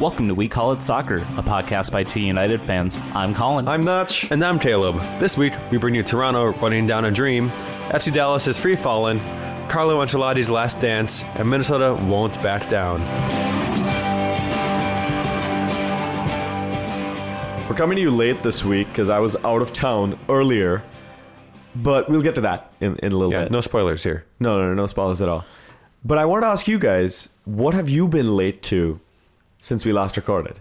Welcome 0.00 0.28
to 0.28 0.34
We 0.34 0.48
Call 0.48 0.72
It 0.72 0.82
Soccer, 0.82 1.18
a 1.18 1.42
podcast 1.42 1.92
by 1.92 2.02
two 2.04 2.20
United 2.20 2.64
fans. 2.64 2.96
I'm 3.14 3.34
Colin. 3.34 3.68
I'm 3.68 3.82
Notch. 3.82 4.30
And 4.30 4.42
I'm 4.42 4.58
Caleb. 4.58 4.96
This 5.20 5.36
week, 5.36 5.52
we 5.70 5.76
bring 5.78 5.94
you 5.94 6.02
Toronto 6.02 6.52
running 6.54 6.86
down 6.86 7.04
a 7.04 7.10
dream, 7.10 7.50
FC 7.90 8.12
Dallas 8.12 8.46
is 8.46 8.58
free 8.58 8.76
fallen, 8.76 9.18
Carlo 9.68 10.02
Ancelotti's 10.02 10.48
last 10.48 10.80
dance, 10.80 11.22
and 11.36 11.48
Minnesota 11.50 11.94
won't 12.06 12.42
back 12.42 12.66
down. 12.68 13.00
We're 17.68 17.76
coming 17.76 17.96
to 17.96 18.02
you 18.02 18.10
late 18.10 18.42
this 18.42 18.64
week 18.64 18.88
because 18.88 19.10
I 19.10 19.18
was 19.18 19.36
out 19.44 19.60
of 19.62 19.72
town 19.72 20.18
earlier, 20.28 20.82
but 21.76 22.08
we'll 22.08 22.22
get 22.22 22.34
to 22.36 22.40
that 22.42 22.72
in, 22.80 22.96
in 22.96 23.12
a 23.12 23.16
little 23.16 23.32
Yeah, 23.32 23.44
bit. 23.44 23.52
no 23.52 23.60
spoilers 23.60 24.02
here. 24.02 24.24
no, 24.40 24.56
no, 24.58 24.68
no, 24.68 24.74
no 24.74 24.86
spoilers 24.86 25.20
at 25.20 25.28
all. 25.28 25.44
But 26.04 26.16
I 26.16 26.24
want 26.24 26.42
to 26.42 26.46
ask 26.46 26.66
you 26.66 26.78
guys, 26.78 27.28
what 27.44 27.74
have 27.74 27.88
you 27.90 28.08
been 28.08 28.34
late 28.34 28.62
to 28.64 28.98
since 29.60 29.84
we 29.84 29.92
last 29.92 30.16
recorded? 30.16 30.60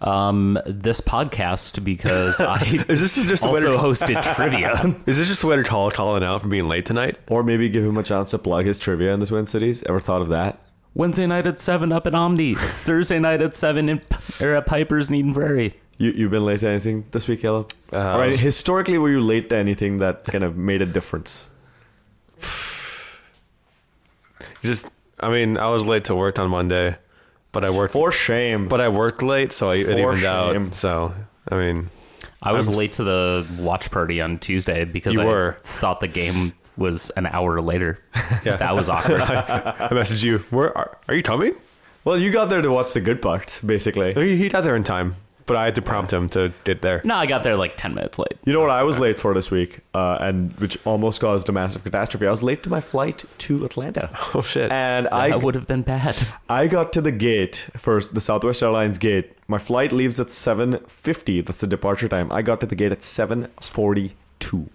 Um, 0.00 0.58
this 0.64 1.00
podcast 1.02 1.84
because 1.84 2.40
I 2.40 2.62
Is 2.88 3.00
this 3.00 3.16
just 3.26 3.44
also 3.44 3.72
to- 3.72 3.78
hosted 3.82 4.22
trivia. 4.34 4.72
Is 5.06 5.18
this 5.18 5.28
just 5.28 5.42
a 5.42 5.46
way 5.46 5.56
to 5.56 5.62
call 5.64 5.90
Colin 5.90 6.22
out 6.22 6.40
for 6.40 6.48
being 6.48 6.64
late 6.64 6.86
tonight? 6.86 7.18
Or 7.28 7.42
maybe 7.42 7.68
give 7.68 7.84
him 7.84 7.98
a 7.98 8.02
chance 8.02 8.30
to 8.30 8.38
plug 8.38 8.64
his 8.64 8.78
trivia 8.78 9.12
in 9.12 9.20
the 9.20 9.26
Twin 9.26 9.44
Cities? 9.46 9.82
Ever 9.82 10.00
thought 10.00 10.22
of 10.22 10.28
that? 10.28 10.58
Wednesday 10.94 11.26
night 11.26 11.46
at 11.46 11.58
seven 11.60 11.92
up 11.92 12.06
at 12.06 12.14
Omni. 12.14 12.54
Thursday 12.54 13.18
night 13.18 13.42
at 13.42 13.52
seven 13.54 13.88
in 13.88 14.00
or 14.40 14.54
at 14.56 14.66
Piper's 14.66 15.12
Eden 15.12 15.34
Prairie. 15.34 15.74
You, 15.98 16.12
you've 16.12 16.30
been 16.30 16.46
late 16.46 16.60
to 16.60 16.68
anything 16.68 17.04
this 17.10 17.28
week, 17.28 17.42
Caleb? 17.42 17.70
Uh, 17.92 17.98
All 17.98 18.18
right, 18.18 18.36
historically, 18.38 18.96
were 18.96 19.10
you 19.10 19.20
late 19.20 19.50
to 19.50 19.56
anything 19.56 19.98
that 19.98 20.24
kind 20.24 20.42
of 20.42 20.56
made 20.56 20.80
a 20.80 20.86
difference? 20.86 21.50
Just, 24.62 24.88
I 25.20 25.28
mean, 25.30 25.58
I 25.58 25.68
was 25.68 25.84
late 25.86 26.04
to 26.04 26.14
work 26.16 26.38
on 26.38 26.48
Monday, 26.50 26.96
but 27.52 27.64
I 27.64 27.70
worked. 27.70 27.92
For 27.92 28.12
shame. 28.12 28.68
but 28.68 28.80
I 28.80 28.88
worked 28.88 29.22
late, 29.22 29.52
so 29.52 29.70
I, 29.70 29.76
it 29.76 29.98
evened 29.98 30.18
shame. 30.20 30.26
out. 30.66 30.74
So, 30.74 31.14
I 31.50 31.54
mean, 31.56 31.88
I 32.42 32.52
was 32.52 32.68
I'm 32.68 32.74
late 32.76 32.92
to 32.92 33.04
the 33.04 33.46
watch 33.58 33.90
party 33.90 34.20
on 34.20 34.38
Tuesday 34.38 34.84
because 34.84 35.14
You 35.14 35.22
I 35.22 35.24
were. 35.26 35.56
thought 35.62 36.00
the 36.00 36.08
game 36.08 36.52
was 36.76 37.10
an 37.10 37.26
hour 37.26 37.60
later. 37.60 38.02
Yeah. 38.44 38.56
That 38.56 38.74
was 38.74 38.88
awkward. 38.88 39.20
I 39.22 39.88
messaged 39.90 40.24
you. 40.24 40.38
Where 40.50 40.76
are, 40.76 40.96
are 41.08 41.14
you 41.14 41.22
coming? 41.22 41.52
well, 42.04 42.16
you 42.16 42.30
got 42.30 42.46
there 42.48 42.62
to 42.62 42.70
watch 42.70 42.94
the 42.94 43.00
good 43.02 43.20
parts, 43.20 43.60
basically. 43.60 44.14
He, 44.14 44.36
he 44.38 44.48
got 44.48 44.62
there 44.64 44.76
in 44.76 44.82
time, 44.84 45.16
but 45.46 45.56
I 45.56 45.64
had 45.64 45.74
to 45.76 45.82
prompt 45.82 46.12
him 46.12 46.28
to 46.30 46.52
get 46.64 46.82
there. 46.82 47.00
no, 47.04 47.16
I 47.16 47.26
got 47.26 47.42
there 47.42 47.56
like 47.56 47.76
ten 47.76 47.94
minutes 47.94 48.18
late. 48.18 48.34
You 48.44 48.52
know 48.52 48.60
what 48.60 48.70
I 48.70 48.82
was 48.82 48.98
late 48.98 49.18
for 49.18 49.34
this 49.34 49.50
week, 49.50 49.80
uh, 49.94 50.18
and 50.20 50.52
which 50.60 50.78
almost 50.86 51.20
caused 51.20 51.48
a 51.48 51.52
massive 51.52 51.82
catastrophe. 51.84 52.26
I 52.26 52.30
was 52.30 52.42
late 52.42 52.62
to 52.64 52.70
my 52.70 52.80
flight 52.80 53.24
to 53.38 53.64
Atlanta, 53.64 54.10
Oh 54.34 54.42
shit! 54.42 54.70
and 54.70 55.08
I 55.08 55.30
That 55.30 55.42
would 55.42 55.54
have 55.54 55.66
been 55.66 55.82
bad. 55.82 56.16
I 56.48 56.66
got 56.66 56.92
to 56.94 57.00
the 57.00 57.12
gate 57.12 57.68
first, 57.76 58.14
the 58.14 58.20
Southwest 58.20 58.62
Airlines 58.62 58.98
gate. 58.98 59.32
My 59.48 59.58
flight 59.58 59.92
leaves 59.92 60.20
at 60.20 60.30
seven 60.30 60.78
fifty. 60.86 61.40
That's 61.40 61.60
the 61.60 61.66
departure 61.66 62.08
time. 62.08 62.30
I 62.32 62.42
got 62.42 62.60
to 62.60 62.66
the 62.66 62.76
gate 62.76 62.92
at 62.92 63.02
seven 63.02 63.48
forty 63.60 64.12
two. 64.38 64.68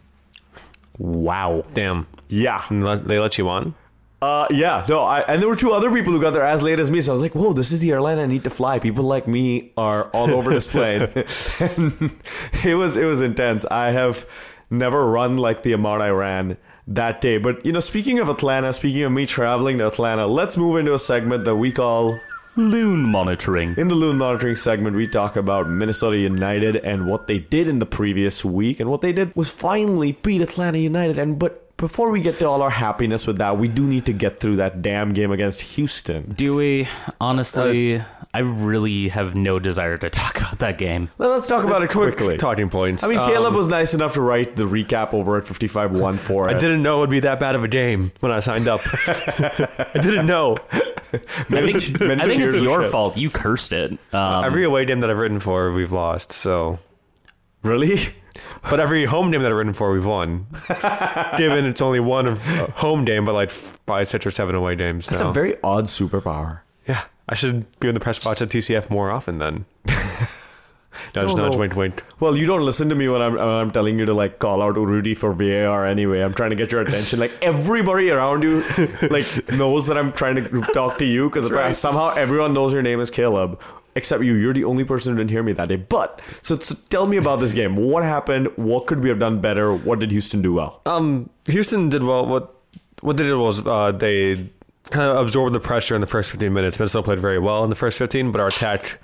Wow. 0.97 1.63
Damn. 1.73 2.07
Yeah, 2.29 2.61
And 2.69 2.83
let- 2.85 3.07
They 3.07 3.19
let 3.19 3.37
you 3.37 3.47
on? 3.49 3.75
Uh, 4.21 4.47
yeah. 4.49 4.85
No, 4.87 5.03
I 5.03 5.21
and 5.21 5.41
there 5.41 5.49
were 5.49 5.55
two 5.55 5.71
other 5.71 5.91
people 5.91 6.13
who 6.13 6.21
got 6.21 6.31
there 6.31 6.45
as 6.45 6.61
late 6.63 6.79
as 6.79 6.89
me. 6.89 7.01
So 7.01 7.11
I 7.11 7.13
was 7.13 7.21
like, 7.21 7.35
"Whoa, 7.35 7.53
this 7.53 7.71
is 7.71 7.81
the 7.81 7.91
airline 7.91 8.19
I 8.19 8.25
need 8.25 8.43
to 8.45 8.49
fly." 8.49 8.79
People 8.79 9.03
like 9.03 9.27
me 9.27 9.71
are 9.77 10.05
all 10.05 10.31
over 10.31 10.51
this 10.51 10.67
plane. 10.67 11.01
and 11.01 11.13
it 12.65 12.75
was 12.75 12.95
it 12.95 13.05
was 13.05 13.21
intense. 13.21 13.65
I 13.65 13.91
have 13.91 14.25
never 14.69 15.05
run 15.05 15.37
like 15.37 15.63
the 15.63 15.73
amount 15.73 16.01
I 16.01 16.09
ran 16.09 16.57
that 16.87 17.21
day. 17.21 17.37
But 17.37 17.65
you 17.65 17.71
know, 17.71 17.79
speaking 17.79 18.19
of 18.19 18.29
Atlanta, 18.29 18.73
speaking 18.73 19.03
of 19.03 19.11
me 19.11 19.25
traveling 19.25 19.79
to 19.79 19.87
Atlanta, 19.87 20.27
let's 20.27 20.57
move 20.57 20.77
into 20.77 20.93
a 20.93 20.99
segment 20.99 21.45
that 21.45 21.55
we 21.55 21.71
call 21.71 22.19
Loon 22.57 23.03
monitoring. 23.03 23.75
In 23.77 23.89
the 23.89 23.95
Loon 23.95 24.17
Monitoring 24.17 24.55
segment, 24.55 24.95
we 24.95 25.07
talk 25.07 25.35
about 25.35 25.67
Minnesota 25.67 26.17
United 26.17 26.77
and 26.77 27.05
what 27.05 27.27
they 27.27 27.39
did 27.39 27.67
in 27.67 27.79
the 27.79 27.85
previous 27.85 28.45
week, 28.45 28.79
and 28.79 28.89
what 28.89 29.01
they 29.01 29.11
did 29.11 29.35
was 29.35 29.51
finally 29.51 30.13
beat 30.13 30.39
Atlanta 30.41 30.77
United. 30.77 31.17
And 31.17 31.37
but 31.37 31.64
before 31.77 32.09
we 32.09 32.21
get 32.21 32.39
to 32.39 32.47
all 32.47 32.61
our 32.61 32.69
happiness 32.69 33.27
with 33.27 33.37
that, 33.39 33.57
we 33.57 33.67
do 33.67 33.83
need 33.83 34.05
to 34.05 34.13
get 34.13 34.39
through 34.39 34.57
that 34.57 34.81
damn 34.81 35.09
game 35.13 35.31
against 35.31 35.61
Houston. 35.61 36.31
Do 36.31 36.55
we? 36.55 36.87
Honestly, 37.19 38.01
I 38.33 38.39
really 38.39 39.09
have 39.09 39.35
no 39.35 39.59
desire 39.59 39.97
to 39.97 40.09
talk 40.21 40.37
about 40.39 40.59
that 40.59 40.77
game. 40.77 41.09
Let's 41.17 41.47
talk 41.47 41.65
about 41.65 41.83
it 41.83 41.89
Quick 41.89 42.15
quickly. 42.17 42.37
talking 42.37 42.69
points. 42.69 43.03
I 43.03 43.07
mean, 43.09 43.17
Um, 43.19 43.29
Caleb 43.29 43.55
was 43.55 43.67
nice 43.67 43.93
enough 43.93 44.13
to 44.13 44.21
write 44.21 44.55
the 44.55 44.63
recap 44.63 45.13
over 45.13 45.37
at 45.37 45.43
55-1 45.43 46.17
for 46.17 46.49
I 46.49 46.53
it. 46.53 46.59
didn't 46.59 46.81
know 46.81 46.97
it 46.97 47.01
would 47.01 47.09
be 47.09 47.19
that 47.21 47.39
bad 47.39 47.55
of 47.55 47.63
a 47.63 47.67
game 47.67 48.11
when 48.21 48.31
I 48.31 48.39
signed 48.39 48.67
up. 48.69 48.81
I 49.07 49.89
didn't 50.01 50.27
know. 50.27 50.57
I 50.71 51.17
think, 51.17 52.01
I 52.01 52.27
think 52.27 52.41
it's 52.41 52.55
your 52.57 52.83
shit. 52.83 52.91
fault. 52.91 53.17
You 53.17 53.29
cursed 53.29 53.73
it. 53.73 53.91
Um, 54.13 54.43
Every 54.45 54.63
away 54.63 54.85
game 54.85 55.01
that 55.01 55.09
I've 55.09 55.17
written 55.17 55.39
for, 55.39 55.71
we've 55.71 55.91
lost. 55.93 56.31
So, 56.31 56.79
Really? 57.63 57.97
But 58.69 58.79
every 58.79 59.05
home 59.05 59.31
game 59.31 59.41
that 59.41 59.51
I've 59.51 59.57
written 59.57 59.73
for, 59.73 59.91
we've 59.91 60.05
won. 60.05 60.47
Given 61.37 61.65
it's 61.65 61.81
only 61.81 61.99
one 61.99 62.27
uh, 62.27 62.37
home 62.71 63.05
game, 63.05 63.25
but 63.25 63.33
like 63.33 63.49
five, 63.51 64.07
six, 64.07 64.25
or 64.25 64.31
seven 64.31 64.55
away 64.55 64.75
games. 64.75 65.07
That's 65.07 65.21
now. 65.21 65.29
a 65.29 65.33
very 65.33 65.55
odd 65.63 65.85
superpower. 65.85 66.61
yeah. 66.87 67.03
I 67.27 67.33
should 67.33 67.65
be 67.79 67.87
in 67.87 67.93
the 67.95 67.99
press 67.99 68.23
box 68.23 68.41
at 68.43 68.49
TCF 68.49 68.89
more 68.91 69.09
often 69.09 69.39
then. 69.39 69.65
nudge, 69.87 71.27
No, 71.27 71.35
nudge, 71.35 71.53
no. 71.53 71.57
wink, 71.57 71.75
wink. 71.75 72.03
Well, 72.19 72.35
you 72.37 72.45
don't 72.45 72.61
listen 72.63 72.87
to 72.89 72.95
me 72.95 73.07
when 73.09 73.21
I'm, 73.21 73.33
when 73.33 73.47
I'm 73.47 73.71
telling 73.71 73.97
you 73.97 74.05
to 74.05 74.13
like 74.13 74.37
call 74.39 74.61
out 74.61 74.75
Rudy 74.77 75.13
for 75.15 75.33
VAR 75.33 75.85
anyway. 75.87 76.21
I'm 76.21 76.33
trying 76.33 76.51
to 76.51 76.55
get 76.55 76.71
your 76.71 76.81
attention. 76.81 77.19
Like 77.19 77.31
everybody 77.41 78.11
around 78.11 78.43
you, 78.43 78.63
like 79.09 79.25
knows 79.53 79.87
that 79.87 79.97
I'm 79.97 80.11
trying 80.11 80.35
to 80.35 80.61
talk 80.73 80.99
to 80.99 81.05
you 81.05 81.29
because 81.29 81.77
somehow 81.77 82.13
everyone 82.15 82.53
knows 82.53 82.73
your 82.73 82.83
name 82.83 82.99
is 83.01 83.09
Caleb, 83.09 83.59
except 83.95 84.23
you. 84.23 84.33
You're 84.33 84.53
the 84.53 84.65
only 84.65 84.83
person 84.83 85.13
who 85.13 85.17
didn't 85.17 85.31
hear 85.31 85.43
me 85.43 85.53
that 85.53 85.69
day. 85.69 85.77
But 85.77 86.21
so, 86.41 86.59
so 86.59 86.75
tell 86.89 87.07
me 87.07 87.17
about 87.17 87.39
this 87.39 87.53
game. 87.53 87.75
What 87.75 88.03
happened? 88.03 88.47
What 88.57 88.87
could 88.87 89.01
we 89.01 89.09
have 89.09 89.19
done 89.19 89.41
better? 89.41 89.73
What 89.73 89.99
did 89.99 90.11
Houston 90.11 90.41
do 90.41 90.53
well? 90.53 90.81
Um, 90.85 91.29
Houston 91.47 91.89
did 91.89 92.03
well. 92.03 92.25
What 92.25 92.53
what 93.01 93.17
they 93.17 93.23
did 93.23 93.35
was 93.35 93.65
uh, 93.65 93.91
they 93.91 94.49
kind 94.89 95.09
of 95.09 95.17
absorbed 95.17 95.53
the 95.53 95.59
pressure 95.59 95.95
in 95.95 96.01
the 96.01 96.07
first 96.07 96.31
15 96.31 96.53
minutes. 96.53 96.79
Minnesota 96.79 97.03
played 97.03 97.19
very 97.19 97.39
well 97.39 97.63
in 97.63 97.69
the 97.69 97.75
first 97.75 97.97
15, 97.97 98.31
but 98.31 98.41
our 98.41 98.47
attack 98.47 98.99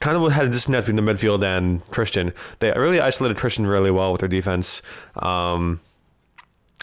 kind 0.00 0.16
of 0.16 0.32
had 0.32 0.46
a 0.46 0.48
disconnect 0.48 0.86
between 0.86 1.04
the 1.04 1.12
midfield 1.12 1.42
and 1.42 1.84
Christian. 1.90 2.32
They 2.60 2.70
really 2.72 3.00
isolated 3.00 3.36
Christian 3.36 3.66
really 3.66 3.90
well 3.90 4.12
with 4.12 4.20
their 4.20 4.28
defense. 4.28 4.82
Um, 5.16 5.80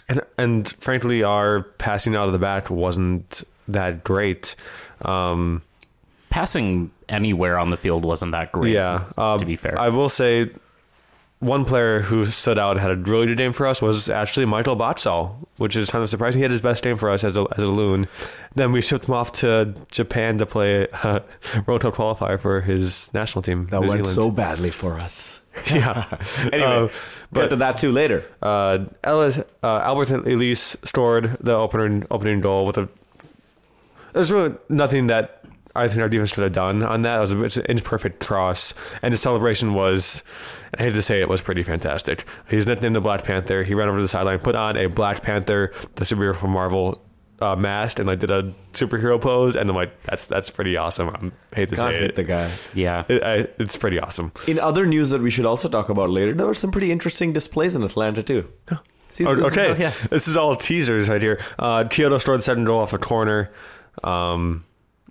and 0.08 0.20
and 0.38 0.68
frankly, 0.78 1.22
our 1.22 1.62
passing 1.62 2.14
out 2.14 2.26
of 2.26 2.32
the 2.32 2.38
back 2.38 2.70
wasn't 2.70 3.42
that 3.68 4.04
great. 4.04 4.54
Um, 5.02 5.62
passing 6.30 6.90
anywhere 7.08 7.58
on 7.58 7.70
the 7.70 7.76
field 7.76 8.04
wasn't 8.04 8.32
that 8.32 8.52
great. 8.52 8.72
yeah, 8.74 9.04
um, 9.16 9.38
to 9.38 9.44
be 9.46 9.56
fair. 9.56 9.78
I 9.78 9.88
will 9.90 10.08
say 10.08 10.50
one 11.38 11.66
player 11.66 12.00
who 12.00 12.24
stood 12.24 12.58
out 12.58 12.72
and 12.72 12.80
had 12.80 12.90
a 12.90 12.96
really 12.96 13.26
good 13.26 13.36
game 13.36 13.52
for 13.52 13.66
us 13.66 13.82
was 13.82 14.08
actually 14.08 14.46
Michael 14.46 14.74
Boxall, 14.74 15.36
which 15.58 15.76
is 15.76 15.90
kind 15.90 16.02
of 16.02 16.08
surprising. 16.08 16.38
He 16.38 16.42
had 16.42 16.50
his 16.50 16.62
best 16.62 16.82
game 16.82 16.96
for 16.96 17.10
us 17.10 17.24
as 17.24 17.36
a, 17.36 17.46
as 17.56 17.62
a 17.62 17.66
loon. 17.70 18.06
Then 18.54 18.72
we 18.72 18.80
shipped 18.80 19.06
him 19.06 19.12
off 19.14 19.32
to 19.34 19.74
Japan 19.90 20.38
to 20.38 20.46
play 20.46 20.88
uh, 21.02 21.20
World 21.66 21.82
Cup 21.82 21.94
qualifier 21.94 22.40
for 22.40 22.62
his 22.62 23.12
national 23.12 23.42
team. 23.42 23.66
That 23.66 23.82
New 23.82 23.88
went 23.88 24.06
Zealand. 24.06 24.14
so 24.14 24.30
badly 24.30 24.70
for 24.70 24.94
us. 24.98 25.42
yeah. 25.70 26.04
Anyway, 26.52 26.64
Uh, 26.64 26.88
get 27.34 27.50
to 27.50 27.56
that 27.56 27.76
too 27.76 27.92
later. 27.92 28.24
uh, 28.40 28.86
Ellis, 29.04 29.38
uh, 29.62 29.80
Alberth 29.82 30.10
Elis 30.26 30.76
scored 30.84 31.36
the 31.40 31.54
opening 31.54 32.06
opening 32.10 32.40
goal 32.40 32.64
with 32.64 32.78
a. 32.78 32.88
There's 34.14 34.32
really 34.32 34.54
nothing 34.70 35.08
that 35.08 35.35
I 35.76 35.88
think 35.88 36.00
our 36.02 36.08
defense 36.08 36.32
could 36.32 36.44
have 36.44 36.52
done 36.52 36.82
on 36.82 37.02
that. 37.02 37.16
It 37.16 37.20
was 37.38 37.56
a 37.56 37.60
an 37.60 37.66
imperfect 37.70 38.24
cross, 38.24 38.74
and 39.02 39.12
his 39.12 39.20
celebration 39.20 39.74
was. 39.74 40.24
I 40.78 40.82
hate 40.82 40.92
to 40.94 41.02
say 41.02 41.20
it 41.20 41.28
was 41.28 41.40
pretty 41.40 41.62
fantastic. 41.62 42.24
He's 42.50 42.66
nicknamed 42.66 42.96
the 42.96 43.00
Black 43.00 43.24
Panther. 43.24 43.62
He 43.62 43.74
ran 43.74 43.88
over 43.88 43.98
to 43.98 44.02
the 44.02 44.08
sideline, 44.08 44.38
put 44.40 44.54
on 44.56 44.76
a 44.76 44.88
Black 44.88 45.22
Panther, 45.22 45.72
the 45.94 46.04
superhero 46.04 46.34
from 46.36 46.50
Marvel. 46.50 47.02
Uh, 47.38 47.54
mask 47.54 47.98
and 47.98 48.08
like 48.08 48.18
did 48.18 48.30
a 48.30 48.44
superhero 48.72 49.20
pose 49.20 49.56
and 49.56 49.68
I'm 49.68 49.76
like 49.76 50.00
that's 50.04 50.24
that's 50.24 50.48
pretty 50.48 50.78
awesome 50.78 51.32
I 51.52 51.56
hate 51.56 51.68
to 51.68 51.76
Can't 51.76 51.88
say 51.94 52.00
hit 52.00 52.02
it 52.12 52.14
the 52.14 52.24
guy. 52.24 52.50
yeah. 52.72 53.04
It- 53.08 53.22
I- 53.22 53.46
it's 53.62 53.76
pretty 53.76 54.00
awesome 54.00 54.32
In 54.48 54.58
other 54.58 54.86
news 54.86 55.10
that 55.10 55.20
we 55.20 55.30
should 55.30 55.44
also 55.44 55.68
talk 55.68 55.90
about 55.90 56.08
later, 56.08 56.32
there 56.32 56.46
were 56.46 56.54
some 56.54 56.70
pretty 56.72 56.90
interesting 56.90 57.34
displays 57.34 57.74
in 57.74 57.82
Atlanta 57.82 58.22
too. 58.22 58.50
See, 59.10 59.26
Oh, 59.26 59.34
this 59.34 59.48
is- 59.48 59.52
okay, 59.52 59.70
oh, 59.70 59.74
yeah. 59.78 59.92
this 60.08 60.28
is 60.28 60.38
all 60.38 60.56
teasers 60.56 61.10
right 61.10 61.20
here. 61.20 61.38
Uh, 61.58 61.84
Quioto 61.84 62.18
scored 62.18 62.38
the 62.38 62.42
second 62.42 62.64
goal 62.64 62.80
off 62.80 62.94
a 62.94 62.98
corner. 62.98 63.50
Um, 64.02 64.64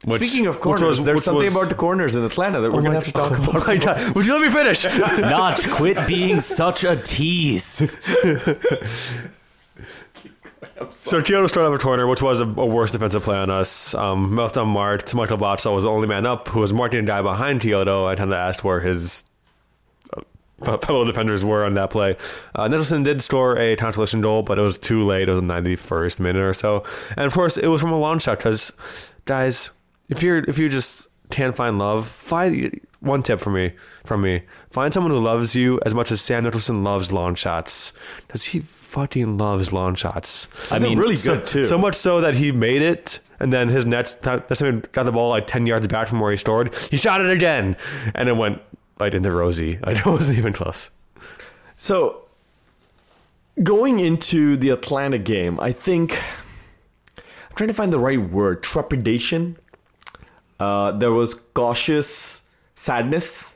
which, 0.03 0.21
Speaking 0.23 0.45
of 0.47 0.59
corners, 0.59 0.81
was- 0.81 1.05
there's 1.05 1.23
something 1.23 1.45
was- 1.45 1.55
about 1.55 1.69
the 1.69 1.75
corners 1.75 2.15
in 2.15 2.23
Atlanta 2.23 2.59
that 2.61 2.71
we're 2.71 2.81
gonna 2.81 2.95
have 2.95 3.05
to 3.05 3.11
talk 3.11 3.31
Oh 3.31 3.35
about. 3.51 3.65
my 3.67 3.77
god! 3.77 3.97
Would 4.15 4.25
you 4.25 4.33
let 4.33 4.41
me 4.41 4.49
finish? 4.49 4.83
Notch, 5.19 5.69
quit 5.69 5.97
being 6.07 6.39
such 6.39 6.83
a 6.83 6.95
tease. 6.97 7.81
so 10.89 11.21
Quioto 11.21 11.47
scored 11.49 11.65
off 11.67 11.73
a 11.79 11.81
corner, 11.81 12.07
which 12.07 12.21
was 12.21 12.41
a, 12.41 12.45
a 12.45 12.65
worse 12.65 12.91
defensive 12.91 13.23
play 13.23 13.37
on 13.37 13.49
us. 13.49 13.93
Um, 13.95 14.35
left 14.35 14.57
unmarked. 14.57 15.13
Michael 15.15 15.37
Boxall 15.37 15.73
was 15.73 15.83
the 15.83 15.89
only 15.89 16.07
man 16.07 16.25
up, 16.25 16.47
who 16.49 16.59
was 16.59 16.73
marking 16.73 16.99
a 16.99 17.03
guy 17.03 17.21
behind 17.21 17.61
Quioto. 17.61 18.05
I 18.07 18.15
kind 18.15 18.29
of 18.31 18.35
asked 18.37 18.63
where 18.63 18.81
his 18.81 19.23
uh, 20.61 20.77
fellow 20.77 21.05
defenders 21.05 21.43
were 21.43 21.63
on 21.65 21.73
that 21.75 21.89
play. 21.91 22.17
Uh, 22.53 22.67
Nicholson 22.67 23.03
did 23.03 23.21
score 23.21 23.57
a 23.57 23.75
consolation 23.75 24.21
goal, 24.21 24.43
but 24.43 24.59
it 24.59 24.61
was 24.61 24.77
too 24.77 25.05
late. 25.05 25.27
It 25.29 25.31
was 25.31 25.41
the 25.41 25.47
91st 25.47 26.19
minute 26.19 26.41
or 26.41 26.53
so, 26.53 26.83
and 27.17 27.25
of 27.25 27.33
course 27.33 27.57
it 27.57 27.67
was 27.67 27.81
from 27.81 27.91
a 27.91 27.97
long 27.99 28.19
shot 28.19 28.37
because, 28.39 28.71
guys, 29.25 29.71
if 30.09 30.21
you're 30.23 30.39
if 30.39 30.57
you 30.57 30.69
just 30.69 31.07
can't 31.29 31.55
find 31.55 31.79
love, 31.79 32.07
find 32.07 32.79
one 32.99 33.21
tip 33.23 33.39
for 33.39 33.49
me 33.51 33.73
from 34.05 34.21
me. 34.21 34.43
Find 34.69 34.93
someone 34.93 35.11
who 35.11 35.19
loves 35.19 35.55
you 35.55 35.79
as 35.85 35.93
much 35.93 36.11
as 36.11 36.21
Sam 36.21 36.43
Nicholson 36.43 36.83
loves 36.83 37.11
long 37.11 37.35
shots. 37.35 37.93
Because 38.25 38.45
he 38.45 38.59
fucking 38.59 39.37
loves 39.37 39.73
long 39.73 39.95
shots. 39.95 40.47
I 40.71 40.79
They're 40.79 40.89
mean, 40.89 40.99
really 40.99 41.15
So, 41.15 41.35
good 41.37 41.47
too. 41.47 41.63
so 41.65 41.77
much 41.77 41.95
so 41.95 42.21
that 42.21 42.35
he 42.35 42.51
made 42.51 42.81
it, 42.81 43.19
and 43.39 43.51
then 43.51 43.69
his 43.69 43.85
nets. 43.85 44.15
That's 44.15 44.61
when 44.61 44.75
he 44.75 44.81
got 44.91 45.03
the 45.03 45.11
ball 45.11 45.29
like 45.29 45.45
ten 45.47 45.65
yards 45.65 45.87
back 45.87 46.07
from 46.07 46.19
where 46.19 46.31
he 46.31 46.37
stored. 46.37 46.73
He 46.91 46.97
shot 46.97 47.21
it 47.21 47.29
again, 47.29 47.75
and 48.13 48.29
it 48.29 48.37
went 48.37 48.61
right 48.99 49.13
into 49.13 49.31
Rosie. 49.31 49.77
Like, 49.85 49.97
it 50.05 50.05
wasn't 50.05 50.37
even 50.37 50.53
close. 50.53 50.91
So, 51.75 52.21
going 53.61 53.99
into 53.99 54.55
the 54.57 54.69
Atlanta 54.69 55.17
game, 55.17 55.59
I 55.59 55.71
think 55.73 56.17
I'm 57.17 57.55
trying 57.55 57.67
to 57.67 57.73
find 57.73 57.91
the 57.91 57.99
right 57.99 58.21
word. 58.21 58.63
Trepidation. 58.63 59.57
Uh, 60.59 60.91
there 60.91 61.11
was 61.11 61.33
cautious 61.33 62.41
sadness. 62.75 63.55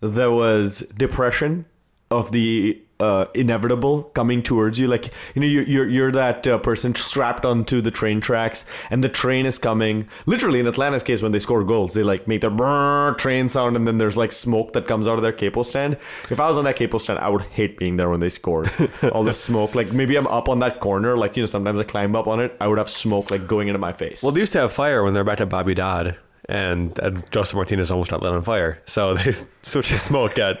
There 0.00 0.30
was 0.30 0.80
depression 0.96 1.66
of 2.10 2.32
the 2.32 2.82
uh, 3.00 3.26
inevitable 3.34 4.04
coming 4.14 4.42
towards 4.42 4.78
you. 4.78 4.88
Like 4.88 5.12
you 5.34 5.40
know, 5.40 5.46
you're 5.46 5.64
you're, 5.64 5.88
you're 5.88 6.12
that 6.12 6.46
uh, 6.46 6.58
person 6.58 6.94
strapped 6.94 7.44
onto 7.44 7.80
the 7.80 7.90
train 7.90 8.20
tracks, 8.20 8.66
and 8.90 9.02
the 9.02 9.08
train 9.08 9.46
is 9.46 9.58
coming. 9.58 10.08
Literally, 10.26 10.60
in 10.60 10.66
Atlanta's 10.66 11.02
case, 11.02 11.22
when 11.22 11.32
they 11.32 11.38
score 11.38 11.64
goals, 11.64 11.94
they 11.94 12.02
like 12.02 12.28
make 12.28 12.40
the 12.42 13.14
train 13.18 13.48
sound, 13.48 13.76
and 13.76 13.86
then 13.86 13.98
there's 13.98 14.16
like 14.16 14.32
smoke 14.32 14.72
that 14.72 14.86
comes 14.86 15.08
out 15.08 15.16
of 15.16 15.22
their 15.22 15.32
capo 15.32 15.62
stand. 15.62 15.96
If 16.30 16.40
I 16.40 16.48
was 16.48 16.58
on 16.58 16.64
that 16.64 16.76
capo 16.76 16.98
stand, 16.98 17.18
I 17.18 17.28
would 17.28 17.42
hate 17.42 17.76
being 17.76 17.96
there 17.96 18.10
when 18.10 18.20
they 18.20 18.28
scored. 18.28 18.70
All 19.12 19.24
the 19.24 19.32
smoke, 19.32 19.74
like 19.74 19.92
maybe 19.92 20.16
I'm 20.16 20.26
up 20.26 20.48
on 20.48 20.58
that 20.60 20.80
corner, 20.80 21.16
like 21.16 21.36
you 21.36 21.42
know, 21.42 21.46
sometimes 21.46 21.80
I 21.80 21.84
climb 21.84 22.14
up 22.14 22.26
on 22.26 22.40
it. 22.40 22.56
I 22.60 22.68
would 22.68 22.78
have 22.78 22.90
smoke 22.90 23.30
like 23.30 23.46
going 23.46 23.68
into 23.68 23.78
my 23.78 23.92
face. 23.92 24.22
Well, 24.22 24.32
they 24.32 24.40
used 24.40 24.52
to 24.52 24.60
have 24.60 24.72
fire 24.72 25.02
when 25.02 25.14
they're 25.14 25.24
back 25.24 25.38
to 25.38 25.46
Bobby 25.46 25.74
Dodd, 25.74 26.16
and, 26.48 26.98
and 27.00 27.30
Justin 27.30 27.56
Martinez 27.58 27.90
almost 27.90 28.10
got 28.10 28.22
lit 28.22 28.32
on 28.32 28.42
fire. 28.42 28.80
So 28.86 29.14
they 29.18 29.32
switched 29.62 29.90
to 29.90 29.98
smoke 29.98 30.38
at 30.38 30.58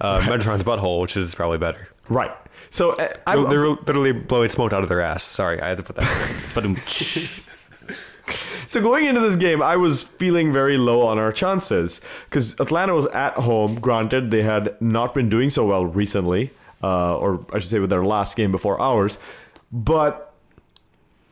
uh, 0.00 0.20
Megatron's 0.20 0.64
butthole, 0.64 1.00
which 1.00 1.16
is 1.16 1.34
probably 1.34 1.58
better. 1.58 1.88
right. 2.08 2.32
So 2.70 2.92
uh, 2.92 3.08
I, 3.26 3.36
They're, 3.36 3.44
they're 3.48 3.68
literally 3.68 4.12
blowing 4.12 4.48
smoke 4.48 4.72
out 4.72 4.82
of 4.82 4.88
their 4.88 5.00
ass. 5.02 5.22
Sorry, 5.24 5.60
I 5.60 5.68
had 5.68 5.78
to 5.78 5.82
put 5.82 5.96
that. 5.96 6.50
But 6.54 6.64
So 8.66 8.80
going 8.80 9.04
into 9.04 9.20
this 9.20 9.36
game, 9.36 9.60
I 9.60 9.76
was 9.76 10.02
feeling 10.04 10.52
very 10.52 10.78
low 10.78 11.02
on 11.02 11.18
our 11.18 11.32
chances 11.32 12.00
because 12.30 12.58
Atlanta 12.60 12.94
was 12.94 13.06
at 13.08 13.34
home. 13.34 13.74
Granted, 13.80 14.30
they 14.30 14.42
had 14.42 14.80
not 14.80 15.12
been 15.12 15.28
doing 15.28 15.50
so 15.50 15.66
well 15.66 15.84
recently, 15.84 16.50
uh, 16.82 17.18
or 17.18 17.44
I 17.52 17.58
should 17.58 17.68
say, 17.68 17.80
with 17.80 17.90
their 17.90 18.04
last 18.04 18.36
game 18.36 18.50
before 18.52 18.80
ours. 18.80 19.18
But 19.70 20.32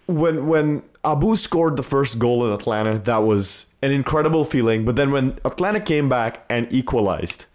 when 0.07 0.49
when 0.49 0.83
Abu 1.05 1.37
scored 1.37 1.77
the 1.77 1.83
first 1.83 2.19
goal 2.19 2.47
in 2.47 2.53
Atlanta, 2.53 2.99
that 2.99 3.19
was 3.19 3.67
an 3.83 3.93
incredible 3.93 4.45
feeling. 4.45 4.85
But 4.85 4.97
then 4.97 5.11
when 5.11 5.39
Atlanta 5.45 5.81
came 5.81 6.09
back 6.09 6.45
and 6.49 6.67
equalized, 6.71 7.47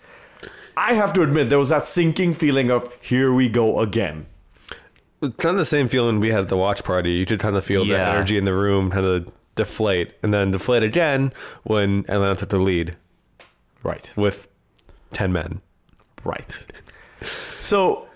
I 0.78 0.94
have 0.94 1.14
to 1.14 1.22
admit 1.22 1.50
there 1.50 1.60
was 1.60 1.70
that 1.70 1.86
sinking 1.86 2.34
feeling 2.34 2.70
of 2.70 2.92
here 3.02 3.34
we 3.34 3.48
go 3.50 3.80
again. 3.80 4.26
It's 5.22 5.36
kind 5.38 5.54
of 5.54 5.60
the 5.60 5.66
same 5.66 5.88
feeling 5.88 6.20
we 6.20 6.30
had 6.32 6.42
at 6.42 6.50
the 6.50 6.58
watch 6.58 6.84
party. 6.84 7.12
You 7.12 7.26
could 7.26 7.40
kind 7.40 7.56
of 7.56 7.64
feel 7.64 7.86
the 7.86 7.98
energy 7.98 8.38
in 8.38 8.44
the 8.44 8.54
room 8.54 8.92
kind 8.92 9.06
of 9.06 9.32
deflate, 9.56 10.14
and 10.22 10.34
then 10.34 10.52
deflate 10.52 10.84
again 10.84 11.32
when 11.64 12.00
Atlanta 12.10 12.36
took 12.36 12.50
the 12.50 12.60
lead 12.60 12.98
Right. 13.84 14.12
with 14.18 14.48
ten 15.14 15.32
men. 15.32 15.62
Right. 16.26 16.58
So 17.22 18.10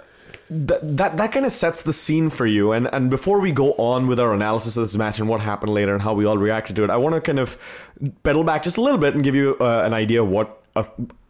that 0.49 1.17
that, 1.17 1.31
kind 1.31 1.45
of 1.45 1.51
sets 1.51 1.83
the 1.83 1.93
scene 1.93 2.29
for 2.29 2.45
you. 2.45 2.71
And 2.71 2.87
and 2.93 3.09
before 3.09 3.39
we 3.39 3.51
go 3.51 3.73
on 3.73 4.07
with 4.07 4.19
our 4.19 4.33
analysis 4.33 4.77
of 4.77 4.83
this 4.83 4.95
match 4.97 5.19
and 5.19 5.29
what 5.29 5.41
happened 5.41 5.73
later 5.73 5.93
and 5.93 6.01
how 6.01 6.13
we 6.13 6.25
all 6.25 6.37
reacted 6.37 6.75
to 6.77 6.83
it, 6.83 6.89
I 6.89 6.97
want 6.97 7.15
to 7.15 7.21
kind 7.21 7.39
of 7.39 7.57
pedal 8.23 8.43
back 8.43 8.63
just 8.63 8.77
a 8.77 8.81
little 8.81 8.97
bit 8.97 9.13
and 9.13 9.23
give 9.23 9.35
you 9.35 9.57
uh, 9.59 9.83
an 9.85 9.93
idea 9.93 10.23
of 10.23 10.29
what 10.29 10.61
a, 10.75 10.85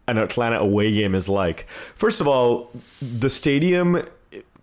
an 0.08 0.18
Atlanta 0.18 0.58
away 0.58 0.92
game 0.92 1.14
is 1.14 1.28
like. 1.28 1.66
First 1.94 2.20
of 2.20 2.28
all, 2.28 2.70
the 3.02 3.28
stadium 3.28 4.02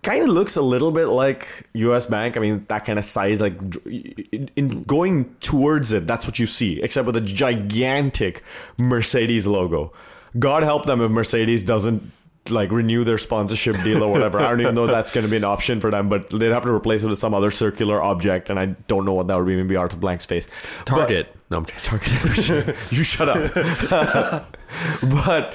kind 0.02 0.22
of 0.22 0.28
looks 0.28 0.56
a 0.56 0.62
little 0.62 0.90
bit 0.90 1.06
like 1.06 1.66
US 1.74 2.06
Bank. 2.06 2.36
I 2.36 2.40
mean, 2.40 2.64
that 2.68 2.84
kind 2.84 2.98
of 2.98 3.04
size, 3.04 3.40
like 3.40 3.54
in, 3.86 4.50
in 4.56 4.82
going 4.84 5.34
towards 5.36 5.92
it, 5.92 6.06
that's 6.06 6.26
what 6.26 6.38
you 6.38 6.46
see, 6.46 6.82
except 6.82 7.06
with 7.06 7.16
a 7.16 7.20
gigantic 7.20 8.42
Mercedes 8.76 9.46
logo. 9.46 9.92
God 10.38 10.62
help 10.62 10.84
them 10.84 11.00
if 11.00 11.10
Mercedes 11.10 11.64
doesn't 11.64 12.12
like 12.48 12.70
renew 12.70 13.04
their 13.04 13.18
sponsorship 13.18 13.76
deal 13.82 14.02
or 14.02 14.10
whatever. 14.10 14.38
I 14.38 14.48
don't 14.48 14.60
even 14.60 14.74
know 14.74 14.86
that's 14.86 15.12
going 15.12 15.24
to 15.24 15.30
be 15.30 15.36
an 15.36 15.44
option 15.44 15.80
for 15.80 15.90
them, 15.90 16.08
but 16.08 16.30
they'd 16.30 16.50
have 16.50 16.64
to 16.64 16.72
replace 16.72 17.02
it 17.02 17.06
with 17.06 17.18
some 17.18 17.34
other 17.34 17.50
circular 17.50 18.02
object, 18.02 18.50
and 18.50 18.58
I 18.58 18.66
don't 18.66 19.04
know 19.04 19.12
what 19.12 19.26
that 19.28 19.36
would 19.36 19.46
be. 19.46 19.56
Maybe 19.56 19.76
Arthur 19.76 19.96
Blank's 19.96 20.26
face. 20.26 20.48
Target. 20.84 21.34
no, 21.50 21.58
I'm 21.58 21.64
kidding. 21.64 21.82
Target. 21.84 22.76
you 22.92 23.02
shut 23.02 23.28
up. 23.28 24.46
but 25.24 25.54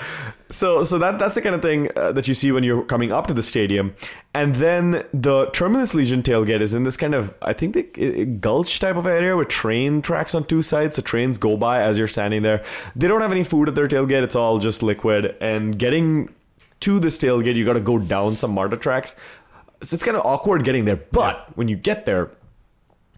so 0.50 0.84
so 0.84 1.00
that 1.00 1.18
that's 1.18 1.36
the 1.36 1.42
kind 1.42 1.56
of 1.56 1.62
thing 1.62 1.90
uh, 1.96 2.12
that 2.12 2.28
you 2.28 2.34
see 2.34 2.52
when 2.52 2.64
you're 2.64 2.84
coming 2.84 3.12
up 3.12 3.28
to 3.28 3.34
the 3.34 3.42
stadium, 3.42 3.96
and 4.34 4.56
then 4.56 5.04
the 5.14 5.48
Terminus 5.48 5.94
Legion 5.94 6.22
tailgate 6.22 6.62
is 6.62 6.74
in 6.74 6.84
this 6.84 6.98
kind 6.98 7.16
of 7.16 7.36
I 7.42 7.54
think 7.54 7.74
the 7.74 8.26
gulch 8.26 8.80
type 8.80 8.96
of 8.96 9.08
area 9.08 9.36
with 9.36 9.48
train 9.48 10.02
tracks 10.02 10.36
on 10.36 10.44
two 10.44 10.62
sides. 10.62 10.96
So 10.96 11.02
trains 11.02 11.38
go 11.38 11.58
by 11.58 11.82
as 11.82 11.98
you're 11.98 12.08
standing 12.08 12.44
there. 12.44 12.64
They 12.96 13.08
don't 13.08 13.22
have 13.22 13.32
any 13.32 13.44
food 13.44 13.68
at 13.68 13.76
their 13.76 13.88
tailgate. 13.88 14.24
It's 14.24 14.36
all 14.36 14.60
just 14.60 14.84
liquid. 14.84 15.36
And 15.42 15.78
getting 15.78 16.30
to 16.86 17.00
this 17.00 17.18
tailgate, 17.18 17.56
you 17.56 17.66
got 17.66 17.74
to 17.74 17.82
go 17.82 17.98
down 18.00 18.36
some 18.36 18.52
MARTA 18.52 18.78
tracks. 18.78 19.16
So 19.82 19.96
it's 19.96 20.04
kind 20.04 20.16
of 20.18 20.26
awkward 20.26 20.64
getting 20.64 20.86
there. 20.86 20.96
But 20.98 21.56
when 21.58 21.68
you 21.68 21.76
get 21.76 22.06
there, 22.06 22.32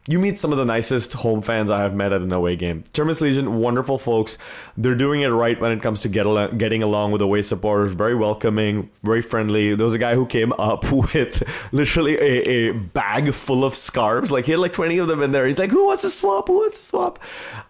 you 0.08 0.20
meet 0.20 0.38
some 0.38 0.52
of 0.52 0.60
the 0.60 0.66
nicest 0.66 1.14
home 1.14 1.42
fans 1.42 1.72
I 1.72 1.82
have 1.82 1.96
met 1.96 2.14
at 2.14 2.22
an 2.22 2.32
away 2.32 2.56
game. 2.56 2.84
Terminus 2.94 3.22
Legion, 3.22 3.56
wonderful 3.60 3.98
folks. 3.98 4.38
They're 4.78 4.94
doing 4.94 5.22
it 5.24 5.30
right 5.30 5.60
when 5.60 5.72
it 5.72 5.82
comes 5.82 6.02
to 6.04 6.10
get 6.10 6.28
al- 6.28 6.52
getting 6.52 6.84
along 6.84 7.12
with 7.12 7.22
away 7.24 7.42
supporters. 7.42 7.94
Very 7.94 8.14
welcoming, 8.14 8.92
very 9.02 9.24
friendly. 9.24 9.74
There 9.74 9.84
was 9.84 9.96
a 9.96 10.00
guy 10.00 10.14
who 10.14 10.28
came 10.28 10.54
up 10.60 10.92
with 10.92 11.42
literally 11.72 12.18
a, 12.20 12.70
a 12.70 12.72
bag 12.74 13.34
full 13.34 13.66
of 13.66 13.74
scarves. 13.74 14.32
Like 14.32 14.46
he 14.46 14.52
had 14.52 14.60
like 14.60 14.74
20 14.74 15.00
of 15.00 15.08
them 15.08 15.24
in 15.24 15.32
there. 15.32 15.48
He's 15.48 15.58
like, 15.58 15.72
"Who 15.72 15.88
wants 15.88 16.04
to 16.04 16.12
swap? 16.12 16.48
Who 16.50 16.58
wants 16.60 16.78
to 16.78 16.86
swap?" 16.86 17.18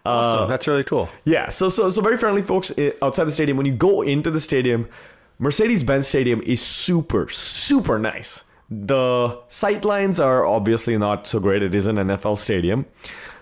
Uh, 0.04 0.08
Awesome. 0.10 0.48
That's 0.50 0.68
really 0.68 0.84
cool. 0.84 1.08
yeah, 1.24 1.48
so 1.48 1.70
so 1.70 1.88
so 1.88 2.02
very 2.02 2.18
friendly 2.18 2.42
folks 2.42 2.70
outside 3.00 3.24
the 3.24 3.30
stadium. 3.30 3.56
When 3.56 3.64
you 3.66 3.72
go 3.74 4.02
into 4.02 4.30
the 4.30 4.40
stadium, 4.40 4.88
Mercedes-Benz 5.38 6.06
Stadium 6.06 6.42
is 6.42 6.60
super 6.60 7.28
super 7.28 7.98
nice. 7.98 8.44
The 8.68 9.40
sight 9.48 9.84
lines 9.84 10.18
are 10.18 10.44
obviously 10.44 10.98
not 10.98 11.26
so 11.26 11.38
great. 11.38 11.62
It 11.62 11.74
is 11.74 11.86
an 11.86 11.96
NFL 11.96 12.38
stadium, 12.38 12.86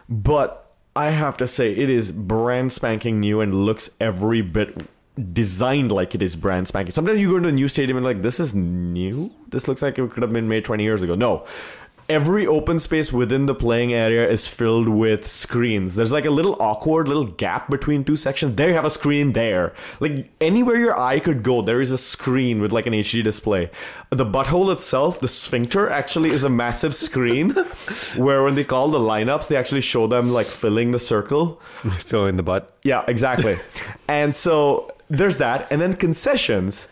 but 0.09 0.73
I 0.97 1.11
have 1.11 1.37
to 1.38 1.49
say 1.49 1.73
it 1.73 1.88
is 1.88 2.12
brand 2.12 2.73
spanking 2.73 3.21
new 3.21 3.40
and 3.40 3.54
looks 3.54 3.97
every 4.00 4.42
bit 4.42 4.85
designed 5.33 5.92
like 5.92 6.14
it 6.14 6.23
is 6.23 6.37
brand 6.37 6.68
spanking. 6.68 6.92
Sometimes 6.92 7.21
you 7.21 7.30
go 7.30 7.37
into 7.37 7.49
a 7.49 7.52
new 7.52 7.68
stadium 7.68 7.97
and 7.97 8.04
like 8.04 8.23
this 8.23 8.38
is 8.38 8.54
new. 8.54 9.33
This 9.49 9.68
looks 9.68 9.80
like 9.80 9.99
it 9.99 10.11
could 10.11 10.23
have 10.23 10.33
been 10.33 10.49
made 10.49 10.64
20 10.64 10.83
years 10.83 11.02
ago. 11.02 11.14
No. 11.14 11.47
Every 12.06 12.46
open 12.46 12.78
space 12.78 13.12
within 13.14 13.46
the 13.46 13.54
playing 13.54 13.94
area 13.94 14.28
is 14.28 14.46
filled 14.46 14.88
with 14.88 15.26
screens. 15.26 15.94
There's 15.94 16.12
like 16.12 16.26
a 16.26 16.30
little 16.30 16.54
awkward 16.61 17.08
little 17.08 17.25
gap 17.25 17.70
between 17.70 18.04
two 18.04 18.16
sections. 18.16 18.56
There 18.56 18.68
you 18.68 18.75
have 18.75 18.84
a 18.84 18.90
screen 18.90 19.32
there. 19.32 19.73
Like 20.00 20.30
anywhere 20.38 20.76
your 20.76 21.00
eye 21.00 21.18
could 21.18 21.42
go, 21.42 21.62
there 21.62 21.80
is 21.80 21.92
a 21.92 21.99
screen 21.99 22.61
with 22.61 22.73
like 22.73 22.84
an 22.84 22.92
HD 22.92 23.25
display. 23.25 23.70
The 24.11 24.26
butthole 24.26 24.70
itself, 24.70 25.18
the 25.18 25.28
sphincter, 25.28 25.88
actually 25.88 26.28
is 26.28 26.44
a 26.44 26.50
massive 26.50 26.94
screen 26.94 27.50
where 28.18 28.44
when 28.44 28.54
they 28.54 28.64
call 28.64 28.88
the 28.88 28.99
lineups, 28.99 29.49
they 29.49 29.56
actually 29.56 29.80
show 29.80 30.06
them 30.06 30.30
like 30.30 30.46
filling 30.46 30.92
the 30.92 30.99
circle. 30.99 31.54
Filling 31.84 32.37
the 32.37 32.42
butt. 32.42 32.70
Yeah, 32.82 33.04
exactly. 33.08 33.56
and 34.08 34.34
so 34.34 34.92
there's 35.08 35.38
that. 35.38 35.66
And 35.70 35.80
then 35.80 35.94
concessions. 35.94 36.87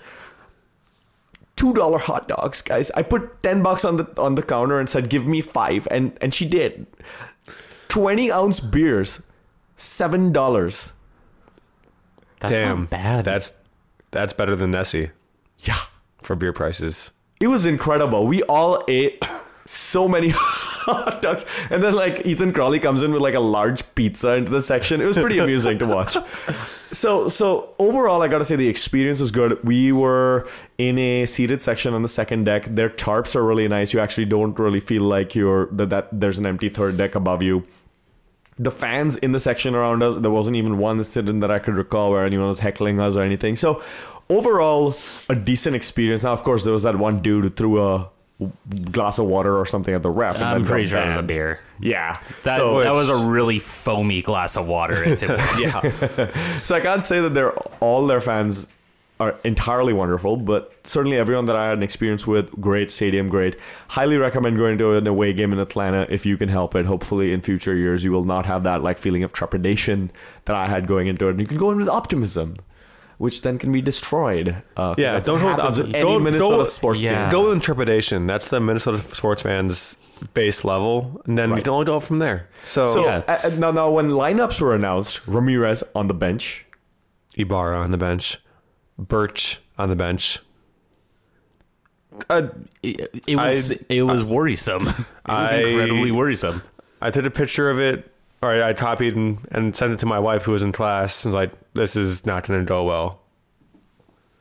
Two 1.56 1.74
dollar 1.74 1.98
hot 1.98 2.28
dogs, 2.28 2.62
guys. 2.62 2.90
I 2.92 3.02
put 3.02 3.42
ten 3.42 3.62
bucks 3.62 3.84
on 3.84 3.96
the 3.96 4.08
on 4.20 4.34
the 4.34 4.42
counter 4.42 4.78
and 4.80 4.88
said, 4.88 5.08
"Give 5.10 5.26
me 5.26 5.40
five. 5.40 5.86
and 5.90 6.16
and 6.20 6.32
she 6.34 6.48
did. 6.48 6.86
Twenty 7.88 8.32
ounce 8.32 8.58
beers, 8.60 9.22
seven 9.76 10.32
dollars. 10.32 10.94
that's 12.40 12.54
Damn. 12.54 12.80
not 12.80 12.90
bad. 12.90 13.24
That's 13.24 13.58
that's 14.10 14.32
better 14.32 14.56
than 14.56 14.70
Nessie 14.72 15.10
Yeah, 15.58 15.78
for 16.22 16.34
beer 16.36 16.52
prices. 16.52 17.12
it 17.40 17.48
was 17.48 17.66
incredible. 17.66 18.26
We 18.26 18.42
all 18.44 18.82
ate 18.88 19.22
so 19.66 20.08
many 20.08 20.32
hot 20.82 21.22
dogs, 21.22 21.46
and 21.70 21.82
then 21.82 21.94
like 21.94 22.26
Ethan 22.26 22.52
Crawley 22.52 22.80
comes 22.80 23.02
in 23.02 23.12
with 23.12 23.22
like 23.22 23.34
a 23.34 23.40
large 23.40 23.94
pizza 23.94 24.34
into 24.34 24.50
the 24.50 24.60
section. 24.60 25.00
It 25.00 25.06
was 25.06 25.18
pretty 25.18 25.38
amusing 25.38 25.78
to 25.78 25.86
watch. 25.86 26.16
So 26.92 27.26
so 27.26 27.74
overall, 27.78 28.20
I 28.20 28.28
gotta 28.28 28.44
say 28.44 28.54
the 28.54 28.68
experience 28.68 29.18
was 29.18 29.30
good. 29.30 29.64
We 29.64 29.92
were 29.92 30.46
in 30.76 30.98
a 30.98 31.24
seated 31.24 31.62
section 31.62 31.94
on 31.94 32.02
the 32.02 32.08
second 32.08 32.44
deck. 32.44 32.66
Their 32.66 32.90
tarps 32.90 33.34
are 33.34 33.42
really 33.42 33.66
nice. 33.66 33.94
You 33.94 34.00
actually 34.00 34.26
don't 34.26 34.58
really 34.58 34.80
feel 34.80 35.02
like 35.02 35.34
you're 35.34 35.68
that, 35.72 35.88
that 35.88 36.08
there's 36.12 36.36
an 36.36 36.44
empty 36.44 36.68
third 36.68 36.98
deck 36.98 37.14
above 37.14 37.42
you. 37.42 37.66
The 38.58 38.70
fans 38.70 39.16
in 39.16 39.32
the 39.32 39.40
section 39.40 39.74
around 39.74 40.02
us, 40.02 40.16
there 40.18 40.30
wasn't 40.30 40.56
even 40.56 40.76
one 40.76 40.98
incident 40.98 41.40
that 41.40 41.50
I 41.50 41.58
could 41.60 41.76
recall 41.76 42.10
where 42.10 42.26
anyone 42.26 42.46
was 42.46 42.60
heckling 42.60 43.00
us 43.00 43.16
or 43.16 43.22
anything. 43.22 43.56
So 43.56 43.82
overall, 44.28 44.94
a 45.30 45.34
decent 45.34 45.74
experience. 45.74 46.24
Now, 46.24 46.34
of 46.34 46.42
course, 46.44 46.64
there 46.64 46.74
was 46.74 46.82
that 46.82 46.96
one 46.96 47.20
dude 47.20 47.44
who 47.44 47.50
threw 47.50 47.82
a 47.82 48.10
glass 48.90 49.18
of 49.18 49.26
water 49.26 49.56
or 49.56 49.66
something 49.66 49.94
at 49.94 50.02
the 50.02 50.10
ref. 50.10 50.36
and 50.36 50.44
I'm 50.44 50.58
then 50.58 50.66
pretty 50.66 50.86
sure 50.86 51.00
it 51.00 51.08
was 51.08 51.16
a 51.16 51.22
beer. 51.22 51.60
Yeah, 51.80 52.18
That 52.44 52.58
So- 52.58 52.80
that 52.82 52.92
was 52.94 53.08
a 53.08 53.16
really 53.16 53.58
foamy 53.58 54.22
glass 54.22 54.56
of 54.56 54.66
water. 54.66 55.02
If 55.04 55.22
it 55.22 55.28
was. 55.30 55.60
yeah. 55.60 56.60
so 56.62 56.74
I 56.76 56.80
can't 56.80 57.02
say 57.02 57.20
that 57.20 57.30
they're 57.34 57.52
all 57.80 58.06
their 58.06 58.20
fans 58.20 58.68
are 59.20 59.36
entirely 59.44 59.92
wonderful, 59.92 60.36
but 60.36 60.72
certainly 60.82 61.16
everyone 61.16 61.44
that 61.44 61.54
I 61.54 61.68
had 61.68 61.76
an 61.78 61.82
experience 61.84 62.26
with, 62.26 62.50
great 62.60 62.90
stadium, 62.90 63.28
great. 63.28 63.54
Highly 63.88 64.16
recommend 64.16 64.56
going 64.56 64.78
to 64.78 64.96
an 64.96 65.06
away 65.06 65.32
game 65.32 65.52
in 65.52 65.60
Atlanta 65.60 66.06
if 66.08 66.26
you 66.26 66.36
can 66.36 66.48
help 66.48 66.74
it. 66.74 66.86
Hopefully, 66.86 67.32
in 67.32 67.40
future 67.40 67.76
years, 67.76 68.02
you 68.02 68.10
will 68.10 68.24
not 68.24 68.46
have 68.46 68.64
that 68.64 68.82
like 68.82 68.98
feeling 68.98 69.22
of 69.22 69.32
trepidation 69.32 70.10
that 70.46 70.56
I 70.56 70.66
had 70.66 70.88
going 70.88 71.06
into 71.06 71.28
it, 71.28 71.32
and 71.32 71.40
you 71.40 71.46
can 71.46 71.56
go 71.58 71.70
in 71.70 71.78
with 71.78 71.88
optimism. 71.88 72.56
Which 73.22 73.42
then 73.42 73.56
can 73.56 73.70
be 73.70 73.80
destroyed. 73.80 74.56
Uh, 74.76 74.96
Yeah, 74.98 75.20
don't 75.20 75.38
hold 75.38 75.52
happens 75.52 75.78
on. 75.78 75.86
with 75.86 75.94
any 75.94 76.02
Go- 76.02 76.18
Minnesota 76.18 76.56
go- 76.56 76.64
sports 76.64 77.00
yeah. 77.00 77.22
team. 77.22 77.30
Go 77.30 77.50
with 77.50 77.62
trepidation. 77.62 78.26
That's 78.26 78.46
the 78.46 78.58
Minnesota 78.58 78.98
sports 78.98 79.42
fans 79.42 79.96
base 80.34 80.64
level, 80.64 81.22
and 81.26 81.38
then 81.38 81.50
you 81.50 81.54
Right. 81.54 81.62
can 81.64 81.72
only 81.72 81.84
go 81.86 81.98
up 81.98 82.02
from 82.02 82.18
there. 82.18 82.48
So, 82.64 82.88
So 82.88 83.04
Yeah. 83.04 83.22
uh, 83.28 83.38
uh, 83.44 83.50
now, 83.58 83.70
now, 83.70 83.90
when 83.90 84.08
lineups 84.10 84.60
were 84.60 84.74
announced, 84.74 85.20
Ramirez 85.28 85.84
on 85.94 86.08
the 86.08 86.14
bench, 86.14 86.66
Ibarra 87.36 87.78
on 87.78 87.92
the 87.92 87.96
bench, 87.96 88.38
Birch 88.98 89.60
on 89.78 89.88
the 89.88 89.94
bench. 89.96 90.40
Uh, 92.28 92.48
It, 92.82 93.22
it 93.28 93.36
was 93.36 93.70
it 93.88 94.02
was 94.02 94.24
worrisome. 94.24 94.82
It 94.88 95.28
was 95.28 95.52
I- 95.52 95.56
incredibly 95.62 96.10
worrisome. 96.10 96.62
I 97.00 97.10
took 97.12 97.24
a 97.24 97.30
picture 97.30 97.70
of 97.70 97.78
it, 97.78 98.11
or 98.42 98.50
I, 98.50 98.70
I 98.70 98.72
copied 98.74 99.14
and, 99.16 99.38
and 99.52 99.74
sent 99.74 99.92
it 99.92 99.98
to 100.00 100.06
my 100.06 100.18
wife 100.18 100.42
who 100.42 100.52
was 100.52 100.62
in 100.62 100.72
class. 100.72 101.24
And 101.24 101.32
was 101.34 101.36
like, 101.42 101.52
"This 101.74 101.96
is 101.96 102.26
not 102.26 102.46
going 102.46 102.60
to 102.60 102.66
go 102.66 102.84
well." 102.84 103.20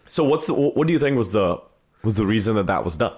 So 0.05 0.23
what's 0.25 0.47
the, 0.47 0.53
what 0.53 0.87
do 0.87 0.93
you 0.93 0.99
think 0.99 1.17
was 1.17 1.31
the 1.31 1.61
was 2.03 2.15
the 2.15 2.25
reason 2.25 2.55
that 2.55 2.65
that 2.67 2.83
was 2.83 2.97
done? 2.97 3.13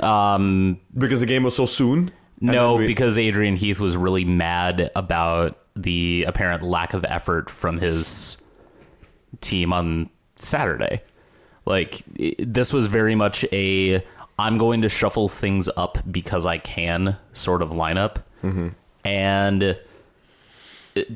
Um, 0.00 0.80
Because 0.96 1.20
the 1.20 1.26
game 1.26 1.42
was 1.44 1.56
so 1.56 1.66
soon. 1.66 2.10
No, 2.40 2.76
we- 2.76 2.86
because 2.86 3.16
Adrian 3.16 3.56
Heath 3.56 3.78
was 3.80 3.96
really 3.96 4.24
mad 4.24 4.90
about 4.96 5.56
the 5.76 6.24
apparent 6.28 6.62
lack 6.62 6.92
of 6.94 7.04
effort 7.08 7.48
from 7.48 7.78
his 7.78 8.36
team 9.40 9.72
on 9.72 10.10
Saturday. 10.36 11.02
Like 11.64 12.02
this 12.38 12.72
was 12.72 12.86
very 12.86 13.14
much 13.14 13.44
a 13.52 14.04
I'm 14.38 14.58
going 14.58 14.82
to 14.82 14.88
shuffle 14.88 15.28
things 15.28 15.68
up 15.76 15.96
because 16.10 16.44
I 16.44 16.58
can 16.58 17.16
sort 17.32 17.62
of 17.62 17.70
lineup, 17.70 18.16
and 19.04 19.78
it, 20.94 21.12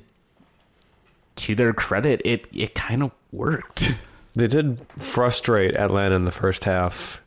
to 1.37 1.54
their 1.54 1.73
credit, 1.73 2.20
it 2.25 2.47
it 2.52 2.75
kind 2.75 3.02
of 3.02 3.12
worked. 3.32 3.94
They 4.35 4.47
did 4.47 4.87
frustrate 4.99 5.75
Atlanta 5.75 6.14
in 6.14 6.25
the 6.25 6.32
first 6.32 6.64
half. 6.64 7.23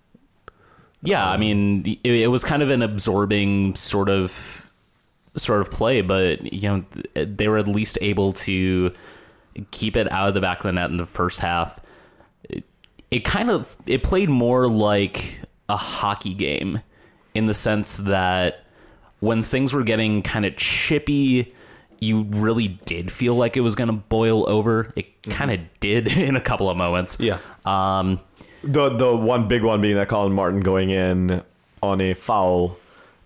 Yeah, 1.04 1.26
I 1.26 1.34
um, 1.34 1.40
mean, 1.40 1.86
it, 1.86 2.00
it 2.06 2.28
was 2.28 2.44
kind 2.44 2.62
of 2.62 2.70
an 2.70 2.82
absorbing 2.82 3.76
sort 3.76 4.10
of 4.10 4.72
sort 5.36 5.62
of 5.62 5.72
play, 5.72 6.02
but 6.02 6.54
you 6.54 6.70
know, 6.70 7.26
they 7.26 7.48
were 7.48 7.58
at 7.58 7.68
least 7.68 7.98
able 8.02 8.34
to 8.34 8.94
keep 9.72 9.96
it 9.96 10.12
out 10.12 10.30
of 10.30 10.34
the 10.34 10.42
back 10.42 10.60
of 10.60 10.64
the 10.64 10.72
net 10.72 10.90
in 10.90 10.98
the 10.98 11.06
first 11.06 11.40
half. 11.40 11.80
It, 12.50 12.64
it 13.10 13.26
kind 13.26 13.50
of 13.50 13.76
it 13.86 14.04
played 14.04 14.30
more 14.30 14.68
like 14.68 15.42
a 15.68 15.78
hockey 15.78 16.34
game 16.34 16.82
in 17.34 17.46
the 17.46 17.54
sense 17.54 17.98
that 17.98 18.66
when 19.20 19.44
things 19.44 19.74
were 19.74 19.84
getting 19.84 20.22
kind 20.22 20.46
of 20.46 20.56
chippy, 20.56 21.54
you 22.02 22.24
really 22.32 22.68
did 22.68 23.12
feel 23.12 23.36
like 23.36 23.56
it 23.56 23.62
was 23.62 23.76
going 23.76 23.88
to 23.90 23.94
boil 23.96 24.50
over. 24.50 24.92
It 24.96 25.22
kind 25.24 25.52
of 25.52 25.60
did 25.80 26.08
in 26.18 26.36
a 26.36 26.42
couple 26.42 26.70
of 26.70 26.76
moments. 26.76 27.18
Yeah. 27.20 27.38
Um, 27.64 28.20
the 28.64 28.90
the 28.90 29.16
one 29.16 29.48
big 29.48 29.64
one 29.64 29.80
being 29.82 29.96
that 29.96 30.08
Colin 30.10 30.34
Martin 30.34 30.60
going 30.62 30.90
in 30.90 31.42
on 31.82 32.02
a 32.02 32.14
foul 32.16 32.78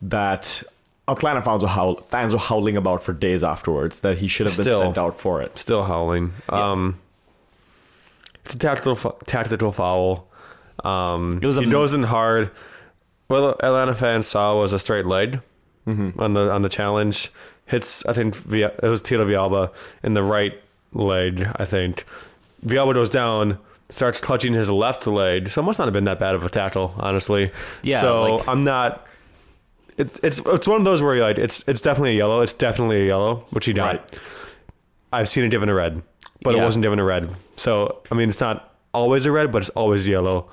that 0.01 0.62
Atlanta 1.08 1.41
fans 1.41 1.62
were 1.63 1.70
howl, 1.70 1.96
fans 2.10 2.34
were 2.34 2.39
howling 2.39 2.77
about 2.77 3.01
for 3.03 3.13
days 3.13 3.44
afterwards 3.44 4.01
that 4.01 4.17
he 4.20 4.27
should 4.27 4.46
have 4.48 4.55
been 4.55 4.65
Still. 4.65 4.79
sent 4.82 4.98
out 4.98 5.17
for 5.20 5.41
it. 5.41 5.58
Still 5.58 5.84
howling. 5.84 6.34
Um, 6.50 7.00
it's 8.46 8.55
a 8.55 8.60
tactical 8.60 8.96
tactical 9.25 9.72
foul. 9.72 10.27
Um, 10.84 11.39
It 11.41 11.48
was 11.48 11.58
a- 11.58 11.63
he 11.63 11.70
goes 11.72 11.94
in 11.94 12.03
hard. 12.03 12.51
What 13.27 13.63
Atlanta 13.63 13.94
fans 13.94 14.27
saw 14.27 14.60
was 14.60 14.72
a 14.74 14.79
straight 14.79 15.05
leg 15.05 15.41
on 15.88 16.34
the 16.34 16.51
on 16.51 16.62
the 16.62 16.70
challenge. 16.70 17.29
Hits 17.66 18.06
I 18.06 18.14
think 18.14 18.36
Via, 18.36 18.68
it 18.82 18.88
was 18.90 19.02
Tito 19.02 19.26
Villalba 19.26 19.74
in 20.04 20.14
the 20.14 20.24
right 20.24 20.54
leg. 20.94 21.48
I 21.56 21.66
think 21.66 22.06
Villalba 22.66 22.94
goes 22.94 23.10
down, 23.10 23.58
starts 23.90 24.22
touching 24.22 24.54
his 24.54 24.70
left 24.70 25.08
leg. 25.08 25.50
So 25.50 25.62
it 25.62 25.66
must 25.66 25.80
not 25.80 25.86
have 25.86 25.94
been 25.94 26.04
that 26.06 26.20
bad 26.20 26.36
of 26.36 26.44
a 26.44 26.50
tackle, 26.50 26.94
honestly. 26.98 27.52
Yeah, 27.84 28.02
So 28.02 28.36
like- 28.36 28.48
I'm 28.48 28.64
not. 28.64 29.08
It, 29.98 30.20
it's 30.24 30.40
it's 30.46 30.68
one 30.68 30.78
of 30.78 30.84
those 30.86 31.02
where 31.02 31.16
you're 31.16 31.24
like 31.26 31.38
it's 31.38 31.66
it's 31.70 31.80
definitely 31.82 32.12
a 32.16 32.18
yellow. 32.18 32.42
It's 32.42 32.52
definitely 32.52 33.02
a 33.04 33.06
yellow, 33.06 33.46
which 33.52 33.66
he 33.66 33.72
got. 33.74 33.96
Right. 33.96 34.20
I've 35.14 35.30
seen 35.30 35.46
it 35.46 35.50
given 35.50 35.70
a 35.70 35.74
red, 35.74 36.02
but 36.44 36.54
it 36.54 36.62
wasn't 36.62 36.84
given 36.84 37.00
a 37.00 37.04
red. 37.06 37.30
So 37.56 38.02
I 38.12 38.16
mean, 38.16 38.28
it's 38.28 38.42
not 38.42 38.76
always 38.94 39.26
a 39.26 39.32
red, 39.32 39.54
but 39.54 39.60
it's 39.60 39.70
always 39.70 40.06
yellow. 40.06 40.50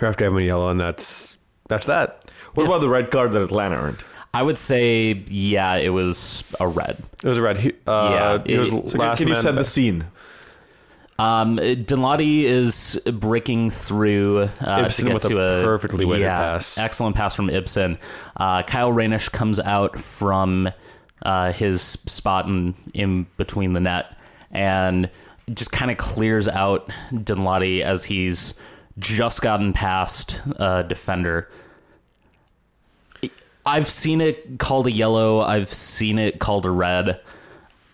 Ref 0.00 0.16
gave 0.16 0.30
him 0.30 0.38
a 0.38 0.42
yellow, 0.42 0.70
and 0.70 0.80
that's 0.80 1.36
that's 1.68 1.84
that. 1.84 2.24
What 2.54 2.64
about 2.64 2.80
the 2.80 2.88
red 2.88 3.10
card 3.10 3.32
that 3.32 3.42
Atlanta 3.42 3.76
earned? 3.76 3.98
I 4.32 4.42
would 4.42 4.58
say, 4.58 5.24
yeah, 5.28 5.74
it 5.74 5.88
was 5.88 6.44
a 6.60 6.68
red. 6.68 7.02
It 7.22 7.28
was 7.28 7.38
a 7.38 7.42
red. 7.42 7.58
He, 7.58 7.72
uh, 7.86 8.10
Yeah, 8.10 8.42
he 8.46 8.58
was 8.58 8.68
So 8.68 8.82
can, 8.82 8.98
last 9.00 9.18
can 9.18 9.28
you 9.28 9.34
set 9.34 9.54
the 9.54 9.64
scene? 9.64 10.06
Um, 11.18 11.58
Danladi 11.58 12.44
is 12.44 12.98
breaking 13.12 13.70
through 13.70 14.48
uh, 14.62 14.84
Ibson 14.86 15.04
to 15.04 15.10
get 15.10 15.14
with 15.14 15.24
a 15.26 15.28
to 15.28 15.38
a 15.38 15.64
perfectly 15.64 16.06
weighted 16.06 16.22
yeah, 16.22 16.52
pass. 16.52 16.78
Excellent 16.78 17.14
pass 17.14 17.34
from 17.34 17.50
Ibson. 17.50 17.98
Uh, 18.36 18.62
Kyle 18.62 18.90
Rainish 18.90 19.30
comes 19.30 19.60
out 19.60 19.98
from 19.98 20.70
uh, 21.22 21.52
his 21.52 21.82
spot 21.82 22.46
in, 22.46 22.74
in 22.94 23.26
between 23.36 23.74
the 23.74 23.80
net 23.80 24.16
and 24.50 25.10
just 25.52 25.72
kind 25.72 25.90
of 25.90 25.98
clears 25.98 26.48
out 26.48 26.88
Danladi 27.12 27.82
as 27.82 28.04
he's 28.04 28.58
just 28.98 29.42
gotten 29.42 29.74
past 29.74 30.40
a 30.56 30.84
defender. 30.84 31.50
I've 33.66 33.86
seen 33.86 34.20
it 34.20 34.58
called 34.58 34.86
a 34.86 34.92
yellow. 34.92 35.40
I've 35.40 35.68
seen 35.68 36.18
it 36.18 36.38
called 36.38 36.64
a 36.66 36.70
red. 36.70 37.20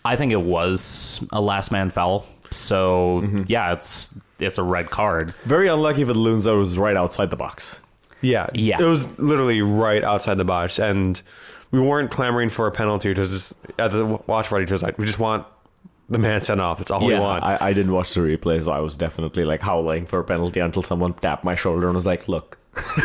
I 0.05 0.17
think 0.17 0.33
it 0.33 0.41
was 0.43 1.25
a 1.33 1.41
last 1.41 1.73
man 1.73 1.91
foul. 1.91 2.25
So 2.51 3.23
Mm-hmm. 3.25 3.43
yeah, 3.47 3.73
it's 3.73 4.15
it's 4.39 4.59
a 4.59 4.63
red 4.63 4.91
card. 4.91 5.35
Very 5.45 5.69
unlucky 5.69 6.05
for 6.05 6.13
the 6.13 6.19
Loons 6.19 6.45
that 6.45 6.55
was 6.55 6.79
right 6.79 6.97
outside 6.97 7.31
the 7.31 7.37
box. 7.37 7.81
Yeah, 8.21 8.47
Yeah. 8.55 8.81
It 8.81 8.85
was 8.85 9.19
literally 9.19 9.63
right 9.63 10.03
outside 10.05 10.37
the 10.39 10.45
box, 10.45 10.79
and 10.79 11.21
we 11.71 11.81
weren't 11.81 12.11
clamoring 12.11 12.49
for 12.51 12.67
a 12.67 12.71
penalty. 12.73 13.11
It 13.11 13.19
was 13.19 13.31
just 13.31 13.55
at 13.79 13.91
the 13.91 14.05
watch 14.27 14.49
party. 14.49 14.65
Just 14.67 14.83
like 14.83 14.99
we 14.99 15.05
just 15.07 15.19
want 15.19 15.47
the 16.09 16.19
man 16.19 16.41
sent 16.41 16.61
off. 16.61 16.79
That's 16.79 16.91
all 16.91 17.05
we 17.05 17.13
Yeah, 17.13 17.21
want. 17.21 17.43
I, 17.45 17.59
I 17.61 17.73
didn't 17.73 17.93
watch 17.93 18.15
the 18.15 18.21
replay, 18.21 18.63
so 18.63 18.71
I 18.71 18.81
was 18.81 18.97
definitely 18.97 19.45
like 19.45 19.61
howling 19.61 20.07
for 20.07 20.19
a 20.21 20.25
penalty 20.25 20.61
until 20.61 20.83
someone 20.83 21.15
tapped 21.15 21.45
my 21.45 21.55
shoulder 21.55 21.87
and 21.89 21.97
was 21.97 22.07
like, 22.07 22.29
"Look." 22.29 22.59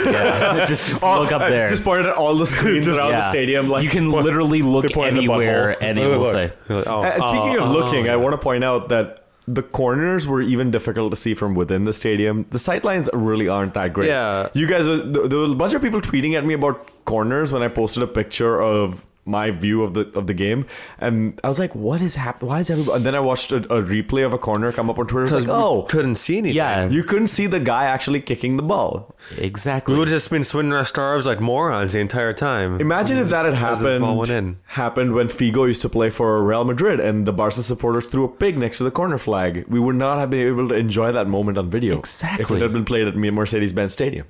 Yeah, 0.05 0.65
just, 0.67 0.87
just 0.89 1.03
look 1.03 1.31
up 1.31 1.41
there. 1.41 1.69
Just 1.69 1.83
pointed 1.83 2.07
at 2.07 2.15
all 2.17 2.35
the 2.35 2.45
screens 2.45 2.87
around 2.87 3.11
the 3.13 3.29
stadium. 3.29 3.69
Like 3.69 3.83
you 3.83 3.89
can 3.89 4.11
literally 4.11 4.61
look 4.61 4.85
at 4.85 4.93
the 4.93 5.01
anywhere 5.01 5.81
and 5.81 5.97
it 5.97 6.07
will 6.07 6.19
Look. 6.19 6.31
say. 6.31 6.53
You're 6.69 6.79
like, 6.79 6.87
oh, 6.87 7.01
uh, 7.03 7.05
And 7.05 7.23
speaking 7.25 7.57
oh, 7.57 7.63
of 7.63 7.69
oh, 7.69 7.73
looking, 7.73 8.07
oh, 8.09 8.13
I 8.13 8.15
want 8.17 8.33
to 8.33 8.37
point 8.37 8.63
out 8.63 8.89
that 8.89 9.25
the 9.47 9.63
corners 9.63 10.27
were 10.27 10.41
even 10.41 10.71
difficult 10.71 11.11
to 11.11 11.15
see 11.17 11.33
from 11.33 11.55
within 11.55 11.85
the 11.85 11.93
stadium. 11.93 12.45
The 12.51 12.57
sightlines 12.57 13.09
really 13.13 13.47
aren't 13.47 13.73
that 13.73 13.93
great. 13.93 14.07
Yeah. 14.07 14.49
you 14.53 14.67
guys, 14.67 14.87
uh, 14.87 14.91
were- 14.91 14.97
there 14.97 15.27
there 15.29 15.39
was 15.39 15.51
a 15.53 15.55
bunch 15.55 15.73
of 15.73 15.81
people 15.81 16.01
tweeting 16.01 16.37
at 16.37 16.45
me 16.45 16.53
about 16.53 16.87
corners 17.05 17.51
when 17.51 17.63
I 17.63 17.67
posted 17.69 18.03
a 18.03 18.07
picture 18.07 18.61
of 18.61 19.05
my 19.31 19.49
view 19.51 19.81
of 19.83 19.93
the 19.95 20.03
of 20.19 20.27
the 20.27 20.33
game, 20.33 20.65
and 20.99 21.39
I 21.43 21.47
was 21.47 21.59
like, 21.59 21.73
"What 21.73 22.01
is 22.01 22.15
happening? 22.15 22.49
Why 22.49 22.59
is 22.59 22.69
everybody?" 22.69 22.97
And 22.97 23.05
then 23.05 23.15
I 23.15 23.19
watched 23.19 23.51
a, 23.51 23.57
a 23.73 23.81
replay 23.81 24.25
of 24.25 24.33
a 24.33 24.37
corner 24.37 24.71
come 24.71 24.89
up 24.89 24.99
on 24.99 25.07
Twitter. 25.07 25.27
I 25.27 25.35
was 25.35 25.45
because 25.45 25.47
like, 25.47 25.65
"Oh, 25.65 25.83
couldn't 25.83 26.15
see 26.15 26.37
anything. 26.37 26.57
Yeah, 26.57 26.89
you 26.89 27.03
couldn't 27.03 27.27
see 27.27 27.47
the 27.47 27.59
guy 27.59 27.85
actually 27.85 28.21
kicking 28.21 28.57
the 28.57 28.63
ball." 28.63 29.15
exactly. 29.37 29.93
we 29.93 29.99
would 29.99 30.07
have 30.09 30.15
just 30.15 30.29
been 30.29 30.43
swinging 30.43 30.73
our 30.73 30.85
scarves 30.85 31.25
like 31.25 31.39
morons 31.39 31.93
the 31.93 31.99
entire 31.99 32.33
time. 32.33 32.79
Imagine 32.81 33.17
if 33.19 33.29
that 33.29 33.45
had 33.45 33.53
As 33.53 33.81
ball 33.81 34.17
went 34.17 34.29
happened 34.29 34.47
in. 34.47 34.59
happened 34.65 35.13
when 35.13 35.27
Figo 35.27 35.67
used 35.67 35.81
to 35.83 35.89
play 35.89 36.09
for 36.09 36.43
Real 36.43 36.63
Madrid 36.63 36.99
and 36.99 37.25
the 37.25 37.33
Barca 37.33 37.61
supporters 37.61 38.07
threw 38.07 38.25
a 38.25 38.29
pig 38.29 38.57
next 38.57 38.77
to 38.79 38.83
the 38.83 38.91
corner 38.91 39.17
flag. 39.17 39.65
We 39.67 39.79
would 39.79 39.95
not 39.95 40.19
have 40.19 40.29
been 40.29 40.47
able 40.47 40.69
to 40.69 40.75
enjoy 40.75 41.11
that 41.11 41.27
moment 41.27 41.57
on 41.57 41.69
video. 41.69 41.97
Exactly. 41.97 42.43
If 42.43 42.51
it 42.51 42.61
had 42.61 42.73
been 42.73 42.85
played 42.85 43.07
at 43.07 43.15
Mercedes-Benz 43.15 43.93
Stadium. 43.93 44.27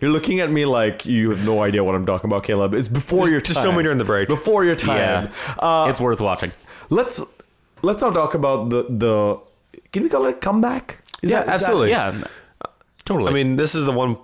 You're 0.00 0.10
looking 0.10 0.40
at 0.40 0.50
me 0.50 0.64
like 0.64 1.06
you 1.06 1.30
have 1.30 1.44
no 1.44 1.62
idea 1.62 1.82
what 1.84 1.94
I'm 1.94 2.06
talking 2.06 2.28
about, 2.28 2.44
Caleb. 2.44 2.74
It's 2.74 2.88
before 2.88 3.28
your 3.28 3.40
time. 3.40 3.54
Just 3.54 3.62
show 3.62 3.72
me 3.72 3.82
during 3.82 3.98
the 3.98 4.04
break. 4.04 4.28
Before 4.28 4.64
your 4.64 4.74
time. 4.74 4.96
Yeah. 4.98 5.54
Uh, 5.58 5.86
it's 5.90 6.00
worth 6.00 6.20
watching. 6.20 6.52
let's 6.90 7.22
let's 7.82 8.02
now 8.02 8.10
talk 8.10 8.34
about 8.34 8.70
the 8.70 8.84
the. 8.88 9.38
Can 9.92 10.02
we 10.04 10.08
call 10.08 10.26
it 10.26 10.36
a 10.36 10.38
comeback? 10.38 11.02
Is 11.22 11.30
Yeah, 11.30 11.40
that- 11.44 11.48
absolutely. 11.54 11.90
Yeah, 11.90 12.20
totally. 13.04 13.30
I 13.30 13.34
mean, 13.34 13.56
this 13.56 13.74
is 13.74 13.84
the 13.84 13.92
one. 13.92 14.16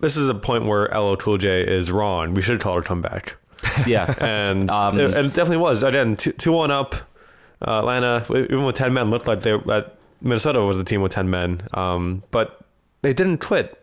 This 0.00 0.16
is 0.16 0.28
a 0.28 0.34
point 0.34 0.66
where 0.66 0.86
LL 0.88 1.16
Cool 1.16 1.36
J 1.38 1.62
is 1.66 1.90
wrong. 1.90 2.34
We 2.34 2.42
should 2.42 2.60
call 2.60 2.78
it 2.78 2.84
a 2.84 2.88
comeback. 2.88 3.36
yeah. 3.86 4.14
and 4.20 4.70
Um, 4.70 4.98
it, 4.98 5.10
it 5.10 5.22
definitely 5.34 5.58
was 5.58 5.82
again 5.82 6.16
two, 6.16 6.32
two 6.32 6.52
one 6.52 6.70
up. 6.70 6.94
Uh, 7.66 7.80
Atlanta, 7.80 8.24
even 8.30 8.64
with 8.64 8.76
ten 8.76 8.94
men, 8.94 9.10
looked 9.10 9.26
like 9.26 9.40
they 9.42 9.56
that 9.66 9.96
Minnesota 10.22 10.62
was 10.62 10.78
the 10.78 10.84
team 10.84 11.02
with 11.02 11.12
ten 11.12 11.28
men, 11.28 11.60
um, 11.74 12.22
but 12.30 12.60
they 13.02 13.12
didn't 13.12 13.38
quit. 13.38 13.79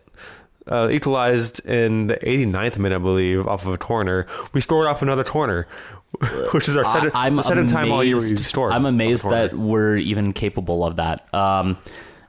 Uh, 0.68 0.88
equalized 0.90 1.64
in 1.66 2.06
the 2.08 2.16
89th 2.16 2.78
minute, 2.78 2.96
I 2.96 2.98
believe, 2.98 3.46
off 3.46 3.66
of 3.66 3.72
a 3.72 3.78
corner. 3.78 4.26
We 4.52 4.60
scored 4.60 4.86
off 4.86 5.02
another 5.02 5.24
corner, 5.24 5.66
which 6.52 6.68
is 6.68 6.76
our 6.76 6.84
second, 6.84 7.12
I, 7.14 7.40
second 7.42 7.68
time 7.68 7.90
all 7.92 8.04
year 8.04 8.16
we 8.16 8.20
scored. 8.22 8.72
I'm 8.72 8.86
amazed 8.86 9.28
that 9.30 9.54
we're 9.54 9.96
even 9.96 10.32
capable 10.32 10.84
of 10.84 10.96
that. 10.96 11.32
Um, 11.34 11.76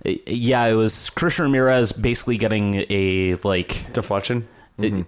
yeah, 0.03 0.65
it 0.65 0.73
was 0.73 1.09
Christian 1.09 1.45
Ramirez 1.45 1.91
basically 1.91 2.37
getting 2.37 2.85
a 2.89 3.35
like 3.43 3.91
deflection. 3.93 4.47
it- 4.77 5.05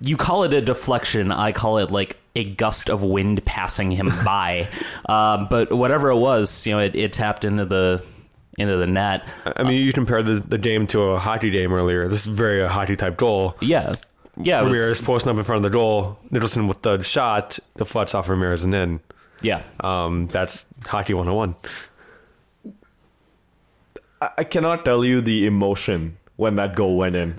you 0.00 0.16
call 0.16 0.42
it 0.44 0.52
a 0.52 0.60
deflection. 0.60 1.30
I 1.30 1.52
call 1.52 1.78
it 1.78 1.90
like 1.90 2.18
a 2.36 2.44
gust 2.54 2.90
of 2.90 3.02
wind 3.02 3.44
passing 3.44 3.90
him 3.90 4.08
by. 4.24 4.68
um, 5.06 5.46
but 5.48 5.72
whatever 5.72 6.10
it 6.10 6.16
was, 6.18 6.66
you 6.66 6.72
know, 6.72 6.80
it, 6.80 6.94
it 6.96 7.12
tapped 7.12 7.44
into 7.44 7.64
the 7.64 8.04
into 8.58 8.76
the 8.76 8.86
net. 8.86 9.28
I 9.56 9.62
mean, 9.62 9.84
you 9.84 9.92
compared 9.92 10.26
the, 10.26 10.34
the 10.34 10.58
game 10.58 10.86
to 10.88 11.00
a 11.02 11.18
hockey 11.18 11.50
game 11.50 11.72
earlier. 11.72 12.08
This 12.08 12.26
is 12.26 12.32
very 12.32 12.60
a 12.62 12.68
hockey 12.68 12.96
type 12.96 13.16
goal. 13.16 13.56
Yeah, 13.60 13.92
yeah, 14.36 14.60
it 14.60 14.64
was- 14.64 14.74
Ramirez 14.74 15.02
posting 15.02 15.30
up 15.30 15.36
in 15.38 15.44
front 15.44 15.58
of 15.64 15.70
the 15.70 15.76
goal. 15.76 16.18
Nicholson 16.30 16.66
with 16.68 16.82
the 16.82 17.02
shot 17.02 17.58
the 17.74 17.84
deflects 17.84 18.14
off 18.14 18.28
Ramirez 18.28 18.64
and 18.64 18.74
in. 18.74 19.00
yeah. 19.42 19.62
Um, 19.80 20.26
that's 20.28 20.66
hockey 20.86 21.14
101. 21.14 21.54
I, 24.20 24.30
I 24.38 24.44
cannot 24.44 24.84
tell 24.84 25.04
you 25.04 25.20
the 25.20 25.46
emotion 25.46 26.16
when 26.36 26.56
that 26.56 26.74
goal 26.76 26.96
went 26.96 27.16
in. 27.16 27.36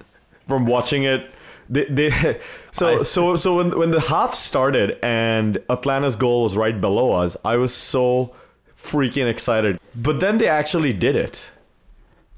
From 0.47 0.65
watching 0.65 1.03
it, 1.03 1.29
they, 1.69 1.85
they 1.85 2.39
so 2.71 2.99
I- 2.99 3.03
so 3.03 3.35
so 3.35 3.55
when 3.57 3.77
when 3.77 3.91
the 3.91 4.01
half 4.01 4.33
started 4.33 4.97
and 5.01 5.57
Atlanta's 5.69 6.15
goal 6.15 6.43
was 6.43 6.55
right 6.55 6.79
below 6.79 7.11
us, 7.13 7.35
I 7.43 7.57
was 7.57 7.73
so 7.73 8.35
freaking 8.85 9.27
excited. 9.29 9.79
But 9.95 10.19
then 10.19 10.37
they 10.37 10.47
actually 10.47 10.93
did 10.93 11.15
it. 11.15 11.49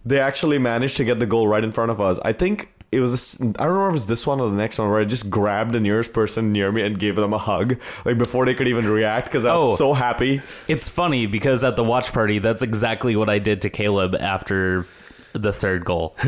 They 0.06 0.20
actually 0.20 0.58
managed 0.58 0.98
to 0.98 1.06
get 1.06 1.20
the 1.20 1.26
goal 1.26 1.48
right 1.48 1.64
in 1.64 1.72
front 1.72 1.92
of 1.92 2.00
us. 2.00 2.18
I 2.24 2.32
think 2.34 2.72
it 2.92 3.02
was 3.02 3.12
this, 3.12 3.42
I 3.42 3.44
don't 3.46 3.58
remember 3.68 3.88
if 3.88 3.92
it 3.92 3.94
was 3.94 4.08
this 4.08 4.26
one 4.26 4.40
or 4.40 4.50
the 4.50 4.56
next 4.56 4.80
one 4.80 4.90
where 4.90 5.02
I 5.02 5.04
just 5.04 5.30
grabbed 5.30 5.74
the 5.74 5.82
nearest 5.82 6.14
person 6.14 6.54
near 6.54 6.72
me 6.72 6.82
and 6.84 6.98
gave 6.98 7.18
them 7.18 7.34
a 7.34 7.38
hug 7.38 7.78
like 8.06 8.18
before 8.18 8.46
they 8.46 8.54
could 8.54 8.70
even 8.70 8.88
react 8.88 9.26
because 9.28 9.46
I 9.46 9.54
was 9.56 9.74
Oh. 9.74 9.76
so 9.76 9.94
happy. 9.94 10.42
It's 10.70 10.88
funny 10.90 11.28
because 11.28 11.66
at 11.66 11.76
the 11.76 11.84
watch 11.84 12.14
party, 12.14 12.40
that's 12.40 12.62
exactly 12.62 13.18
what 13.18 13.30
I 13.30 13.40
did 13.40 13.62
to 13.64 13.70
Caleb 13.70 14.16
after 14.16 14.86
the 15.34 15.52
third 15.52 15.84
goal. 15.86 16.16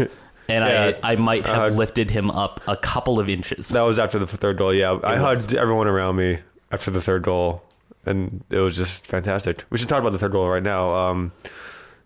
And 0.51 0.65
Yeah. 0.65 0.97
I, 1.03 1.11
I 1.13 1.15
might 1.15 1.45
have 1.45 1.71
Uh, 1.73 1.75
lifted 1.75 2.09
him 2.09 2.31
up 2.31 2.59
a 2.67 2.75
couple 2.75 3.19
of 3.19 3.29
inches. 3.29 3.69
That 3.69 3.83
was 3.83 3.99
after 3.99 4.17
the 4.17 4.25
third 4.25 4.57
goal. 4.57 4.73
Yeah, 4.73 4.93
I 5.03 5.21
was. 5.21 5.45
hugged 5.45 5.53
everyone 5.55 5.87
around 5.87 6.15
me 6.15 6.39
after 6.71 6.89
the 6.89 6.99
third 6.99 7.21
goal, 7.21 7.61
and 8.09 8.43
it 8.49 8.59
was 8.59 8.75
just 8.75 9.07
fantastic. 9.07 9.63
We 9.69 9.77
should 9.77 9.87
talk 9.89 10.01
about 10.01 10.11
the 10.11 10.19
third 10.19 10.31
goal 10.31 10.49
right 10.49 10.63
now. 10.63 10.91
Um, 10.91 11.31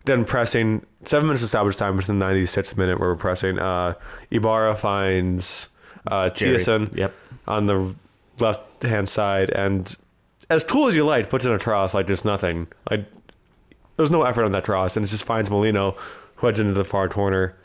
then 0.05 0.25
pressing 0.25 0.85
seven 1.05 1.27
minutes 1.27 1.43
of 1.43 1.49
salvage 1.49 1.77
time, 1.77 1.95
which 1.95 2.03
is 2.03 2.07
the 2.07 2.13
96th 2.13 2.77
minute 2.77 2.99
where 2.99 3.09
we're 3.09 3.15
pressing. 3.15 3.57
Uh, 3.57 3.93
Ibarra 4.31 4.75
finds 4.75 5.69
uh, 6.07 6.29
Thiesson 6.29 6.95
Yep. 6.97 7.13
on 7.47 7.65
the 7.67 7.95
left 8.39 8.83
hand 8.83 9.07
side, 9.07 9.49
and 9.51 9.95
as 10.49 10.63
cool 10.63 10.87
as 10.89 10.95
you 10.95 11.05
like, 11.05 11.29
puts 11.29 11.45
in 11.45 11.53
a 11.53 11.59
cross 11.59 11.93
like 11.93 12.07
there's 12.07 12.25
nothing. 12.25 12.67
Like 12.91 13.05
there's 13.95 14.11
no 14.11 14.23
effort 14.23 14.43
on 14.43 14.51
that 14.51 14.65
cross, 14.65 14.97
and 14.97 15.05
it 15.05 15.09
just 15.09 15.23
finds 15.23 15.49
Molino, 15.49 15.91
who 16.35 16.47
heads 16.47 16.59
into 16.59 16.73
the 16.73 16.83
far 16.83 17.07
corner. 17.07 17.55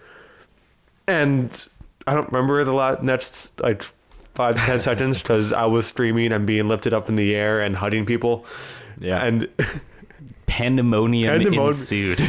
And 1.06 1.66
I 2.06 2.14
don't 2.14 2.30
remember 2.30 2.62
the 2.64 2.72
la- 2.72 3.00
next 3.02 3.60
like 3.60 3.84
five 4.38 4.54
to 4.56 4.62
ten 4.62 4.80
seconds 4.80 5.20
because 5.20 5.52
I 5.52 5.66
was 5.66 5.84
streaming 5.86 6.32
and 6.32 6.46
being 6.46 6.68
lifted 6.68 6.94
up 6.94 7.08
in 7.08 7.16
the 7.16 7.34
air 7.34 7.60
and 7.60 7.74
hugging 7.74 8.06
people. 8.06 8.46
Yeah. 9.00 9.24
and 9.24 9.48
Pandemonium, 10.46 11.30
Pandemonium. 11.32 11.66
ensued. 11.68 12.20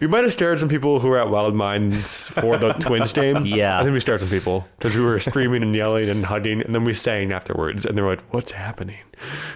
we 0.00 0.06
might 0.06 0.22
have 0.22 0.32
scared 0.32 0.58
some 0.58 0.68
people 0.68 1.00
who 1.00 1.08
were 1.08 1.18
at 1.18 1.30
Wild 1.30 1.54
Minds 1.54 2.28
for 2.28 2.58
the 2.58 2.74
Twins 2.74 3.12
game. 3.20 3.44
Yeah. 3.46 3.78
I 3.80 3.82
think 3.82 3.94
we 3.94 4.00
scared 4.00 4.20
some 4.20 4.28
people 4.28 4.68
because 4.78 4.94
we 4.96 5.02
were 5.02 5.18
screaming 5.18 5.62
and 5.62 5.74
yelling 5.74 6.08
and 6.10 6.26
hugging, 6.26 6.60
and 6.62 6.74
then 6.74 6.84
we 6.84 6.92
sang 6.94 7.32
afterwards, 7.32 7.86
and 7.86 7.96
they 7.96 8.02
were 8.02 8.10
like, 8.10 8.22
"What's 8.32 8.52
happening?" 8.52 9.00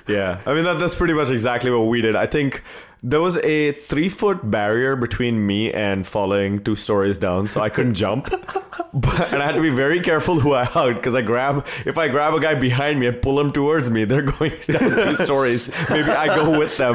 Yeah, 0.09 0.41
I 0.47 0.55
mean 0.55 0.65
that, 0.65 0.79
that's 0.79 0.95
pretty 0.95 1.15
much 1.15 1.31
exactly 1.31 1.71
what 1.71 1.87
we 1.87 2.01
did. 2.01 2.17
I 2.17 2.27
think 2.27 2.63
there 3.03 3.21
was 3.21 3.37
a 3.39 3.73
three 3.73 4.09
foot 4.09 4.51
barrier 4.51 4.97
between 4.97 5.47
me 5.47 5.73
and 5.73 6.07
falling 6.07 6.63
two 6.63 6.75
stories 6.75 7.19
down, 7.19 7.49
so 7.49 7.61
I 7.61 7.69
couldn't 7.69 7.95
jump. 7.95 8.29
But, 8.93 9.33
and 9.35 9.43
I 9.43 9.47
had 9.47 9.57
to 9.57 9.61
be 9.61 9.69
very 9.69 10.01
careful 10.01 10.41
who 10.41 10.55
I 10.55 10.65
hugged 10.65 10.97
because 10.97 11.15
I 11.15 11.21
grab 11.21 11.67
if 11.85 11.99
I 11.99 12.09
grab 12.09 12.33
a 12.33 12.41
guy 12.41 12.55
behind 12.55 12.99
me 12.99 13.07
and 13.07 13.21
pull 13.21 13.39
him 13.39 13.53
towards 13.53 13.91
me, 13.91 14.05
they're 14.05 14.23
going 14.39 14.53
down 14.67 14.91
two 14.91 15.15
stories. 15.23 15.69
Maybe 15.91 16.09
I 16.11 16.35
go 16.35 16.59
with 16.59 16.75
them. 16.79 16.95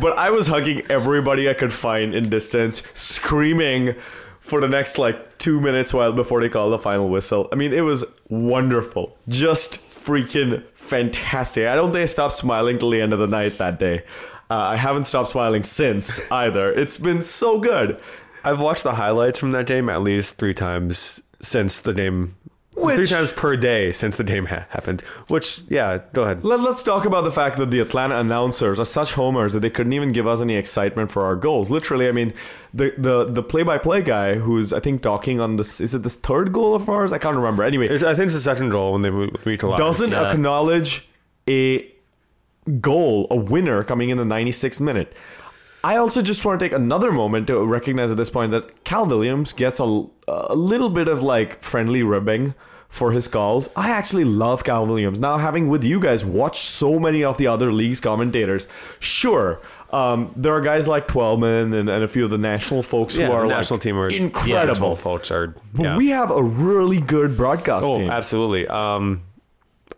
But 0.00 0.16
I 0.16 0.30
was 0.30 0.46
hugging 0.46 0.82
everybody 0.88 1.50
I 1.50 1.54
could 1.54 1.72
find 1.72 2.14
in 2.14 2.30
distance, 2.30 2.82
screaming 2.94 3.94
for 4.40 4.60
the 4.62 4.68
next 4.68 4.96
like 4.96 5.36
two 5.36 5.60
minutes 5.60 5.92
while 5.92 6.12
before 6.12 6.40
they 6.40 6.48
call 6.48 6.70
the 6.70 6.78
final 6.78 7.10
whistle. 7.10 7.48
I 7.52 7.56
mean, 7.56 7.74
it 7.74 7.82
was 7.82 8.04
wonderful, 8.30 9.16
just 9.28 9.80
freaking 9.80 10.62
fantastic. 10.72 11.66
I 11.66 11.74
don't 11.74 11.92
think 11.92 12.02
I 12.02 12.06
stopped 12.06 12.36
smiling 12.36 12.78
till 12.78 12.90
the 12.90 13.00
end 13.00 13.12
of 13.12 13.18
the 13.18 13.26
night 13.26 13.58
that 13.58 13.78
day. 13.78 14.04
Uh, 14.50 14.54
I 14.54 14.76
haven't 14.76 15.04
stopped 15.04 15.30
smiling 15.30 15.62
since 15.62 16.20
either. 16.30 16.72
It's 16.72 16.98
been 16.98 17.22
so 17.22 17.58
good. 17.58 18.00
I've 18.44 18.60
watched 18.60 18.82
the 18.84 18.94
highlights 18.94 19.38
from 19.38 19.52
that 19.52 19.66
game 19.66 19.88
at 19.88 20.02
least 20.02 20.36
three 20.38 20.54
times 20.54 21.22
since 21.40 21.80
the 21.80 21.94
game. 21.94 22.36
three 22.74 23.06
times 23.06 23.30
per 23.30 23.56
day 23.56 23.90
since 23.92 24.16
the 24.16 24.24
game 24.24 24.46
ha- 24.46 24.66
happened. 24.68 25.00
Which, 25.28 25.60
yeah, 25.70 26.00
go 26.12 26.24
ahead. 26.24 26.44
Let, 26.44 26.60
us 26.60 26.82
talk 26.84 27.06
about 27.06 27.24
the 27.24 27.30
fact 27.30 27.56
that 27.56 27.70
the 27.70 27.80
Atlanta 27.80 28.18
announcers 28.18 28.78
are 28.78 28.84
such 28.84 29.14
homers 29.14 29.54
that 29.54 29.60
they 29.60 29.70
couldn't 29.70 29.92
even 29.94 30.12
give 30.12 30.26
us 30.26 30.40
any 30.42 30.56
excitement 30.56 31.10
for 31.10 31.24
our 31.24 31.36
goals. 31.36 31.70
Literally, 31.70 32.06
I 32.08 32.12
mean, 32.12 32.34
the 32.74 32.92
the 32.98 33.24
the 33.24 33.42
play 33.42 33.62
by 33.62 33.78
play 33.78 34.02
guy 34.02 34.34
who's 34.34 34.72
I 34.72 34.80
think 34.80 35.00
talking 35.02 35.40
on 35.40 35.56
this 35.56 35.80
is 35.80 35.94
it 35.94 36.02
this 36.02 36.16
third 36.16 36.52
goal 36.52 36.74
of 36.74 36.86
ours? 36.88 37.12
I 37.12 37.18
can't 37.18 37.36
remember. 37.36 37.62
Anyway, 37.62 37.88
It's, 37.88 38.04
I 38.04 38.12
think 38.14 38.26
it's 38.26 38.34
the 38.34 38.40
second 38.40 38.70
goal 38.70 38.92
when 38.92 39.02
they 39.02 39.10
meet 39.10 39.62
a 39.62 39.68
lot. 39.68 39.78
doesn't 39.78 40.10
Yeah. 40.10 40.32
acknowledge 40.32 41.08
a 41.48 41.90
goal, 42.80 43.26
a 43.30 43.36
winner 43.36 43.84
coming 43.84 44.08
in 44.10 44.18
the 44.18 44.24
96th 44.24 44.80
minute. 44.80 45.14
I 45.82 45.96
also 45.96 46.22
just 46.22 46.44
want 46.46 46.58
to 46.60 46.64
take 46.64 46.72
another 46.72 47.12
moment 47.12 47.46
to 47.48 47.62
recognize 47.64 48.10
at 48.10 48.16
this 48.16 48.30
point 48.30 48.52
that 48.52 48.84
Cal 48.84 49.04
Williams 49.06 49.52
gets 49.52 49.80
a, 49.80 50.04
a 50.26 50.54
little 50.54 50.88
bit 50.88 51.08
of 51.08 51.22
like 51.22 51.62
friendly 51.62 52.02
ribbing 52.02 52.54
for 52.88 53.12
his 53.12 53.28
calls. 53.28 53.68
I 53.76 53.90
actually 53.90 54.24
love 54.24 54.64
Cal 54.64 54.86
Williams. 54.86 55.20
Now, 55.20 55.36
having 55.36 55.68
with 55.68 55.84
you 55.84 56.00
guys 56.00 56.24
watched 56.24 56.62
so 56.62 56.98
many 56.98 57.22
of 57.24 57.36
the 57.36 57.48
other 57.48 57.70
leagues 57.72 58.00
commentators, 58.00 58.66
sure, 59.00 59.60
um, 59.90 60.32
there 60.36 60.54
are 60.54 60.60
guys 60.62 60.88
like 60.88 61.06
Twellman 61.08 61.74
and, 61.78 61.88
and 61.90 62.02
a 62.04 62.08
few 62.08 62.24
of 62.24 62.30
the 62.30 62.38
national 62.38 62.82
folks 62.82 63.16
yeah, 63.16 63.26
who 63.26 63.32
are 63.32 63.42
the 63.42 63.48
like 63.48 63.56
national 63.58 63.80
team 63.80 63.98
are 63.98 64.08
incredible. 64.08 64.66
national 64.68 64.96
folks 64.96 65.30
are. 65.30 65.48
But 65.74 65.82
yeah. 65.82 65.96
we 65.96 66.08
have 66.08 66.30
a 66.30 66.42
really 66.42 67.00
good 67.00 67.36
broadcast 67.36 67.84
Oh, 67.84 67.98
team. 67.98 68.10
absolutely. 68.10 68.66
Um, 68.68 69.22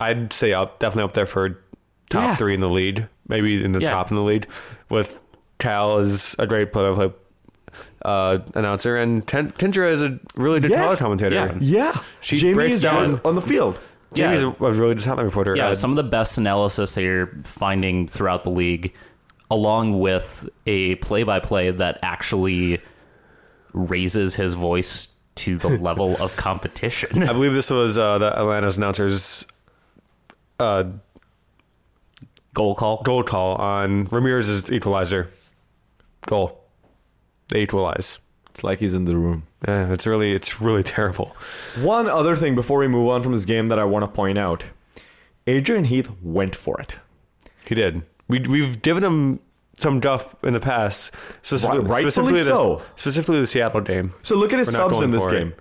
I'd 0.01 0.33
say 0.33 0.51
up 0.53 0.79
definitely 0.79 1.03
up 1.03 1.13
there 1.13 1.25
for 1.27 1.63
top 2.09 2.21
Yeah. 2.23 2.35
three 2.35 2.53
in 2.53 2.59
the 2.61 2.69
lead, 2.69 3.07
maybe 3.27 3.63
in 3.63 3.71
the 3.73 3.79
Yeah. 3.81 3.91
top 3.91 4.09
in 4.11 4.15
the 4.15 4.23
lead. 4.23 4.47
With 4.89 5.19
Cal 5.59 5.97
as 5.97 6.35
a 6.39 6.47
great 6.47 6.71
play-by-play 6.71 7.11
uh, 8.03 8.39
announcer, 8.55 8.95
and 8.95 9.25
Ken- 9.27 9.51
Kyndra 9.51 9.89
is 9.91 10.01
a 10.01 10.19
really 10.35 10.59
good 10.59 10.71
Yeah. 10.71 10.83
color 10.83 10.95
commentator. 10.97 11.35
Yeah. 11.35 11.53
Yeah, 11.59 11.93
She 12.21 12.37
Jamie 12.37 12.53
breaks 12.53 12.75
is 12.77 12.81
down- 12.81 13.11
good 13.15 13.21
on 13.25 13.35
the 13.35 13.41
field. 13.41 13.77
Jamie's 14.13 14.41
Yeah. 14.41 14.53
a, 14.59 14.65
a 14.65 14.71
really 14.73 14.93
good 14.95 15.03
talent 15.03 15.25
reporter. 15.25 15.55
Yeah, 15.55 15.69
Uh, 15.69 15.73
some 15.73 15.91
of 15.91 15.97
the 15.97 16.03
best 16.09 16.37
analysis 16.37 16.95
that 16.95 17.01
you're 17.03 17.29
finding 17.43 18.07
throughout 18.07 18.43
the 18.45 18.49
league, 18.49 18.93
along 19.51 19.99
with 19.99 20.47
a 20.65 20.95
play-by-play 20.95 21.71
that 21.71 21.99
actually 22.01 22.79
raises 23.73 24.35
his 24.35 24.53
voice 24.53 25.09
to 25.35 25.57
the 25.57 25.67
level 25.81 26.15
of 26.21 26.35
competition. 26.37 27.23
I 27.23 27.33
believe 27.33 27.53
this 27.53 27.69
was 27.69 27.97
uh, 27.97 28.17
the 28.17 28.39
Atlanta's 28.39 28.77
announcers 28.77 29.45
uh, 30.59 30.85
Goal 32.57 32.73
call. 32.73 33.03
goal 33.03 33.21
call 33.21 33.53
on 33.55 34.05
Ramirez's 34.05 34.71
equalizer 34.71 35.29
goal. 36.25 36.63
They 37.49 37.61
equalize. 37.61 38.19
It's 38.49 38.63
like 38.63 38.79
he's 38.79 38.95
in 38.95 39.05
the 39.05 39.15
room. 39.15 39.43
Yeah, 39.67 39.93
it's 39.93 40.07
really 40.07 40.31
it's 40.33 40.59
really 40.59 40.81
terrible. 40.83 41.35
One 41.81 42.07
other 42.09 42.35
thing 42.35 42.55
before 42.55 42.79
we 42.79 42.87
move 42.87 43.09
on 43.09 43.21
from 43.21 43.33
this 43.33 43.45
game 43.45 43.67
that 43.67 43.77
I 43.77 43.83
want 43.83 44.01
to 44.03 44.07
point 44.07 44.39
out 44.39 44.63
Adrian 45.45 45.83
Heath 45.83 46.09
went 46.23 46.55
for 46.55 46.81
it. 46.81 46.95
He 47.65 47.75
did. 47.75 48.01
We 48.27 48.39
we've 48.39 48.81
given 48.81 49.03
him 49.03 49.39
some 49.77 49.99
guff 49.99 50.33
in 50.43 50.53
the 50.53 50.59
past, 50.59 51.13
specifically, 51.43 51.81
Right- 51.81 52.03
rightfully 52.05 52.37
specifically 52.37 52.43
so. 52.43 52.75
the, 52.77 52.83
specifically 52.99 53.39
the 53.39 53.45
Seattle 53.47 53.81
game. 53.81 54.13
So 54.23 54.35
look 54.35 54.51
at 54.51 54.57
his 54.57 54.69
We're 54.69 54.73
subs 54.73 55.01
in 55.01 55.11
this 55.11 55.25
game. 55.27 55.53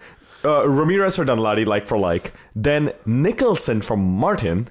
Uh, 0.42 0.66
Ramirez 0.66 1.16
for 1.16 1.26
Danladi, 1.26 1.66
like 1.66 1.86
for 1.86 1.98
like. 1.98 2.32
Then 2.54 2.92
Nicholson 3.04 3.82
from 3.82 4.00
Martin. 4.00 4.68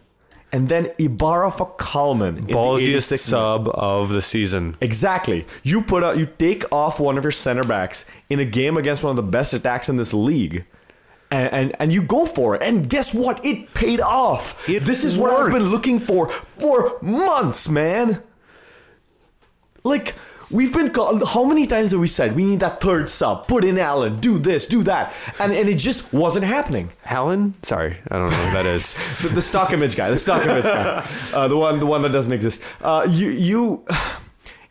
And 0.52 0.70
then 0.70 0.92
Ibarra 0.98 1.52
for 1.52 1.76
Kallman. 1.76 2.38
in 2.38 2.48
the 2.48 2.54
Ballsiest 2.54 3.12
86th 3.12 3.20
sub 3.20 3.68
of 3.74 4.10
the 4.10 4.22
season. 4.22 4.78
Exactly. 4.80 5.46
You 5.64 5.82
put 5.82 6.04
out, 6.04 6.18
you 6.18 6.28
take 6.38 6.64
off 6.72 7.00
one 7.00 7.18
of 7.18 7.24
your 7.24 7.32
center 7.32 7.64
backs 7.64 8.06
in 8.30 8.40
a 8.40 8.46
game 8.46 8.78
against 8.78 9.04
one 9.04 9.10
of 9.10 9.18
the 9.18 9.32
best 9.32 9.54
attacks 9.54 9.90
in 9.90 9.98
this 9.98 10.14
league. 10.14 10.66
And, 11.32 11.52
and, 11.54 11.76
and 11.80 11.94
you 11.94 12.02
go 12.04 12.26
for 12.26 12.56
it. 12.56 12.62
And 12.62 12.90
guess 12.90 13.14
what? 13.14 13.44
It 13.46 13.74
paid 13.74 14.00
off. 14.00 14.70
It 14.70 14.84
this 14.84 15.04
is 15.04 15.18
what 15.18 15.32
I've 15.32 15.52
been 15.52 15.66
looking 15.66 16.00
for 16.00 16.30
for 16.30 16.98
months, 17.02 17.68
man. 17.68 18.22
Like, 19.84 20.16
We've 20.52 20.72
been 20.74 20.90
called. 20.92 21.24
How 21.28 21.44
many 21.44 21.66
times 21.66 21.92
have 21.92 22.00
we 22.00 22.08
said 22.08 22.36
we 22.36 22.46
need 22.46 22.60
that 22.60 22.80
third 22.82 23.10
sub? 23.10 23.48
Put 23.48 23.64
in 23.64 23.78
Allen. 23.80 24.20
Do 24.20 24.38
this. 24.38 24.68
Do 24.68 24.84
that. 24.84 25.14
And 25.40 25.52
and 25.54 25.68
it 25.68 25.78
just 25.78 26.14
wasn't 26.14 26.46
happening. 26.46 26.92
Alan? 27.06 27.56
Sorry, 27.64 27.98
I 28.12 28.18
don't 28.20 28.30
know 28.30 28.36
who 28.38 28.52
that 28.54 28.66
is. 28.66 28.96
The, 29.22 29.30
the 29.30 29.42
stock 29.42 29.74
image 29.74 29.96
guy. 29.96 30.10
The 30.12 30.18
stock 30.18 30.46
image 30.46 30.64
guy. 30.64 31.06
Uh, 31.34 31.48
the 31.48 31.58
one. 31.58 31.80
The 31.80 31.86
one 31.86 32.02
that 32.04 32.10
doesn't 32.12 32.34
exist. 32.34 32.62
Uh, 32.82 33.08
you 33.10 33.30
you. 33.30 33.86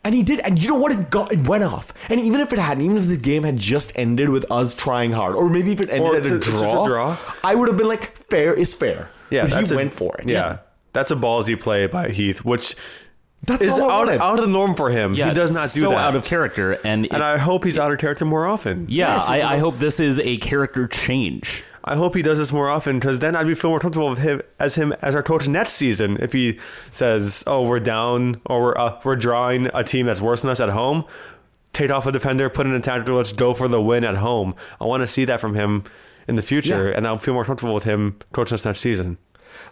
And 0.07 0.15
he 0.15 0.23
did, 0.23 0.41
and 0.41 0.63
you 0.63 0.69
know 0.69 0.75
what? 0.75 0.93
It 0.93 1.09
got, 1.09 1.33
it 1.33 1.49
went 1.49 1.65
off. 1.65 1.95
And 2.11 2.21
even 2.21 2.41
if 2.41 2.53
it 2.53 2.59
hadn't, 2.59 2.85
even 2.85 2.99
if 2.99 3.07
the 3.07 3.17
game 3.17 3.43
had 3.43 3.57
just 3.57 3.91
ended 3.99 4.29
with 4.29 4.45
us 4.51 4.75
trying 4.75 5.13
hard, 5.13 5.35
or 5.35 5.49
maybe 5.49 5.73
if 5.73 5.81
it 5.81 5.89
ended 5.89 6.03
Or 6.11 6.17
at 6.17 6.25
a 6.25 6.27
it's- 6.27 6.47
it's 6.47 6.61
a 6.61 6.63
draw, 6.63 6.87
draw. 6.87 7.17
I 7.43 7.55
would 7.55 7.69
have 7.69 7.79
been 7.79 7.89
like, 7.89 8.15
fair 8.29 8.53
is 8.53 8.75
fair. 8.75 9.09
Yeah, 9.31 9.45
but 9.45 9.51
that's 9.53 9.71
he 9.71 9.75
a- 9.75 9.79
went 9.79 9.95
for 9.95 10.15
it. 10.19 10.29
Yeah, 10.29 10.59
that's 10.93 11.11
a 11.11 11.17
ballsy 11.17 11.59
play 11.59 11.87
by 11.87 12.11
Heath, 12.11 12.45
which 12.45 12.77
that's 13.47 13.63
is 13.63 13.73
all 13.79 13.91
I 13.91 13.95
out, 13.95 14.07
wanted. 14.07 14.21
out 14.23 14.39
of 14.39 14.45
the 14.47 14.51
norm 14.51 14.75
for 14.75 14.91
him. 14.91 15.15
Yeah, 15.15 15.29
he 15.29 15.35
does 15.35 15.51
not 15.53 15.65
do 15.73 15.81
so 15.81 15.91
that. 15.91 15.99
out 15.99 16.17
of 16.17 16.25
character, 16.25 16.73
and, 16.85 17.07
and 17.13 17.23
I 17.23 17.39
hope 17.39 17.65
he's 17.65 17.79
out 17.79 17.93
of 17.93 17.99
character 17.99 18.25
more 18.25 18.47
often. 18.47 18.87
yeah, 18.89 19.15
Yes, 19.15 19.29
I, 19.29 19.37
it's- 19.37 19.51
I 19.53 19.59
hope 19.59 19.79
this 19.79 20.01
is 20.01 20.19
a 20.21 20.37
character 20.39 20.87
change. 20.87 21.63
I 21.87 21.97
hope 21.97 22.15
he 22.15 22.23
does 22.23 22.39
this 22.39 22.51
more 22.53 22.71
often 22.71 22.99
because 22.99 23.19
then 23.19 23.37
I'd 23.37 23.47
be 23.47 23.55
feel 23.55 23.71
more 23.71 23.79
comfortable 23.81 24.09
with 24.09 24.19
him 24.21 24.41
as 24.59 24.75
him 24.77 24.95
as 25.03 25.15
our 25.15 25.23
coach 25.23 25.47
next 25.49 25.73
season. 25.75 26.17
If 26.19 26.33
he 26.33 26.59
says, 26.91 27.45
"Oh, 27.47 27.69
we're 27.69 27.79
down," 27.81 28.41
or 28.47 28.63
"We're 28.63 28.79
uh, 28.79 29.01
we're 29.05 29.17
drawing 29.17 29.69
a 29.75 29.85
team 29.85 30.07
that's 30.07 30.23
worse 30.23 30.41
than 30.41 30.51
us 30.51 30.61
at 30.61 30.71
home," 30.71 31.05
take 31.75 31.91
off 31.91 32.07
a 32.07 32.13
defender, 32.13 32.49
put 32.49 32.67
in 32.67 32.73
a 32.73 32.81
tactical, 32.81 33.17
let's 33.19 33.33
go 33.33 33.53
for 33.53 33.69
the 33.69 33.83
win 33.83 34.03
at 34.05 34.15
home. 34.17 34.55
I 34.81 34.85
want 34.87 35.03
to 35.03 35.07
see 35.07 35.27
that 35.27 35.41
from 35.41 35.55
him 35.55 35.85
in 36.27 36.37
the 36.37 36.43
future, 36.43 36.89
Yeah. 36.89 36.97
and 36.97 37.07
I'll 37.07 37.19
feel 37.19 37.35
more 37.35 37.45
comfortable 37.45 37.75
with 37.75 37.85
him 37.85 38.17
coaching 38.33 38.55
us 38.55 38.65
next 38.65 38.81
season. 38.81 39.19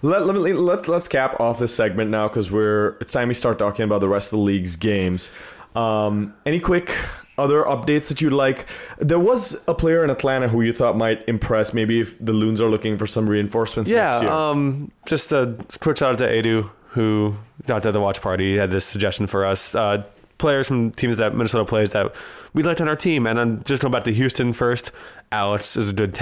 Let, 0.03 0.27
let 0.27 0.35
me 0.35 0.53
let's 0.53 0.89
let's 0.89 1.09
cap 1.09 1.41
off 1.41 1.59
this 1.59 1.75
segment 1.75 2.11
now 2.11 2.29
because 2.29 2.51
we're 2.51 2.97
it's 3.01 3.13
time 3.13 3.29
we 3.29 3.35
start 3.35 3.59
talking 3.59 3.85
about 3.85 4.01
the 4.01 4.09
rest 4.09 4.33
of 4.33 4.39
the 4.39 4.45
league's 4.45 4.77
games. 4.77 5.31
Um, 5.77 6.35
any 6.45 6.61
quick 6.61 6.95
other 7.39 7.63
updates 7.63 8.09
that 8.09 8.21
you'd 8.21 8.33
like? 8.33 8.67
There 8.99 9.19
was 9.19 9.63
a 9.69 9.75
player 9.75 10.05
in 10.05 10.11
Atlanta 10.11 10.49
who 10.49 10.61
you 10.63 10.73
thought 10.73 10.97
might 10.97 11.27
impress. 11.29 11.73
Maybe 11.73 12.01
if 12.01 12.19
the 12.19 12.33
Loons 12.33 12.61
are 12.61 12.69
looking 12.69 12.99
for 12.99 13.07
some 13.07 13.29
reinforcements 13.29 13.91
next 13.91 14.23
year. 14.23 14.31
Yeah, 14.31 14.51
um, 14.51 14.91
just 15.07 15.33
a 15.33 15.57
quick 15.81 15.97
shout 15.97 16.15
out 16.15 16.19
to 16.19 16.27
Edu, 16.27 16.69
who 16.89 17.37
out 17.69 17.87
at 17.87 17.93
the 17.93 18.01
watch 18.01 18.21
party 18.21 18.57
had 18.57 18.71
this 18.71 18.85
suggestion 18.85 19.27
for 19.27 19.45
us. 19.45 19.75
Uh, 19.75 20.05
players 20.39 20.67
from 20.67 20.91
teams 20.91 21.19
that 21.19 21.35
Minnesota 21.35 21.65
plays 21.65 21.93
that 21.93 22.13
we'd 22.53 22.67
like 22.67 22.81
on 22.81 22.89
our 22.89 22.97
team. 22.97 23.27
And 23.27 23.39
I'm 23.39 23.63
just 23.63 23.81
going 23.81 23.93
back 23.93 24.05
to 24.05 24.13
Houston 24.13 24.53
first. 24.53 24.91
Alex 25.31 25.77
is 25.77 25.91
a 25.91 25.93
good 25.93 26.13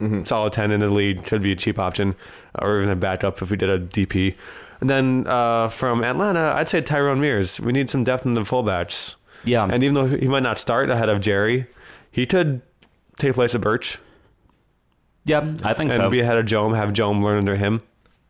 10. 0.00 0.24
Solid 0.24 0.52
10 0.52 0.70
in 0.72 0.80
the 0.80 0.90
lead. 0.90 1.26
Should 1.26 1.42
be 1.42 1.52
a 1.52 1.56
cheap 1.56 1.78
option. 1.78 2.14
Or 2.58 2.78
even 2.78 2.90
a 2.90 2.96
backup 2.96 3.40
if 3.42 3.50
we 3.50 3.56
did 3.56 3.70
a 3.70 3.78
DP. 3.78 4.36
And 4.80 4.90
then 4.90 5.26
uh, 5.26 5.68
from 5.68 6.02
Atlanta, 6.04 6.52
I'd 6.56 6.68
say 6.68 6.80
Tyrone 6.80 7.20
Mears. 7.20 7.60
We 7.60 7.72
need 7.72 7.88
some 7.88 8.04
depth 8.04 8.26
in 8.26 8.34
the 8.34 8.42
fullbacks. 8.42 9.16
Yeah. 9.44 9.64
And 9.70 9.82
even 9.82 9.94
though 9.94 10.06
he 10.06 10.26
might 10.26 10.42
not 10.42 10.58
start 10.58 10.90
ahead 10.90 11.08
of 11.08 11.20
Jerry, 11.20 11.66
he 12.10 12.26
could 12.26 12.60
take 13.16 13.34
place 13.34 13.54
of 13.54 13.60
Birch 13.60 13.98
Yeah, 15.24 15.54
I 15.62 15.74
think 15.74 15.90
and 15.92 16.00
so. 16.00 16.10
be 16.10 16.20
ahead 16.20 16.36
of 16.36 16.46
Jome, 16.46 16.74
have 16.74 16.92
Jome 16.92 17.22
learn 17.22 17.38
under 17.38 17.56
him. 17.56 17.82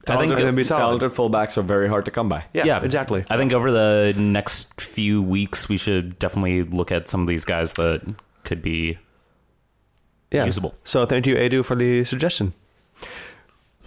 I 0.06 0.16
think 0.16 0.26
Talented 0.32 0.46
and 0.46 0.56
be 0.56 0.64
solid. 0.64 1.00
talented 1.00 1.12
fullbacks 1.12 1.56
are 1.56 1.62
very 1.62 1.88
hard 1.88 2.04
to 2.04 2.10
come 2.10 2.28
by. 2.28 2.44
Yeah, 2.52 2.82
exactly. 2.84 3.24
I 3.30 3.38
think 3.38 3.52
over 3.54 3.72
the 3.72 4.12
next 4.18 4.78
few 4.80 5.22
weeks, 5.22 5.68
we 5.70 5.78
should 5.78 6.18
definitely 6.18 6.62
look 6.62 6.92
at 6.92 7.08
some 7.08 7.22
of 7.22 7.26
these 7.26 7.44
guys 7.46 7.72
that 7.74 8.02
could 8.44 8.60
be 8.60 8.98
Yeah. 10.30 10.44
usable. 10.44 10.74
So 10.84 11.06
thank 11.06 11.26
you, 11.26 11.36
Edu, 11.36 11.64
for 11.64 11.74
the 11.74 12.04
suggestion. 12.04 12.54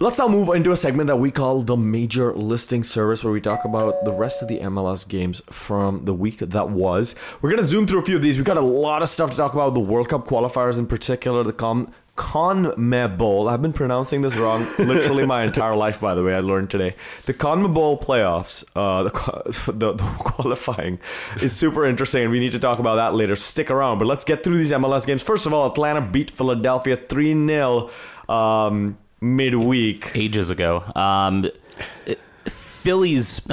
Let's 0.00 0.16
now 0.16 0.28
move 0.28 0.48
into 0.50 0.70
a 0.70 0.76
segment 0.76 1.08
that 1.08 1.16
we 1.16 1.32
call 1.32 1.62
the 1.62 1.76
Major 1.76 2.32
Listing 2.32 2.84
Service, 2.84 3.24
where 3.24 3.32
we 3.32 3.40
talk 3.40 3.64
about 3.64 4.04
the 4.04 4.12
rest 4.12 4.42
of 4.42 4.48
the 4.48 4.60
MLS 4.60 5.06
games 5.08 5.42
from 5.50 6.04
the 6.04 6.14
week 6.14 6.38
that 6.38 6.70
was. 6.70 7.16
We're 7.42 7.50
gonna 7.50 7.64
zoom 7.64 7.88
through 7.88 8.02
a 8.02 8.04
few 8.04 8.14
of 8.14 8.22
these. 8.22 8.36
We've 8.36 8.44
got 8.44 8.56
a 8.56 8.60
lot 8.60 9.02
of 9.02 9.08
stuff 9.08 9.32
to 9.32 9.36
talk 9.36 9.54
about. 9.54 9.74
The 9.74 9.80
World 9.80 10.08
Cup 10.08 10.24
qualifiers, 10.24 10.78
in 10.78 10.86
particular, 10.86 11.42
the 11.42 11.52
Com 11.52 11.92
CONMEBOL. 12.18 13.48
I've 13.48 13.62
been 13.62 13.72
pronouncing 13.72 14.22
this 14.22 14.36
wrong 14.36 14.66
literally 14.78 15.24
my 15.24 15.44
entire 15.44 15.76
life. 15.76 16.00
By 16.00 16.16
the 16.16 16.24
way, 16.24 16.34
I 16.34 16.40
learned 16.40 16.68
today. 16.68 16.96
The 17.26 17.32
CONMEBOL 17.32 18.02
playoffs, 18.02 18.64
uh, 18.74 19.04
the, 19.04 19.72
the 19.72 19.92
the 19.92 20.04
qualifying, 20.18 20.98
is 21.40 21.56
super 21.56 21.86
interesting, 21.86 22.28
we 22.30 22.40
need 22.40 22.52
to 22.52 22.58
talk 22.58 22.80
about 22.80 22.96
that 22.96 23.14
later. 23.14 23.36
Stick 23.36 23.70
around, 23.70 23.98
but 23.98 24.06
let's 24.06 24.24
get 24.24 24.42
through 24.42 24.58
these 24.58 24.72
MLS 24.72 25.06
games. 25.06 25.22
First 25.22 25.46
of 25.46 25.54
all, 25.54 25.70
Atlanta 25.70 26.10
beat 26.10 26.30
Philadelphia 26.30 26.96
three 26.96 27.32
0 27.32 27.88
um, 28.28 28.98
midweek. 29.20 30.10
ages 30.16 30.50
ago. 30.50 30.82
Um, 30.96 31.48
Philly's 32.46 33.46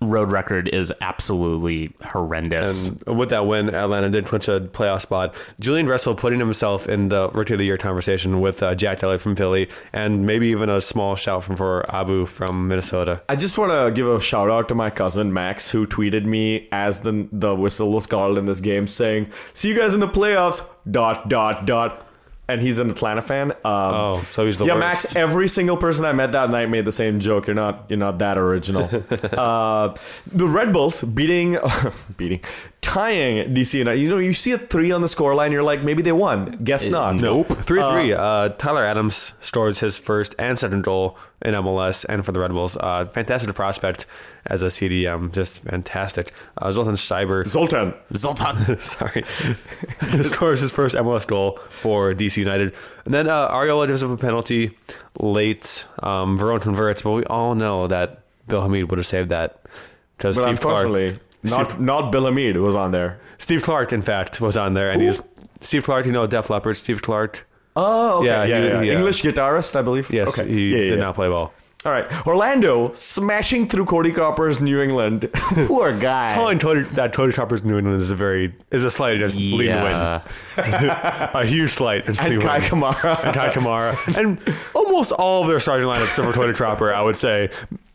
road 0.00 0.32
record 0.32 0.68
is 0.68 0.92
absolutely 1.00 1.92
horrendous. 2.04 2.88
And 2.88 3.18
with 3.18 3.30
that 3.30 3.46
win, 3.46 3.74
Atlanta 3.74 4.08
did 4.10 4.26
clinch 4.26 4.48
a 4.48 4.60
playoff 4.60 5.02
spot. 5.02 5.34
Julian 5.60 5.86
Gressel 5.86 6.16
putting 6.16 6.38
himself 6.38 6.88
in 6.88 7.08
the 7.08 7.28
Rookie 7.30 7.54
of 7.54 7.58
the 7.58 7.64
Year 7.64 7.78
conversation 7.78 8.40
with 8.40 8.62
uh, 8.62 8.74
Jack 8.74 9.02
Elliott 9.02 9.20
from 9.20 9.36
Philly, 9.36 9.68
and 9.92 10.24
maybe 10.24 10.48
even 10.48 10.68
a 10.68 10.80
small 10.80 11.16
shout 11.16 11.44
from 11.44 11.56
for 11.56 11.84
Abu 11.94 12.26
from 12.26 12.68
Minnesota. 12.68 13.22
I 13.28 13.36
just 13.36 13.58
want 13.58 13.72
to 13.72 13.90
give 13.90 14.08
a 14.08 14.20
shout 14.20 14.50
out 14.50 14.68
to 14.68 14.74
my 14.74 14.90
cousin 14.90 15.32
Max, 15.32 15.70
who 15.70 15.86
tweeted 15.86 16.24
me 16.24 16.68
as 16.72 17.00
the 17.00 17.28
the 17.32 17.54
whistle 17.54 17.92
was 17.92 18.06
called 18.06 18.38
in 18.38 18.46
this 18.46 18.60
game, 18.60 18.86
saying, 18.86 19.30
"See 19.52 19.68
you 19.68 19.76
guys 19.76 19.94
in 19.94 20.00
the 20.00 20.08
playoffs." 20.08 20.68
Dot 20.90 21.28
dot 21.28 21.66
dot. 21.66 22.07
And 22.48 22.62
he's 22.62 22.78
an 22.78 22.88
Atlanta 22.90 23.20
fan. 23.20 23.52
Um, 23.52 23.58
Oh, 23.64 24.22
so 24.26 24.46
he's 24.46 24.56
the 24.56 24.64
yeah, 24.64 24.74
worst. 24.74 25.04
Max. 25.04 25.16
Every 25.16 25.48
single 25.48 25.76
person 25.76 26.06
I 26.06 26.12
met 26.12 26.32
that 26.32 26.48
night 26.50 26.70
made 26.70 26.86
the 26.86 26.92
same 26.92 27.20
joke. 27.20 27.46
You're 27.46 27.54
not, 27.54 27.84
you're 27.90 27.98
not 27.98 28.18
that 28.20 28.38
original. 28.38 28.84
uh, 29.32 29.94
the 30.32 30.46
Red 30.46 30.72
Bulls 30.72 31.02
beating, 31.02 31.58
beating, 32.16 32.40
tying 32.80 33.54
DC 33.54 33.74
United. 33.74 34.00
You 34.00 34.08
know, 34.08 34.18
you 34.18 34.32
see 34.32 34.52
a 34.52 34.58
three 34.58 34.92
on 34.92 35.00
the 35.00 35.06
scoreline. 35.06 35.52
You're 35.52 35.62
like, 35.62 35.82
maybe 35.82 36.02
they 36.02 36.12
won. 36.12 36.52
Guess 36.62 36.88
not. 36.88 37.16
nope. 37.16 37.48
3 37.48 37.80
3. 37.80 38.12
Uh, 38.12 38.48
Tyler 38.50 38.84
Adams 38.84 39.34
scores 39.40 39.80
his 39.80 39.98
first 39.98 40.34
and 40.38 40.58
second 40.58 40.84
goal 40.84 41.18
in 41.42 41.54
MLS 41.54 42.04
and 42.08 42.24
for 42.24 42.32
the 42.32 42.40
Red 42.40 42.52
Bulls. 42.52 42.76
Uh, 42.76 43.06
fantastic 43.06 43.54
prospect 43.54 44.06
as 44.46 44.62
a 44.62 44.66
CDM. 44.66 45.32
Just 45.32 45.62
fantastic. 45.64 46.32
Uh, 46.56 46.72
Zoltan 46.72 46.94
Stieber. 46.94 47.46
Zoltan. 47.46 47.94
Zoltan. 48.14 48.78
Sorry. 48.80 49.22
scores 50.22 50.60
his 50.60 50.70
first 50.70 50.96
MLS 50.96 51.26
goal 51.26 51.58
for 51.70 52.14
DC 52.14 52.36
United. 52.38 52.74
And 53.04 53.12
then 53.14 53.28
uh, 53.28 53.50
Arriola 53.50 53.86
gives 53.86 54.02
up 54.02 54.10
a 54.10 54.16
penalty 54.16 54.76
late. 55.20 55.86
Um, 56.02 56.38
Veron 56.38 56.60
converts, 56.60 57.02
but 57.02 57.12
we 57.12 57.24
all 57.24 57.54
know 57.54 57.86
that 57.86 58.22
Bill 58.46 58.62
Hamid 58.62 58.90
would 58.90 58.98
have 58.98 59.06
saved 59.06 59.30
that. 59.30 59.62
Because 60.16 60.36
But 60.36 60.44
Steve 60.44 60.60
Clark, 60.60 60.86
unfortunately, 60.86 61.20
not 61.42 61.80
not 61.80 62.10
Bill 62.12 62.24
Hamid 62.26 62.56
was 62.56 62.74
on 62.74 62.90
there. 62.92 63.18
Steve 63.38 63.62
Clark, 63.62 63.92
in 63.92 64.02
fact, 64.02 64.40
was 64.40 64.56
on 64.56 64.74
there. 64.74 64.90
And 64.90 65.00
he's 65.02 65.20
Steve 65.60 65.84
Clark, 65.84 66.06
you 66.06 66.12
know, 66.12 66.26
Def 66.26 66.50
Leppard, 66.50 66.76
Steve 66.76 67.02
Clark. 67.02 67.46
Oh, 67.76 68.18
okay. 68.18 68.26
Yeah, 68.26 68.44
yeah, 68.44 68.58
he- 68.60 68.66
yeah, 68.68 68.80
yeah. 68.82 68.92
English 68.98 69.22
guitarist, 69.22 69.76
I 69.76 69.82
believe. 69.82 70.10
Yes, 70.10 70.38
okay. 70.38 70.48
he 70.50 70.70
Yeah, 70.70 70.76
yeah, 70.76 70.82
did 70.90 70.98
yeah. 70.98 71.04
not 71.04 71.14
play 71.14 71.28
well. 71.28 71.52
All 71.86 71.92
right, 71.92 72.26
Orlando 72.26 72.92
smashing 72.92 73.68
through 73.68 73.84
Cody 73.84 74.10
Cropper's 74.10 74.60
New 74.60 74.80
England. 74.82 75.30
Poor 75.32 75.96
guy. 75.96 76.34
Calling 76.34 76.58
Cody, 76.58 76.82
that 76.94 77.12
Cody 77.12 77.32
Cropper's 77.32 77.62
New 77.62 77.78
England 77.78 78.00
is 78.02 78.10
a 78.10 78.16
very 78.16 78.52
is 78.72 78.82
a 78.82 78.90
slight 78.90 79.14
against 79.14 79.36
Lee 79.36 79.68
to 79.68 80.22
win. 80.56 80.64
A 81.34 81.44
huge 81.46 81.70
slight 81.70 82.00
against 82.02 82.22
Lee 82.24 82.32
and 82.32 82.40
to 82.40 82.46
Kai 82.46 82.58
win. 82.58 82.68
Kamara. 82.68 83.24
and 83.24 83.32
Kei 83.34 83.48
Kamara, 83.50 84.18
and 84.20 84.40
almost 84.74 85.12
all 85.12 85.42
of 85.42 85.48
their 85.48 85.60
starting 85.60 85.86
lineup 85.86 86.02
except 86.02 86.26
for 86.26 86.34
Cody 86.34 86.52
Cropper, 86.52 86.92
I 86.92 87.00
would 87.00 87.16
say. 87.16 87.48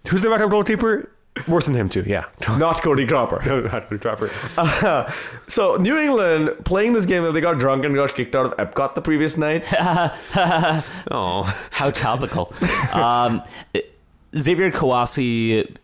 Who's 0.10 0.22
their 0.22 0.32
backup 0.32 0.50
goalkeeper? 0.50 1.10
Worse 1.48 1.66
than 1.66 1.74
him 1.76 1.90
too. 1.90 2.04
Yeah, 2.06 2.26
Not 2.58 2.82
Cody 2.84 3.08
Cropper. 3.08 3.42
No, 3.46 3.62
not 3.72 3.90
Cody 3.90 4.00
Cropper. 4.00 4.30
So 5.48 5.76
New 5.78 5.98
England 5.98 6.56
playing 6.64 6.94
this 6.94 7.06
game 7.06 7.24
that 7.24 7.32
they 7.34 7.42
got 7.42 7.58
drunk 7.60 7.86
and 7.86 7.94
got 7.96 8.14
kicked 8.16 8.36
out 8.36 8.46
of 8.46 8.58
Epcot 8.58 8.94
the 8.96 9.02
previous 9.02 9.38
night. 9.38 9.66
Oh, 11.12 11.44
How 11.72 11.90
topical. 11.92 12.54
um, 12.94 13.42
Xavier 14.36 14.72
Kouassi. 14.72 15.76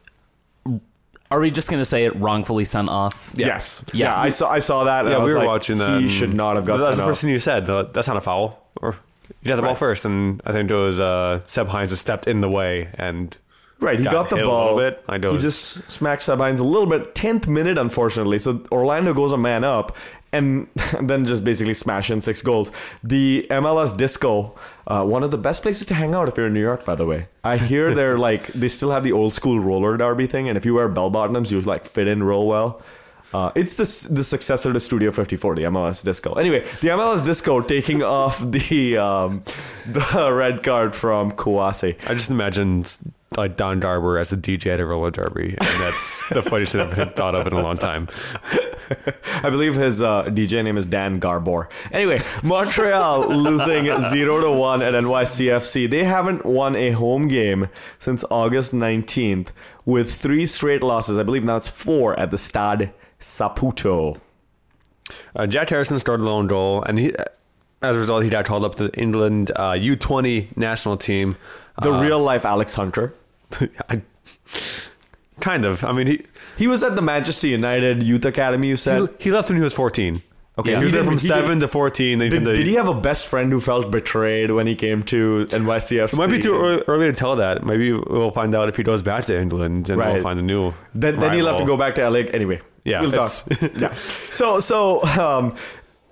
Are 1.32 1.40
we 1.40 1.52
just 1.52 1.70
going 1.70 1.82
to 1.82 1.86
say 1.86 2.06
it 2.06 2.16
wrongfully 2.16 2.66
sent 2.66 2.90
off? 2.90 3.34
Yes. 3.36 3.86
Yeah. 3.94 4.08
Yeah. 4.08 4.20
I 4.20 4.30
saw. 4.30 4.50
I 4.50 4.60
saw 4.60 4.84
that. 4.86 5.06
yeah, 5.06 5.18
I 5.18 5.24
we 5.24 5.32
were 5.34 5.40
like, 5.40 5.48
watching 5.48 5.78
that. 5.78 6.02
He 6.02 6.10
should 6.10 6.34
not 6.34 6.56
have 6.56 6.66
got. 6.66 6.78
That's 6.78 6.98
the 6.98 7.04
first 7.04 7.22
thing 7.22 7.30
you 7.32 7.40
said. 7.40 7.70
uh, 7.70 7.84
That's 7.84 8.08
not 8.08 8.18
a 8.18 8.22
foul. 8.22 8.66
Or 8.82 8.96
you 9.44 9.52
had 9.52 9.58
the 9.58 9.64
ball 9.64 9.76
first, 9.76 10.06
and 10.06 10.42
I 10.46 10.52
think 10.52 10.72
it 10.72 10.76
was 10.76 11.00
uh, 11.00 11.42
Seb 11.46 11.68
Hines 11.68 11.98
stepped 12.00 12.28
in 12.28 12.42
the 12.42 12.50
way 12.50 12.90
and. 12.96 13.38
Right, 13.80 13.98
he 13.98 14.04
got 14.04 14.12
got, 14.12 14.30
the 14.30 14.36
hit 14.38 14.46
a 14.46 14.48
ball. 14.48 14.76
little 14.76 14.92
bit. 14.92 15.04
I 15.08 15.18
know 15.18 15.32
he 15.32 15.38
just 15.38 15.90
smacks 15.90 16.26
Seb 16.26 16.40
Hines 16.40 16.60
a 16.60 16.66
little 16.66 16.86
bit. 16.86 17.16
Tenth 17.16 17.48
minute, 17.48 17.78
unfortunately. 17.78 18.38
So 18.38 18.62
Orlando 18.72 19.14
goes 19.14 19.32
a 19.32 19.38
man 19.38 19.64
up, 19.64 19.96
and 20.32 20.68
then 21.02 21.26
just 21.26 21.44
basically 21.44 21.74
smash 21.74 22.12
in 22.12 22.22
six 22.22 22.42
goals. 22.42 22.72
The 23.04 23.48
MLS 23.50 23.96
Disco, 23.96 24.56
uh, 24.88 25.06
one 25.06 25.24
of 25.24 25.32
the 25.32 25.38
best 25.38 25.64
places 25.64 25.86
to 25.88 25.94
hang 25.94 26.14
out 26.14 26.28
if 26.28 26.36
you're 26.38 26.48
in 26.48 26.54
New 26.54 26.62
York. 26.62 26.86
By 26.86 26.96
the 26.96 27.06
way, 27.06 27.28
I 27.44 27.58
hear 27.58 27.94
they're 27.94 28.18
like 28.30 28.48
they 28.48 28.68
still 28.68 28.92
have 28.92 29.04
the 29.04 29.14
old 29.14 29.34
school 29.34 29.60
roller 29.60 29.96
derby 29.98 30.28
thing, 30.28 30.50
and 30.50 30.58
if 30.58 30.66
you 30.66 30.74
wear 30.76 30.90
bell 30.90 31.10
bottoms, 31.10 31.52
you 31.52 31.62
like 31.62 31.86
fit 31.86 32.08
in 32.08 32.22
real 32.24 32.46
well. 32.46 32.82
Uh, 33.34 33.52
it's 33.56 33.76
the 33.76 34.14
the 34.14 34.24
successor 34.24 34.74
to 34.74 34.80
Studio 34.80 35.12
54, 35.12 35.56
the 35.56 35.64
MLS 35.64 36.04
Disco. 36.04 36.34
Anyway, 36.34 36.62
the 36.82 36.90
MLS 36.90 37.24
Disco 37.24 37.62
taking 37.62 38.02
off 38.20 38.40
the 38.40 38.98
um, 38.98 39.44
the 39.86 40.32
red 40.32 40.64
card 40.64 40.96
from 40.96 41.32
Kouassi. 41.34 41.96
I 42.10 42.14
just 42.14 42.30
imagined 42.30 42.98
like 43.38 43.56
Don 43.56 43.80
Garber 43.80 44.18
as 44.18 44.34
a 44.34 44.38
DJ 44.38 44.74
at 44.74 44.80
a 44.80 44.86
roller 44.86 45.12
derby, 45.12 45.50
and 45.50 45.60
that's 45.60 46.28
the 46.30 46.42
funniest 46.42 46.72
thing 46.72 46.82
I've 46.82 46.98
ever 46.98 47.12
thought 47.12 47.36
of 47.36 47.46
in 47.46 47.54
a 47.54 47.62
long 47.62 47.78
time. 47.78 48.10
I 49.44 49.52
believe 49.52 49.76
his 49.76 50.02
uh, 50.02 50.24
DJ 50.26 50.64
name 50.64 50.76
is 50.76 50.88
Dan 50.88 51.20
Garbor. 51.20 51.70
Anyway, 51.92 52.22
Montreal 52.44 53.28
losing 53.28 53.86
0 53.86 54.42
to 54.42 54.52
1 54.52 54.82
at 54.82 54.94
NYCFC. 54.96 55.88
They 55.88 56.04
haven't 56.06 56.44
won 56.44 56.76
a 56.76 56.90
home 56.92 57.28
game 57.28 57.70
since 58.00 58.26
August 58.32 58.74
19th 58.74 59.50
with 59.86 60.12
three 60.12 60.48
straight 60.48 60.82
losses. 60.82 61.20
I 61.20 61.24
believe 61.24 61.44
now 61.44 61.58
it's 61.58 61.70
four 61.70 62.20
at 62.20 62.32
the 62.32 62.38
Stade 62.38 62.92
Saputo. 63.20 64.20
Uh, 65.36 65.48
Jack 65.48 65.70
Harrison 65.70 66.00
started 66.00 66.24
the 66.24 66.28
lone 66.28 66.48
goal, 66.48 66.84
and 66.84 67.00
he, 67.00 67.14
as 67.82 67.96
a 67.96 68.00
result, 68.00 68.24
he 68.24 68.30
got 68.30 68.46
called 68.46 68.64
up 68.64 68.76
to 68.76 68.90
the 68.90 69.00
England 69.00 69.52
uh, 69.56 69.72
U20 69.72 70.56
national 70.58 70.98
team. 70.98 71.36
The 71.82 71.92
real 71.92 72.20
life 72.20 72.46
Alex 72.46 72.74
Hunter. 72.76 73.14
I, 73.90 74.02
kind 75.40 75.66
of. 75.66 75.84
I 75.84 75.92
mean, 75.94 76.08
he 76.08 76.26
He 76.58 76.68
was 76.68 76.84
at 76.84 76.96
the 76.96 77.02
Manchester 77.02 77.48
United 77.48 78.04
Youth 78.04 78.26
Academy, 78.26 78.68
you 78.68 78.74
he, 78.74 78.78
said? 78.78 79.10
he 79.20 79.32
left 79.32 79.50
when 79.50 79.58
he 79.58 79.64
was 79.64 79.74
14. 79.74 80.22
Okay, 80.58 80.72
he 80.72 80.78
he 80.78 80.84
was 80.84 80.92
there 80.92 81.06
from 81.06 81.14
he 81.14 81.20
seven 81.20 81.62
to 81.62 81.70
14. 81.70 82.20
Then 82.20 82.30
Did, 82.30 82.44
the, 82.44 82.54
did 82.54 82.68
he 82.68 82.74
have 82.74 82.90
a 82.90 82.94
best 82.94 83.28
friend 83.28 83.50
who 83.50 83.62
felt 83.62 83.92
betrayed 83.92 84.52
when 84.52 84.68
he 84.68 84.76
came 84.76 85.04
to 85.04 85.48
NYCFC? 85.52 86.14
It 86.14 86.18
might 86.18 86.28
be 86.28 86.40
too 86.40 86.54
early, 86.54 86.84
early 86.86 87.06
to 87.06 87.14
tell 87.14 87.38
that. 87.38 87.66
Maybe 87.66 87.94
we'll 87.94 88.32
find 88.32 88.54
out 88.54 88.68
if 88.68 88.76
he 88.76 88.84
goes 88.84 89.02
back 89.02 89.24
to 89.26 89.40
England, 89.40 89.90
and 89.90 89.98
Right. 89.98 90.14
we'll 90.16 90.22
find 90.24 90.38
a 90.38 90.44
new. 90.44 90.74
Then, 90.94 91.18
then 91.20 91.32
he'll 91.34 91.48
have 91.48 91.60
to 91.60 91.66
go 91.66 91.78
back 91.78 91.96
to 91.96 92.10
LA 92.10 92.20
anyway. 92.34 92.60
Yeah, 92.90 93.02
we'll 93.02 93.12
talk. 93.12 93.32
yeah. 93.78 93.94
So 93.94 94.60
so 94.60 95.04
um, 95.04 95.56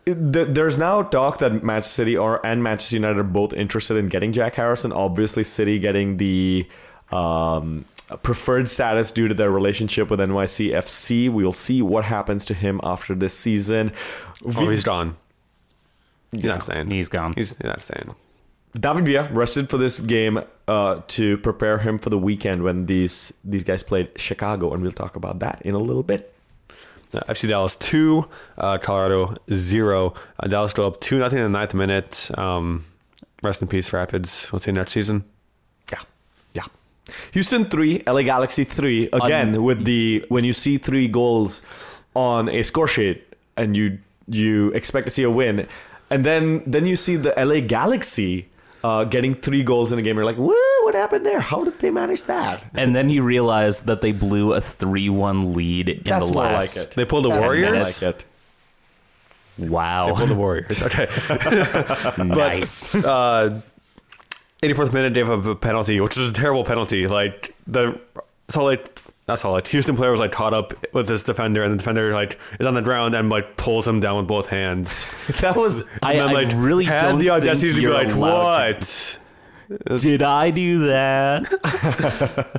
th- 0.05 0.47
there's 0.49 0.77
now 0.77 1.03
talk 1.03 1.39
that 1.39 1.63
Manchester 1.63 1.95
City 1.95 2.17
or 2.17 2.45
and 2.45 2.63
Manchester 2.63 2.95
United 2.95 3.19
are 3.19 3.23
both 3.23 3.53
interested 3.53 3.97
in 3.97 4.09
getting 4.09 4.31
Jack 4.31 4.55
Harrison. 4.55 4.91
Obviously, 4.91 5.43
City 5.43 5.79
getting 5.79 6.17
the 6.17 6.67
um, 7.11 7.85
preferred 8.23 8.69
status 8.69 9.11
due 9.11 9.27
to 9.27 9.33
their 9.33 9.51
relationship 9.51 10.09
with 10.09 10.19
NYCFC. 10.19 11.31
We'll 11.31 11.53
see 11.53 11.81
what 11.81 12.05
happens 12.05 12.45
to 12.45 12.53
him 12.53 12.79
after 12.83 13.15
this 13.15 13.33
season. 13.33 13.91
Oh, 14.45 14.69
he's 14.69 14.83
gone. 14.83 15.17
He's 16.31 16.43
not 16.43 16.63
staying. 16.63 16.89
He's 16.91 17.09
gone. 17.09 17.33
He's 17.35 17.61
not 17.63 17.81
staying. 17.81 18.15
David 18.77 19.05
Villa 19.05 19.29
rested 19.31 19.69
for 19.69 19.77
this 19.77 19.99
game 19.99 20.41
uh, 20.67 21.01
to 21.07 21.37
prepare 21.37 21.79
him 21.79 21.97
for 21.97 22.09
the 22.09 22.17
weekend 22.17 22.63
when 22.63 22.85
these 22.85 23.33
these 23.43 23.63
guys 23.63 23.81
played 23.83 24.09
Chicago, 24.19 24.73
and 24.73 24.83
we'll 24.83 24.91
talk 24.91 25.15
about 25.15 25.39
that 25.39 25.61
in 25.63 25.73
a 25.73 25.79
little 25.79 26.03
bit. 26.03 26.33
Uh, 27.13 27.19
FC 27.31 27.47
Dallas 27.47 27.75
two, 27.75 28.27
uh, 28.57 28.77
Colorado 28.77 29.35
zero. 29.51 30.13
Uh, 30.39 30.47
Dallas 30.47 30.73
go 30.73 30.85
up 30.87 30.99
two 30.99 31.19
nothing 31.19 31.39
in 31.39 31.43
the 31.51 31.57
ninth 31.57 31.73
minute. 31.73 32.29
Um, 32.37 32.85
rest 33.41 33.61
in 33.61 33.67
peace, 33.67 33.93
Rapids. 33.93 34.49
We'll 34.51 34.59
see 34.59 34.71
next 34.71 34.91
season. 34.91 35.23
Yeah, 35.91 35.99
yeah. 36.53 36.63
Houston 37.31 37.65
three, 37.65 38.03
LA 38.05 38.23
Galaxy 38.23 38.65
three. 38.65 39.09
Again, 39.13 39.55
Un- 39.55 39.63
with 39.63 39.85
the 39.85 40.25
when 40.29 40.43
you 40.43 40.53
see 40.53 40.77
three 40.77 41.07
goals 41.07 41.63
on 42.13 42.49
a 42.49 42.63
score 42.63 42.87
sheet 42.87 43.23
and 43.55 43.75
you 43.77 43.99
you 44.27 44.71
expect 44.71 45.07
to 45.07 45.11
see 45.11 45.23
a 45.23 45.29
win, 45.31 45.67
and 46.09 46.25
then 46.25 46.61
then 46.65 46.85
you 46.85 46.97
see 46.97 47.15
the 47.15 47.33
LA 47.37 47.61
Galaxy 47.61 48.49
uh, 48.83 49.03
getting 49.05 49.35
three 49.35 49.63
goals 49.63 49.91
in 49.91 49.99
a 49.99 50.01
game. 50.01 50.15
You're 50.15 50.25
like, 50.25 50.37
what? 50.37 50.83
What 50.83 50.95
happened 50.95 51.25
there? 51.25 51.39
How 51.41 51.63
did 51.63 51.79
they 51.79 51.89
manage 51.89 52.23
that? 52.23 52.65
And 52.75 52.95
then 52.95 53.09
you 53.09 53.23
realize 53.23 53.81
that 53.83 54.01
they 54.01 54.11
blew 54.11 54.53
a 54.53 54.61
3 54.61 55.09
1 55.09 55.53
lead 55.53 55.89
in 55.89 56.01
That's 56.05 56.29
the 56.29 56.33
more 56.33 56.43
last. 56.43 56.77
like 56.77 56.87
it. 56.87 56.95
They 56.95 57.05
pulled 57.05 57.25
the 57.25 57.29
That's 57.29 57.39
more 57.39 57.47
Warriors. 57.47 58.03
like 58.05 58.15
it. 58.15 58.25
Wow. 59.57 60.07
They 60.07 60.13
pulled 60.13 60.29
the 60.29 60.35
Warriors. 60.35 60.83
Okay. 60.83 61.07
nice. 62.23 62.95
uh, 62.95 63.61
84th 64.61 64.93
minute, 64.93 65.13
they 65.13 65.23
have 65.23 65.45
a 65.45 65.55
penalty, 65.55 65.99
which 65.99 66.17
is 66.17 66.31
a 66.31 66.33
terrible 66.33 66.63
penalty. 66.63 67.07
Like 67.07 67.55
the 67.67 67.99
so 68.49 68.63
like 68.63 68.97
that's 69.27 69.43
all. 69.43 69.51
Like 69.51 69.67
Houston 69.67 69.95
player 69.95 70.09
was 70.09 70.19
like 70.19 70.31
caught 70.31 70.53
up 70.53 70.73
with 70.93 71.07
this 71.07 71.23
defender, 71.23 71.61
and 71.61 71.71
the 71.73 71.77
defender 71.77 72.13
like 72.13 72.39
is 72.59 72.65
on 72.65 72.73
the 72.73 72.81
ground 72.81 73.13
and 73.13 73.29
like 73.29 73.57
pulls 73.57 73.87
him 73.87 73.99
down 73.99 74.17
with 74.17 74.27
both 74.27 74.47
hands. 74.47 75.05
That 75.41 75.55
was 75.55 75.87
I, 76.01 76.13
And 76.13 76.21
then, 76.21 76.29
I 76.29 76.33
like, 76.33 76.47
really 76.55 76.85
had 76.85 77.01
don't 77.09 77.19
the 77.19 77.29
audacity 77.29 77.73
to 77.73 77.79
be 77.79 77.87
like, 77.87 78.15
"What?" 78.15 78.81
to- 78.81 79.19
Did 79.97 80.21
I 80.21 80.49
do 80.49 80.87
that? 80.87 81.43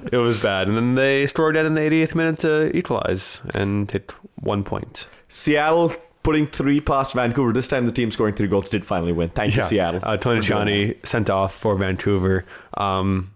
It 0.12 0.18
was 0.18 0.40
bad, 0.42 0.68
and 0.68 0.76
then 0.76 0.94
they 0.94 1.26
scored 1.26 1.56
that 1.56 1.64
in 1.66 1.74
the 1.74 1.80
88th 1.80 2.14
minute 2.14 2.38
to 2.40 2.76
equalize 2.76 3.40
and 3.54 3.90
hit 3.90 4.12
one 4.36 4.62
point. 4.62 5.08
Seattle 5.28 5.92
putting 6.22 6.46
three 6.46 6.80
past 6.80 7.14
Vancouver. 7.14 7.52
This 7.54 7.68
time 7.68 7.86
the 7.86 7.92
team 7.92 8.10
scoring 8.10 8.34
three 8.34 8.46
goals 8.48 8.68
did 8.68 8.84
finally 8.84 9.12
win. 9.12 9.30
Thank 9.30 9.56
you, 9.56 9.62
Seattle. 9.64 10.00
Uh, 10.02 10.18
Tony 10.18 10.40
Tchani 10.40 11.06
sent 11.06 11.30
off 11.30 11.54
for 11.54 11.74
Vancouver. 11.76 12.44
Um, 12.74 13.32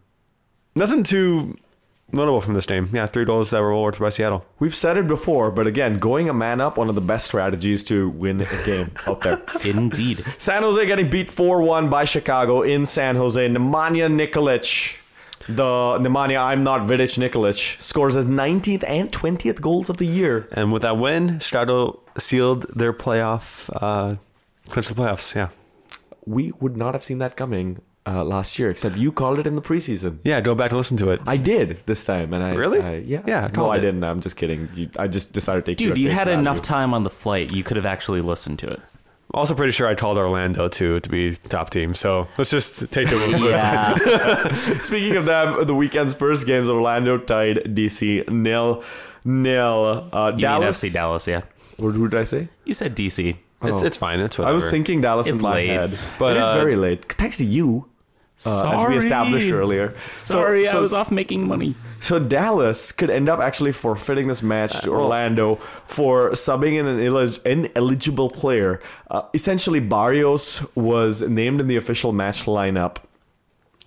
nothing 0.74 1.02
too 1.02 1.56
notable 2.12 2.40
from 2.40 2.54
this 2.54 2.66
game. 2.66 2.88
Yeah, 2.92 3.06
three 3.06 3.24
goals 3.24 3.50
that 3.50 3.60
were 3.60 3.70
awarded 3.70 4.00
by 4.00 4.10
Seattle. 4.10 4.44
We've 4.58 4.74
said 4.74 4.96
it 4.96 5.08
before, 5.08 5.50
but 5.50 5.66
again, 5.66 5.98
going 5.98 6.28
a 6.28 6.34
man 6.34 6.60
up, 6.60 6.76
one 6.76 6.88
of 6.88 6.94
the 6.94 7.00
best 7.00 7.26
strategies 7.26 7.84
to 7.84 8.10
win 8.10 8.42
a 8.42 8.64
game 8.64 8.90
out 9.06 9.20
there. 9.20 9.42
Indeed. 9.64 10.24
San 10.38 10.62
Jose 10.62 10.84
getting 10.86 11.10
beat 11.10 11.30
4 11.30 11.62
1 11.62 11.90
by 11.90 12.04
Chicago 12.04 12.62
in 12.62 12.86
San 12.86 13.16
Jose. 13.16 13.46
Nemanja 13.48 14.10
Nikolic, 14.10 14.98
the 15.46 15.98
Nemanja 15.98 16.38
I'm 16.38 16.62
not 16.62 16.82
Vidic 16.82 17.18
Nikolic, 17.18 17.82
scores 17.82 18.14
his 18.14 18.26
19th 18.26 18.84
and 18.86 19.10
20th 19.10 19.60
goals 19.60 19.88
of 19.88 19.96
the 19.96 20.06
year. 20.06 20.48
And 20.52 20.72
with 20.72 20.82
that 20.82 20.98
win, 20.98 21.38
Chicago 21.40 22.00
sealed 22.18 22.66
their 22.76 22.92
playoff, 22.92 23.70
uh, 23.74 24.16
clinched 24.68 24.94
the 24.94 25.00
playoffs. 25.00 25.34
Yeah. 25.34 25.48
We 26.24 26.52
would 26.60 26.76
not 26.76 26.94
have 26.94 27.02
seen 27.02 27.18
that 27.18 27.36
coming 27.36 27.80
uh, 28.06 28.24
last 28.24 28.58
year, 28.58 28.68
except 28.70 28.96
you 28.96 29.12
called 29.12 29.38
it 29.38 29.46
in 29.46 29.54
the 29.54 29.62
preseason. 29.62 30.18
Yeah, 30.24 30.40
go 30.40 30.54
back 30.54 30.70
and 30.72 30.78
listen 30.78 30.96
to 30.98 31.10
it. 31.10 31.20
I 31.26 31.36
did 31.36 31.78
this 31.86 32.04
time, 32.04 32.32
and 32.34 32.42
I 32.42 32.54
Really? 32.54 32.80
I- 32.80 32.96
yeah, 32.96 33.22
Yeah, 33.26 33.44
I 33.44 33.46
no, 33.48 33.52
called 33.54 33.72
I 33.74 33.76
it. 33.76 33.80
didn't. 33.80 34.02
I'm 34.04 34.20
just 34.20 34.36
kidding. 34.36 34.68
You, 34.74 34.88
I 34.98 35.06
just 35.06 35.32
decided 35.32 35.64
to 35.66 35.70
take 35.72 35.78
Dude, 35.78 35.96
you 35.96 36.04
you 36.04 36.10
at 36.10 36.14
had 36.18 36.26
value. 36.26 36.40
enough 36.40 36.62
time 36.62 36.94
on 36.94 37.04
the 37.04 37.10
flight. 37.10 37.52
You 37.52 37.62
could 37.62 37.76
have 37.76 37.86
actually 37.86 38.20
listened 38.20 38.58
to 38.60 38.68
it. 38.70 38.80
Also, 39.34 39.54
pretty 39.54 39.72
sure 39.72 39.86
I 39.88 39.94
called 39.94 40.18
Orlando 40.18 40.68
too 40.68 41.00
to 41.00 41.08
be 41.08 41.34
top 41.48 41.70
team. 41.70 41.94
So 41.94 42.28
let's 42.36 42.50
just 42.50 42.90
take 42.92 43.08
it. 43.10 43.14
with- 43.14 43.40
Yeah. 43.50 43.94
Speaking 44.80 45.16
of 45.16 45.24
them, 45.24 45.64
the 45.64 45.74
weekend's 45.74 46.14
first 46.14 46.46
games, 46.46 46.68
Orlando 46.68 47.16
tied 47.18 47.58
DC 47.74 48.28
nil 48.28 48.82
nil. 49.24 50.08
Uh, 50.12 50.32
You 50.34 50.40
Dallas. 50.42 50.82
mean 50.82 50.90
FC 50.90 50.92
Dallas, 50.94 51.26
yeah. 51.28 51.42
What 51.78 51.94
who 51.94 52.08
did 52.08 52.20
I 52.20 52.24
say? 52.24 52.48
You 52.64 52.74
said 52.74 52.94
DC. 52.96 53.36
It's, 53.64 53.82
it's 53.82 53.96
fine. 53.96 54.18
It's 54.20 54.36
whatever. 54.38 54.50
I 54.50 54.54
was 54.54 54.68
thinking 54.68 55.00
Dallas 55.00 55.28
in 55.28 55.34
It's 55.34 55.42
my 55.42 55.54
late. 55.54 55.68
head, 55.68 55.90
But, 55.92 56.18
but 56.18 56.36
it's 56.36 56.46
uh, 56.46 56.54
very 56.54 56.74
late. 56.76 57.10
Thanks 57.12 57.36
to 57.38 57.44
you, 57.44 57.86
uh, 58.46 58.70
as 58.82 58.88
we 58.88 58.96
established 58.96 59.50
earlier. 59.52 59.94
So- 60.18 60.34
Sorry, 60.34 60.64
so, 60.64 60.78
I 60.78 60.80
was 60.80 60.92
off 60.92 61.10
making 61.10 61.46
money. 61.46 61.74
So 62.00 62.18
Dallas 62.18 62.90
could 62.90 63.10
end 63.10 63.28
up 63.28 63.38
actually 63.38 63.70
forfeiting 63.72 64.26
this 64.26 64.42
match 64.42 64.80
to 64.80 64.90
Orlando 64.90 65.56
for 65.86 66.30
subbing 66.32 66.74
in 66.74 66.86
an 66.88 66.98
elig- 66.98 67.40
ineligible 67.46 68.28
player. 68.30 68.80
Uh, 69.10 69.22
essentially, 69.34 69.78
Barrios 69.78 70.66
was 70.74 71.22
named 71.22 71.60
in 71.60 71.68
the 71.68 71.76
official 71.76 72.12
match 72.12 72.44
lineup 72.46 72.96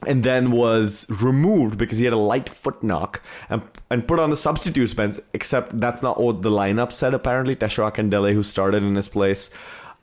and 0.07 0.23
then 0.23 0.51
was 0.51 1.05
removed 1.21 1.77
because 1.77 1.97
he 1.97 2.05
had 2.05 2.13
a 2.13 2.17
light 2.17 2.47
foot 2.47 2.81
knock 2.83 3.21
and, 3.49 3.61
and 3.89 4.07
put 4.07 4.19
on 4.19 4.29
the 4.29 4.35
substitutes 4.35 4.93
bench, 4.93 5.15
except 5.33 5.77
that's 5.79 6.01
not 6.03 6.19
what 6.21 6.41
the 6.41 6.49
lineup 6.51 6.91
said, 6.91 7.13
apparently. 7.13 7.55
Tesho 7.55 7.89
Akindele, 7.91 8.33
who 8.33 8.43
started 8.43 8.83
in 8.83 8.95
his 8.95 9.09
place, 9.09 9.49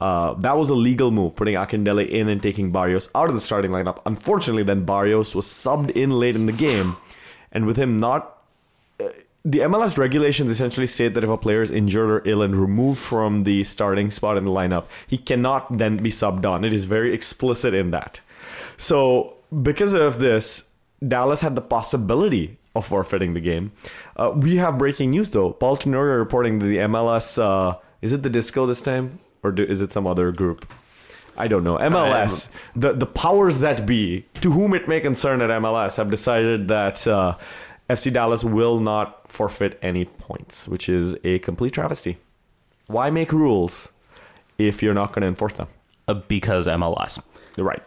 uh, 0.02 0.34
that 0.34 0.56
was 0.56 0.68
a 0.68 0.74
legal 0.74 1.12
move, 1.12 1.36
putting 1.36 1.54
Akindele 1.54 2.08
in 2.08 2.28
and 2.28 2.42
taking 2.42 2.72
Barrios 2.72 3.08
out 3.14 3.28
of 3.28 3.36
the 3.36 3.40
starting 3.40 3.70
lineup. 3.70 4.00
Unfortunately, 4.04 4.64
then 4.64 4.84
Barrios 4.84 5.32
was 5.32 5.46
subbed 5.46 5.90
in 5.90 6.10
late 6.10 6.34
in 6.34 6.46
the 6.46 6.52
game, 6.52 6.96
and 7.52 7.66
with 7.66 7.76
him 7.76 7.98
not 7.98 8.42
uh, 8.98 9.10
the 9.44 9.60
MLS 9.60 9.96
regulations 9.96 10.50
essentially 10.50 10.88
state 10.88 11.14
that 11.14 11.22
if 11.22 11.30
a 11.30 11.36
player 11.36 11.62
is 11.62 11.70
injured 11.70 12.10
or 12.10 12.28
ill 12.28 12.42
and 12.42 12.56
removed 12.56 12.98
from 12.98 13.42
the 13.42 13.62
starting 13.62 14.10
spot 14.10 14.36
in 14.36 14.44
the 14.44 14.50
lineup, 14.50 14.86
he 15.06 15.16
cannot 15.16 15.78
then 15.78 15.98
be 15.98 16.10
subbed 16.10 16.44
on. 16.44 16.64
It 16.64 16.72
is 16.72 16.84
very 16.84 17.14
explicit 17.14 17.72
in 17.72 17.92
that. 17.92 18.20
So, 18.76 19.34
because 19.62 19.92
of 19.92 20.18
this, 20.18 20.72
Dallas 21.06 21.42
had 21.42 21.54
the 21.54 21.62
possibility 21.62 22.58
of 22.74 22.84
forfeiting 22.84 23.34
the 23.34 23.40
game. 23.40 23.70
Uh, 24.16 24.32
we 24.34 24.56
have 24.56 24.78
breaking 24.78 25.10
news 25.10 25.30
though. 25.30 25.52
Paul 25.52 25.76
Tenorio 25.76 26.16
reporting 26.16 26.58
that 26.58 26.66
the 26.66 26.78
MLS 26.90 27.40
uh, 27.40 27.78
is 28.00 28.12
it 28.12 28.24
the 28.24 28.30
Disco 28.30 28.66
this 28.66 28.82
time 28.82 29.20
or 29.42 29.52
do, 29.52 29.62
is 29.62 29.80
it 29.80 29.92
some 29.92 30.06
other 30.06 30.30
group? 30.32 30.70
I 31.36 31.48
don't 31.48 31.64
know. 31.64 31.78
MLS, 31.78 32.52
the 32.76 32.92
the 32.92 33.06
powers 33.06 33.60
that 33.60 33.86
be, 33.86 34.26
to 34.42 34.52
whom 34.52 34.74
it 34.74 34.86
may 34.86 35.00
concern 35.00 35.40
at 35.40 35.50
MLS, 35.50 35.96
have 35.96 36.10
decided 36.10 36.68
that 36.68 37.06
uh, 37.06 37.36
FC 37.88 38.12
Dallas 38.12 38.44
will 38.44 38.80
not 38.80 39.30
forfeit 39.30 39.78
any 39.82 40.04
points, 40.04 40.68
which 40.68 40.88
is 40.88 41.16
a 41.24 41.38
complete 41.38 41.72
travesty. 41.72 42.18
Why 42.86 43.10
make 43.10 43.32
rules 43.32 43.90
if 44.58 44.82
you're 44.82 44.94
not 44.94 45.12
going 45.12 45.22
to 45.22 45.28
enforce 45.28 45.54
them? 45.54 45.68
Uh, 46.06 46.14
because 46.14 46.66
MLS. 46.66 47.22
You're 47.56 47.66
right. 47.66 47.82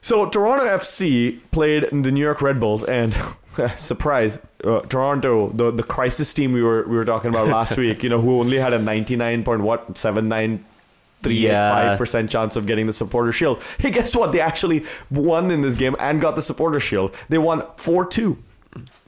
So 0.00 0.28
Toronto 0.28 0.64
FC 0.64 1.40
played 1.50 1.84
the 1.90 2.10
New 2.10 2.20
York 2.20 2.42
Red 2.42 2.60
Bulls, 2.60 2.84
and 2.84 3.16
surprise, 3.76 4.38
uh, 4.64 4.80
Toronto, 4.80 5.50
the 5.50 5.70
the 5.70 5.82
crisis 5.82 6.32
team 6.32 6.52
we 6.52 6.62
were 6.62 6.86
we 6.86 6.96
were 6.96 7.04
talking 7.04 7.30
about 7.30 7.48
last 7.48 7.76
week. 7.84 8.02
You 8.02 8.08
know, 8.08 8.20
who 8.20 8.40
only 8.40 8.58
had 8.58 8.72
a 8.72 8.78
ninety 8.78 9.16
nine 9.16 9.44
point 9.44 9.62
what 9.62 9.96
seven 9.96 10.28
nine. 10.28 10.64
Three 11.22 11.46
five 11.46 11.98
percent 11.98 12.30
chance 12.30 12.56
of 12.56 12.66
getting 12.66 12.86
the 12.86 12.92
supporter 12.92 13.30
shield. 13.30 13.62
Hey, 13.78 13.92
guess 13.92 14.12
what? 14.16 14.32
They 14.32 14.40
actually 14.40 14.84
won 15.08 15.52
in 15.52 15.60
this 15.60 15.76
game 15.76 15.94
and 16.00 16.20
got 16.20 16.34
the 16.34 16.42
supporter 16.42 16.80
shield. 16.80 17.14
They 17.28 17.38
won 17.38 17.62
four 17.76 18.04
two. 18.04 18.38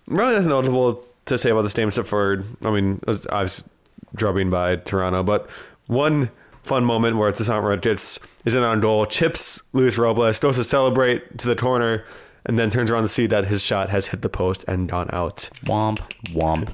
Really 0.07 0.35
nothing 0.35 0.51
notable 0.51 1.05
to 1.27 1.39
say 1.39 1.51
about 1.51 1.63
this 1.63 1.73
game 1.73 1.89
except 1.89 2.09
for, 2.09 2.45
I 2.65 2.71
mean, 2.71 3.01
I 3.31 3.43
was, 3.43 3.69
drubbing 4.15 4.49
by 4.49 4.77
Toronto, 4.77 5.25
but 5.25 5.51
one 5.89 6.31
fun 6.63 6.85
moment 6.85 7.17
where 7.17 7.29
it's 7.29 7.39
Tosaint 7.39 7.65
Ricketts 7.65 8.21
is 8.45 8.55
in 8.55 8.63
on 8.63 8.79
goal, 8.79 9.07
chips 9.07 9.61
Luis 9.73 9.99
Robles, 9.99 10.39
goes 10.39 10.57
to 10.57 10.63
celebrate 10.63 11.39
to 11.39 11.49
the 11.49 11.57
corner, 11.57 12.05
and 12.45 12.59
then 12.59 12.71
turns 12.71 12.91
around 12.91 13.03
to 13.03 13.09
see 13.09 13.27
that 13.27 13.47
his 13.47 13.63
shot 13.63 13.91
has 13.91 14.09
hit 14.09 14.23
the 14.23 14.29
post 14.29 14.65
and 14.69 14.89
gone 14.89 15.09
out. 15.13 15.51
Womp 15.65 15.99
womp. 16.33 16.73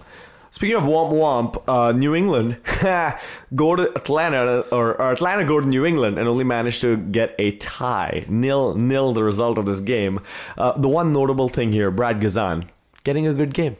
Speaking 0.52 0.76
of 0.76 0.82
womp 0.82 1.12
womp, 1.12 1.62
uh, 1.68 1.92
New 1.92 2.14
England 2.14 2.58
go 3.54 3.76
to 3.76 3.94
Atlanta 3.94 4.60
or, 4.72 5.00
or 5.00 5.12
Atlanta 5.12 5.44
go 5.44 5.60
to 5.60 5.66
New 5.66 5.84
England 5.84 6.18
and 6.18 6.26
only 6.26 6.44
managed 6.44 6.80
to 6.80 6.96
get 6.96 7.34
a 7.38 7.52
tie, 7.52 8.24
nil 8.28 8.74
nil. 8.74 9.12
The 9.12 9.22
result 9.22 9.58
of 9.58 9.66
this 9.66 9.80
game. 9.80 10.20
Uh, 10.58 10.72
the 10.72 10.88
one 10.88 11.12
notable 11.12 11.48
thing 11.48 11.72
here, 11.72 11.90
Brad 11.90 12.20
Guzan 12.20 12.68
getting 13.04 13.26
a 13.26 13.34
good 13.34 13.54
game. 13.54 13.76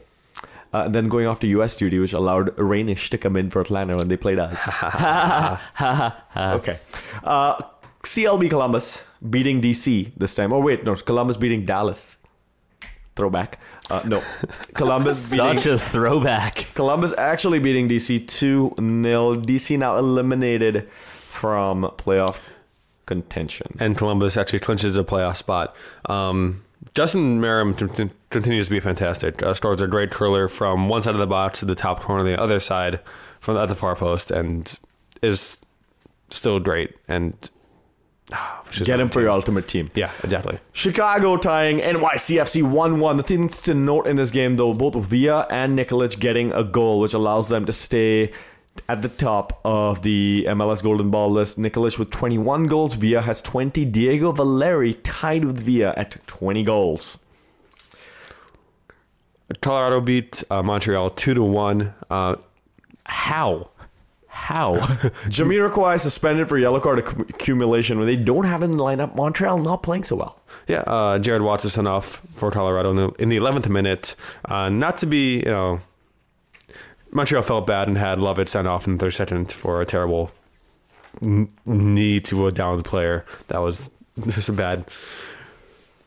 Uh, 0.73 0.87
then 0.87 1.09
going 1.09 1.27
off 1.27 1.41
to 1.41 1.47
U.S. 1.47 1.75
duty, 1.75 1.99
which 1.99 2.13
allowed 2.13 2.55
Rainish 2.55 3.09
to 3.09 3.17
come 3.17 3.35
in 3.35 3.49
for 3.49 3.59
Atlanta 3.59 3.97
when 3.97 4.07
they 4.07 4.15
played 4.15 4.39
us. 4.39 4.69
okay. 6.37 6.79
Uh, 7.25 7.61
CLB 8.03 8.49
Columbus 8.49 9.03
beating 9.29 9.61
DC 9.61 10.11
this 10.17 10.35
time. 10.35 10.53
Oh 10.53 10.59
wait, 10.59 10.83
no, 10.83 10.95
Columbus 10.95 11.37
beating 11.37 11.65
Dallas. 11.65 12.17
Throwback. 13.15 13.59
Uh, 13.89 14.01
no, 14.05 14.23
Columbus 14.73 15.31
beating 15.31 15.57
Such 15.57 15.65
a 15.67 15.77
throwback. 15.77 16.67
Columbus 16.73 17.13
actually 17.17 17.59
beating 17.59 17.89
DC 17.89 18.27
2 18.27 18.75
0. 18.77 19.35
DC 19.35 19.77
now 19.77 19.97
eliminated 19.97 20.89
from 20.89 21.83
playoff 21.97 22.41
contention. 23.05 23.75
And 23.79 23.97
Columbus 23.97 24.37
actually 24.37 24.59
clinches 24.59 24.95
a 24.97 25.03
playoff 25.03 25.35
spot. 25.35 25.75
Um, 26.05 26.63
Justin 26.95 27.41
Meram 27.41 27.77
con- 27.77 27.89
con- 27.89 28.11
continues 28.29 28.67
to 28.67 28.71
be 28.71 28.79
fantastic. 28.79 29.43
Uh, 29.43 29.53
scores 29.53 29.81
a 29.81 29.87
great 29.87 30.11
curler 30.11 30.47
from 30.47 30.87
one 30.87 31.03
side 31.03 31.13
of 31.13 31.19
the 31.19 31.27
box 31.27 31.59
to 31.59 31.65
the 31.65 31.75
top 31.75 32.01
corner 32.01 32.21
of 32.21 32.25
the 32.25 32.41
other 32.41 32.59
side 32.59 33.01
from 33.39 33.55
the, 33.55 33.61
at 33.61 33.69
the 33.69 33.75
far 33.75 33.95
post 33.95 34.31
and 34.31 34.79
is 35.21 35.63
still 36.29 36.59
great. 36.59 36.95
And 37.07 37.49
Get 38.83 38.99
him 38.99 39.07
for 39.09 39.15
team. 39.15 39.23
your 39.23 39.31
ultimate 39.31 39.67
team. 39.67 39.91
Yeah, 39.95 40.11
exactly. 40.23 40.57
Chicago 40.71 41.37
tying 41.37 41.79
NYCFC 41.79 42.63
1 42.63 42.99
1. 42.99 43.17
The 43.17 43.23
things 43.23 43.61
to 43.63 43.73
note 43.73 44.07
in 44.07 44.15
this 44.15 44.31
game, 44.31 44.55
though, 44.55 44.73
both 44.73 44.95
Villa 45.05 45.45
and 45.49 45.77
Nikolic 45.77 46.19
getting 46.19 46.51
a 46.53 46.63
goal, 46.63 46.99
which 46.99 47.13
allows 47.13 47.49
them 47.49 47.65
to 47.65 47.73
stay 47.73 48.31
at 48.87 49.01
the 49.01 49.09
top 49.09 49.59
of 49.65 50.01
the 50.03 50.45
MLS 50.49 50.81
Golden 50.81 51.09
Ball 51.11 51.29
list. 51.29 51.59
Nikolic 51.59 51.99
with 51.99 52.09
21 52.11 52.67
goals. 52.67 52.93
Villa 52.93 53.21
has 53.21 53.41
20. 53.41 53.83
Diego 53.85 54.31
Valeri 54.31 54.93
tied 54.93 55.43
with 55.43 55.57
Villa 55.59 55.93
at 55.97 56.15
20 56.27 56.63
goals. 56.63 57.17
Colorado 59.61 59.99
beat 59.99 60.43
uh, 60.49 60.63
Montreal 60.63 61.09
two 61.09 61.33
to 61.33 61.43
one. 61.43 61.93
Uh, 62.09 62.37
How? 63.05 63.70
How? 64.33 64.75
Jamiroquai 65.27 65.99
suspended 65.99 66.47
for 66.47 66.57
yellow 66.57 66.79
card 66.79 66.99
accumulation 66.99 67.97
when 67.99 68.07
they 68.07 68.15
don't 68.15 68.45
have 68.45 68.63
in 68.63 68.71
the 68.71 68.77
lineup. 68.77 69.13
Montreal 69.13 69.57
not 69.57 69.83
playing 69.83 70.05
so 70.05 70.15
well. 70.15 70.39
yeah, 70.67 70.83
uh, 70.87 71.19
Jared 71.19 71.41
Watts 71.41 71.65
is 71.65 71.73
sent 71.73 71.87
off 71.87 72.21
for 72.31 72.49
Colorado 72.49 72.89
in 72.91 72.95
the, 72.95 73.09
in 73.19 73.27
the 73.29 73.37
11th 73.37 73.67
minute. 73.67 74.15
Uh, 74.45 74.69
not 74.69 74.97
to 74.99 75.05
be, 75.05 75.39
you 75.39 75.45
know, 75.45 75.81
Montreal 77.11 77.43
felt 77.43 77.67
bad 77.67 77.89
and 77.89 77.97
had 77.97 78.19
Lovett 78.19 78.47
sent 78.47 78.67
off 78.69 78.87
in 78.87 78.93
the 78.93 78.99
third 78.99 79.11
second 79.11 79.51
for 79.51 79.81
a 79.81 79.85
terrible 79.85 80.31
knee 81.65 82.19
to 82.21 82.47
a 82.47 82.51
downed 82.53 82.85
player. 82.85 83.25
That 83.49 83.59
was 83.59 83.91
just 84.27 84.47
a 84.47 84.53
bad. 84.53 84.85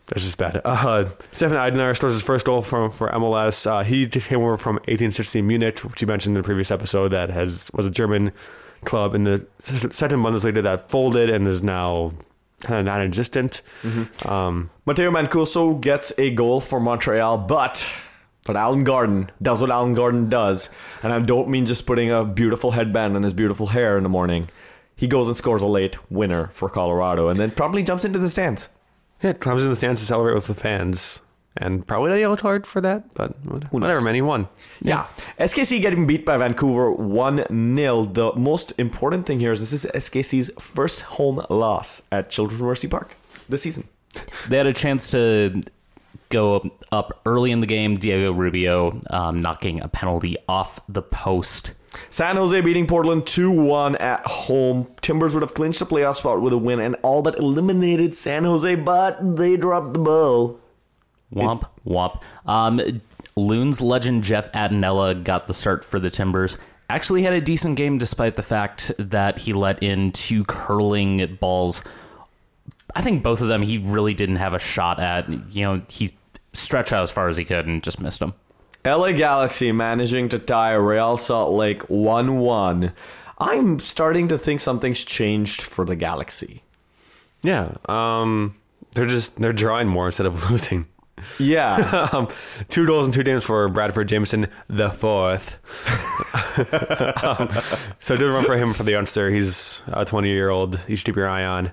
That's 0.07 0.25
just 0.25 0.37
bad. 0.37 0.61
Uh, 0.65 1.07
Stefan 1.31 1.57
Aigner 1.57 1.97
scores 1.97 2.13
his 2.13 2.23
first 2.23 2.45
goal 2.45 2.61
from 2.63 2.91
for 2.91 3.09
MLS. 3.11 3.67
Uh, 3.67 3.83
he 3.83 4.07
came 4.07 4.41
over 4.41 4.57
from 4.57 4.77
1816 4.77 5.47
Munich, 5.47 5.79
which 5.79 6.03
you 6.03 6.07
mentioned 6.07 6.37
in 6.37 6.43
the 6.43 6.47
previous 6.47 6.71
episode. 6.71 7.09
That 7.09 7.31
has 7.31 7.71
was 7.73 7.87
a 7.87 7.91
German 7.91 8.33
club 8.85 9.15
in 9.15 9.25
the 9.25 9.47
second 9.61 10.21
Bundesliga 10.21 10.63
that 10.63 10.91
folded 10.91 11.31
and 11.31 11.47
is 11.47 11.63
now 11.63 12.13
kind 12.63 12.81
of 12.81 12.87
non-existent. 12.87 13.63
Um, 14.27 14.71
Matteo 14.87 15.11
Mancosu 15.11 15.81
gets 15.81 16.17
a 16.19 16.31
goal 16.31 16.61
for 16.61 16.81
Montreal, 16.81 17.39
but 17.39 17.89
but 18.47 18.57
Alan 18.57 18.85
Gordon 18.85 19.31
does 19.41 19.63
what 19.63 19.71
Alan 19.71 19.95
Gordon 19.95 20.29
does, 20.29 20.69
and 21.03 21.13
I 21.15 21.19
don't 21.21 21.49
mean 21.49 21.65
just 21.65 21.87
putting 21.87 22.11
a 22.11 22.25
beautiful 22.27 22.73
headband 22.73 23.17
on 23.17 23.23
his 23.23 23.33
beautiful 23.33 23.69
hair 23.69 23.97
in 23.97 24.03
the 24.03 24.11
morning. 24.11 24.51
He 24.97 25.07
goes 25.07 25.29
and 25.29 25.37
scores 25.37 25.63
a 25.63 25.67
late 25.67 25.97
winner 26.11 26.49
for 26.49 26.69
Colorado, 26.69 27.29
and 27.29 27.41
then 27.41 27.51
promptly 27.53 27.83
jumps 27.83 28.05
into 28.05 28.19
the 28.19 28.29
stands. 28.29 28.69
Yeah, 29.25 29.33
comes 29.33 29.65
in 29.65 29.71
the 29.71 29.77
stands 29.77 30.01
to 30.03 30.07
celebrate 30.07 30.35
with 30.35 30.47
the 30.47 30.55
fans, 30.55 31.23
and 31.57 31.87
probably 31.87 32.13
a 32.13 32.19
yellow 32.19 32.37
card 32.37 32.67
for 32.67 32.83
that. 32.83 33.15
But 33.15 33.33
whatever, 33.73 34.03
man, 34.03 34.15
he 34.15 34.21
won. 34.21 34.49
Yeah. 34.83 35.07
SKC 35.39 35.81
getting 35.81 36.07
beat 36.07 36.27
by 36.27 36.37
Vancouver 36.37 36.91
1 36.91 37.75
0. 37.75 38.05
The 38.05 38.33
most 38.35 38.79
important 38.79 39.25
thing 39.27 39.41
here 39.41 39.53
is 39.53 39.61
this 39.71 39.85
is 39.85 39.91
SKC's 39.93 40.51
first 40.63 41.03
home 41.03 41.45
loss 41.49 42.03
at 42.13 42.29
Children's 42.29 42.63
Mercy 42.63 42.87
Park 42.87 43.17
this 43.49 43.63
season. 43.63 43.89
they 44.49 44.59
had 44.59 44.67
a 44.67 44.73
chance 44.75 45.11
to 45.13 45.63
go 46.29 46.71
up 46.93 47.23
early 47.25 47.51
in 47.51 47.61
the 47.61 47.67
game. 47.67 47.95
Diego 47.95 48.33
Rubio 48.33 49.01
um, 49.11 49.39
knocking 49.39 49.81
a 49.81 49.89
penalty 49.89 50.37
off 50.49 50.81
the 50.89 51.03
post. 51.03 51.75
San 52.11 52.37
Jose 52.37 52.61
beating 52.61 52.87
Portland 52.87 53.27
2 53.27 53.51
1 53.51 53.97
at 53.97 54.27
home. 54.27 54.87
Timbers 55.01 55.35
would 55.35 55.43
have 55.43 55.55
clinched 55.55 55.81
the 55.81 55.87
playoff 55.87 56.17
spot 56.17 56.41
with 56.41 56.53
a 56.53 56.59
win 56.59 56.81
and 56.81 56.97
all 57.03 57.23
but 57.23 57.39
eliminated 57.39 58.15
San 58.15 58.45
Jose, 58.45 58.75
but 58.77 59.37
they 59.37 59.57
dropped 59.57 59.95
the 59.95 60.01
ball. 60.01 60.61
Womp 61.35 61.65
womp. 61.87 62.23
Um, 62.47 62.81
Loons 63.37 63.81
legend 63.81 64.23
Jeff 64.23 64.51
Attinella 64.53 65.23
got 65.23 65.47
the 65.49 65.55
start 65.55 65.85
for 65.85 65.99
the 65.99 66.11
Timbers. 66.11 66.57
Actually 66.89 67.23
had 67.23 67.33
a 67.33 67.41
decent 67.41 67.77
game 67.77 67.99
despite 67.99 68.37
the 68.37 68.43
fact 68.43 68.93
that 68.99 69.39
he 69.39 69.53
let 69.53 69.83
in 69.83 70.13
two 70.13 70.45
curling 70.45 71.37
balls. 71.41 71.83
I 72.95 73.03
think 73.03 73.23
both 73.23 73.43
of 73.43 73.49
them 73.49 73.63
he 73.63 73.79
really 73.79 74.15
didn't 74.15 74.37
have 74.37 74.55
a 74.55 74.59
shot 74.59 75.01
at. 75.01 75.29
You 75.53 75.65
know, 75.65 75.83
he 75.89 76.17
stretched 76.53 76.93
out 76.93 77.03
as 77.03 77.11
far 77.11 77.29
as 77.29 77.37
he 77.37 77.45
could 77.45 77.67
and 77.67 77.83
just 77.83 78.01
missed 78.01 78.21
them. 78.21 78.35
LA 78.87 79.13
Galaxy 79.13 79.73
managing 79.73 80.29
to 80.29 80.39
tie 80.39 80.75
Real 80.75 81.17
Salt 81.17 81.53
Lake 81.53 81.83
1 81.85 82.39
1. 82.39 82.93
I'm 83.39 83.79
starting 83.79 84.29
to 84.29 84.39
think 84.39 84.61
something's 84.61 85.05
changed 85.05 85.63
for 85.63 85.87
the 85.87 85.97
Galaxy. 85.97 86.63
Yeah, 87.43 87.77
um, 87.89 88.55
they're 88.93 89.07
just 89.07 89.41
they're 89.41 89.53
drawing 89.53 89.89
more 89.89 90.07
instead 90.07 90.27
of 90.27 90.51
losing. 90.51 90.87
Yeah. 91.39 92.09
um, 92.13 92.29
two 92.69 92.87
goals 92.87 93.07
in 93.07 93.13
two 93.13 93.23
games 93.23 93.45
for 93.45 93.69
Bradford 93.69 94.09
Jamieson 94.09 94.49
the 94.69 94.91
fourth. 94.91 95.59
um, 97.25 97.49
so 98.01 98.19
good 98.19 98.31
run 98.31 98.45
for 98.45 98.57
him 98.57 98.75
for 98.75 98.83
the 98.83 98.91
youngster. 98.91 99.31
He's 99.31 99.81
a 99.87 100.05
20 100.05 100.29
year 100.29 100.51
old. 100.51 100.79
You 100.87 100.97
should 100.97 101.07
keep 101.07 101.17
your 101.17 101.29
eye 101.29 101.45
on. 101.45 101.73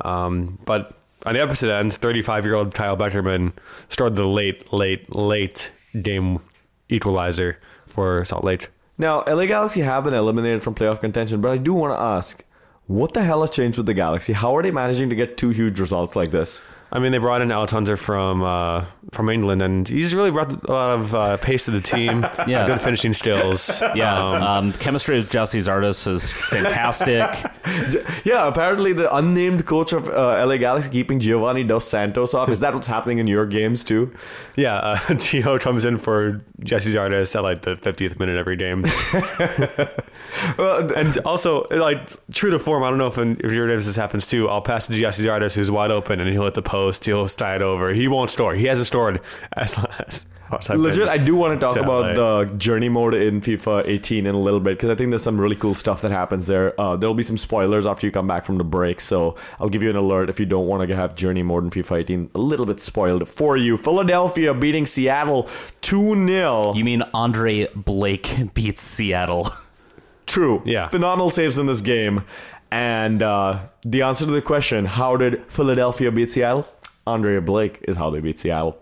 Um, 0.00 0.58
but 0.64 0.98
on 1.24 1.34
the 1.34 1.42
opposite 1.42 1.72
end, 1.72 1.92
35 1.92 2.44
year 2.44 2.54
old 2.54 2.74
Kyle 2.74 2.96
Beckerman 2.96 3.52
scored 3.88 4.16
the 4.16 4.26
late, 4.26 4.72
late, 4.72 5.14
late 5.14 5.70
game 6.02 6.40
equalizer 6.88 7.58
for 7.86 8.24
Salt 8.24 8.44
Lake. 8.44 8.70
Now, 8.96 9.22
LA 9.26 9.46
Galaxy 9.46 9.82
have 9.82 10.04
been 10.04 10.14
eliminated 10.14 10.62
from 10.62 10.74
playoff 10.74 11.00
contention, 11.00 11.40
but 11.40 11.52
I 11.52 11.56
do 11.56 11.72
want 11.72 11.94
to 11.94 12.00
ask 12.00 12.44
what 12.88 13.12
the 13.14 13.22
hell 13.22 13.42
has 13.42 13.50
changed 13.50 13.76
with 13.78 13.86
the 13.86 13.94
Galaxy? 13.94 14.32
How 14.32 14.56
are 14.56 14.62
they 14.62 14.70
managing 14.72 15.08
to 15.10 15.14
get 15.14 15.36
two 15.36 15.50
huge 15.50 15.78
results 15.78 16.16
like 16.16 16.30
this? 16.30 16.60
I 16.90 17.00
mean, 17.00 17.12
they 17.12 17.18
brought 17.18 17.42
in 17.42 17.52
Alex 17.52 18.00
from 18.00 18.42
uh, 18.42 18.86
from 19.10 19.28
England, 19.28 19.60
and 19.60 19.86
he's 19.86 20.14
really 20.14 20.30
brought 20.30 20.50
a 20.64 20.72
lot 20.72 20.98
of 20.98 21.14
uh, 21.14 21.36
pace 21.36 21.66
to 21.66 21.70
the 21.70 21.82
team. 21.82 22.26
Yeah. 22.48 22.66
good 22.66 22.80
finishing 22.80 23.12
skills. 23.12 23.82
Yeah, 23.94 24.16
Um, 24.16 24.42
um, 24.42 24.72
chemistry 24.72 25.16
with 25.16 25.30
Gyasi 25.30 25.60
Zardes 25.60 26.06
is 26.10 26.32
fantastic. 26.32 27.28
Yeah, 28.24 28.48
apparently 28.48 28.94
the 28.94 29.14
unnamed 29.14 29.66
coach 29.66 29.92
of 29.92 30.08
uh, 30.08 30.42
LA 30.46 30.56
Galaxy 30.56 30.88
keeping 30.90 31.20
Giovanni 31.20 31.64
Dos 31.64 31.84
Santos 31.86 32.32
off. 32.32 32.48
Is 32.48 32.60
that 32.60 32.72
what's 32.72 32.86
happening 32.86 33.18
in 33.18 33.26
your 33.26 33.44
games 33.44 33.84
too? 33.84 34.10
Yeah, 34.56 34.76
uh, 34.76 34.96
Gio 35.20 35.60
comes 35.60 35.84
in 35.84 35.98
for 35.98 36.40
Gyasi 36.62 36.94
Zardes 36.94 37.36
at 37.36 37.42
like 37.42 37.60
the 37.62 37.74
50th 37.74 38.18
minute 38.18 38.36
every 38.38 38.56
game. 38.56 38.84
Well, 40.56 40.92
and 40.92 41.18
also, 41.18 41.66
like, 41.70 42.00
true 42.32 42.50
to 42.50 42.58
form, 42.58 42.82
I 42.82 42.88
don't 42.88 42.98
know 42.98 43.06
if, 43.06 43.18
in, 43.18 43.40
if 43.44 43.52
your 43.52 43.68
games 43.68 43.86
this 43.86 43.96
happens 43.96 44.26
too. 44.26 44.48
I'll 44.48 44.62
pass 44.62 44.86
to 44.88 44.94
Gyasi 44.94 45.24
Zardes, 45.24 45.54
who's 45.54 45.70
wide 45.70 45.90
open, 45.90 46.20
and 46.20 46.30
he'll 46.30 46.44
hit 46.44 46.54
the 46.54 46.62
post 46.62 46.78
post, 46.88 47.04
he'll 47.06 47.28
tie 47.28 47.56
it 47.56 47.62
over. 47.62 47.92
He 47.92 48.08
won't 48.08 48.30
store. 48.30 48.54
He 48.54 48.66
hasn't 48.66 48.86
stored 48.86 49.20
as 49.52 49.76
as. 50.06 50.26
as 50.50 50.70
Legit, 50.70 51.00
been. 51.00 51.08
I 51.08 51.18
do 51.18 51.36
want 51.36 51.58
to 51.58 51.66
talk 51.66 51.74
to 51.74 51.82
about 51.82 52.16
LA. 52.16 52.44
the 52.44 52.54
journey 52.56 52.88
mode 52.88 53.14
in 53.14 53.40
FIFA 53.40 53.86
18 53.86 54.26
in 54.26 54.34
a 54.34 54.38
little 54.38 54.60
bit 54.60 54.78
because 54.78 54.90
I 54.90 54.94
think 54.94 55.10
there's 55.10 55.22
some 55.22 55.40
really 55.40 55.56
cool 55.56 55.74
stuff 55.74 56.00
that 56.02 56.10
happens 56.10 56.46
there. 56.46 56.78
Uh, 56.80 56.96
there'll 56.96 57.14
be 57.14 57.22
some 57.22 57.36
spoilers 57.36 57.86
after 57.86 58.06
you 58.06 58.12
come 58.12 58.26
back 58.26 58.44
from 58.44 58.56
the 58.56 58.64
break, 58.64 59.00
so 59.00 59.36
I'll 59.60 59.68
give 59.68 59.82
you 59.82 59.90
an 59.90 59.96
alert 59.96 60.30
if 60.30 60.40
you 60.40 60.46
don't 60.46 60.66
want 60.66 60.88
to 60.88 60.96
have 60.96 61.14
journey 61.14 61.42
mode 61.42 61.64
in 61.64 61.70
FIFA 61.70 61.98
18. 62.00 62.30
A 62.34 62.38
little 62.38 62.66
bit 62.66 62.80
spoiled 62.80 63.28
for 63.28 63.56
you. 63.56 63.76
Philadelphia 63.76 64.54
beating 64.54 64.86
Seattle 64.86 65.48
2 65.82 66.26
0. 66.26 66.74
You 66.74 66.84
mean 66.84 67.02
Andre 67.12 67.68
Blake 67.74 68.54
beats 68.54 68.80
Seattle? 68.80 69.48
True. 70.28 70.62
Yeah. 70.64 70.88
Phenomenal 70.88 71.30
saves 71.30 71.58
in 71.58 71.66
this 71.66 71.80
game. 71.80 72.24
And 72.70 73.22
uh, 73.22 73.60
the 73.82 74.02
answer 74.02 74.26
to 74.26 74.30
the 74.30 74.42
question, 74.42 74.84
how 74.84 75.16
did 75.16 75.42
Philadelphia 75.50 76.12
beat 76.12 76.30
Seattle? 76.30 76.68
Andrea 77.06 77.40
Blake 77.40 77.82
is 77.88 77.96
how 77.96 78.10
they 78.10 78.20
beat 78.20 78.38
Seattle. 78.38 78.78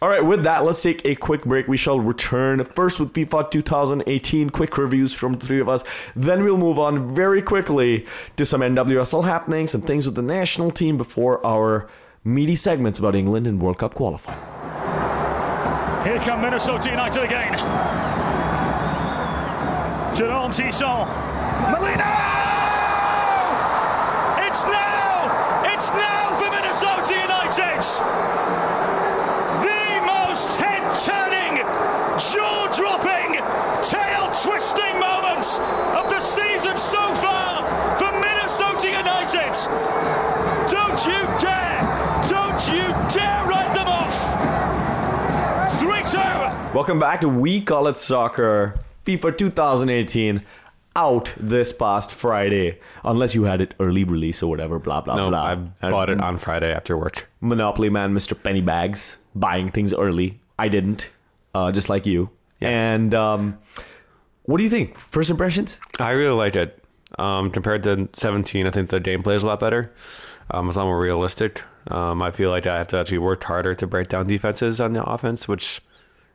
All 0.00 0.08
right, 0.08 0.24
with 0.24 0.42
that, 0.42 0.64
let's 0.64 0.82
take 0.82 1.04
a 1.04 1.14
quick 1.14 1.44
break. 1.44 1.68
We 1.68 1.76
shall 1.76 2.00
return 2.00 2.64
first 2.64 2.98
with 2.98 3.12
FIFA 3.12 3.52
2018, 3.52 4.50
quick 4.50 4.76
reviews 4.76 5.12
from 5.12 5.34
the 5.34 5.46
three 5.46 5.60
of 5.60 5.68
us. 5.68 5.84
Then 6.16 6.42
we'll 6.42 6.58
move 6.58 6.76
on 6.76 7.14
very 7.14 7.40
quickly 7.40 8.06
to 8.36 8.44
some 8.44 8.62
NWSL 8.62 9.24
happenings, 9.24 9.70
some 9.70 9.82
things 9.82 10.04
with 10.04 10.16
the 10.16 10.22
national 10.22 10.72
team 10.72 10.96
before 10.96 11.44
our 11.46 11.88
meaty 12.24 12.56
segments 12.56 12.98
about 12.98 13.14
England 13.14 13.46
and 13.46 13.62
World 13.62 13.78
Cup 13.78 13.94
qualifying. 13.94 14.40
Here 16.04 16.18
come 16.18 16.40
Minnesota 16.40 16.90
United 16.90 17.22
again. 17.22 18.11
Jerome 20.14 20.52
Thiesson. 20.52 21.08
Molino! 21.72 22.04
It's 24.44 24.62
now! 24.64 25.64
It's 25.64 25.88
now 25.88 26.36
for 26.36 26.50
Minnesota 26.50 27.14
United! 27.16 27.80
The 29.64 30.04
most 30.04 30.56
head-turning, 30.60 31.64
jaw-dropping, 32.20 33.40
tail-twisting 33.80 35.00
moments 35.00 35.58
of 35.96 36.10
the 36.10 36.20
season 36.20 36.76
so 36.76 37.00
far 37.14 37.64
for 37.96 38.12
Minnesota 38.20 38.88
United! 38.90 39.56
Don't 40.68 41.06
you 41.06 41.24
dare! 41.40 41.80
Don't 42.28 42.60
you 42.68 42.92
dare 43.08 43.46
write 43.48 43.72
them 43.74 43.88
off! 43.88 44.12
3-2! 45.80 46.74
Welcome 46.74 47.00
back 47.00 47.22
to 47.22 47.30
We 47.30 47.62
Call 47.62 47.86
It 47.88 47.96
Soccer, 47.96 48.74
FIFA 49.04 49.36
2018, 49.36 50.42
out 50.94 51.34
this 51.38 51.72
past 51.72 52.12
Friday. 52.12 52.78
Unless 53.04 53.34
you 53.34 53.44
had 53.44 53.60
it 53.60 53.74
early 53.80 54.04
release 54.04 54.42
or 54.42 54.50
whatever, 54.50 54.78
blah, 54.78 55.00
blah, 55.00 55.16
no, 55.16 55.28
blah. 55.28 55.56
I 55.82 55.90
bought 55.90 56.10
it 56.10 56.20
on 56.20 56.36
Friday 56.38 56.72
after 56.72 56.96
work. 56.96 57.28
Monopoly 57.40 57.90
man, 57.90 58.14
Mr. 58.14 58.34
Pennybags, 58.34 59.16
buying 59.34 59.70
things 59.70 59.92
early. 59.94 60.40
I 60.58 60.68
didn't, 60.68 61.10
uh, 61.54 61.72
just 61.72 61.88
like 61.88 62.06
you. 62.06 62.30
And 62.60 63.14
um, 63.14 63.58
what 64.44 64.58
do 64.58 64.64
you 64.64 64.70
think? 64.70 64.96
First 64.96 65.30
impressions? 65.30 65.80
I 65.98 66.12
really 66.12 66.36
like 66.36 66.54
it. 66.56 66.78
Um, 67.18 67.50
compared 67.50 67.82
to 67.84 68.08
17, 68.12 68.66
I 68.66 68.70
think 68.70 68.90
the 68.90 69.00
gameplay 69.00 69.34
is 69.34 69.42
a 69.42 69.46
lot 69.46 69.60
better. 69.60 69.92
Um, 70.50 70.68
it's 70.68 70.76
a 70.76 70.80
lot 70.80 70.86
more 70.86 71.00
realistic. 71.00 71.62
Um, 71.88 72.22
I 72.22 72.30
feel 72.30 72.50
like 72.50 72.66
I 72.66 72.78
have 72.78 72.86
to 72.88 72.98
actually 72.98 73.18
work 73.18 73.42
harder 73.42 73.74
to 73.74 73.86
break 73.86 74.08
down 74.08 74.26
defenses 74.26 74.80
on 74.80 74.92
the 74.92 75.02
offense, 75.02 75.48
which 75.48 75.80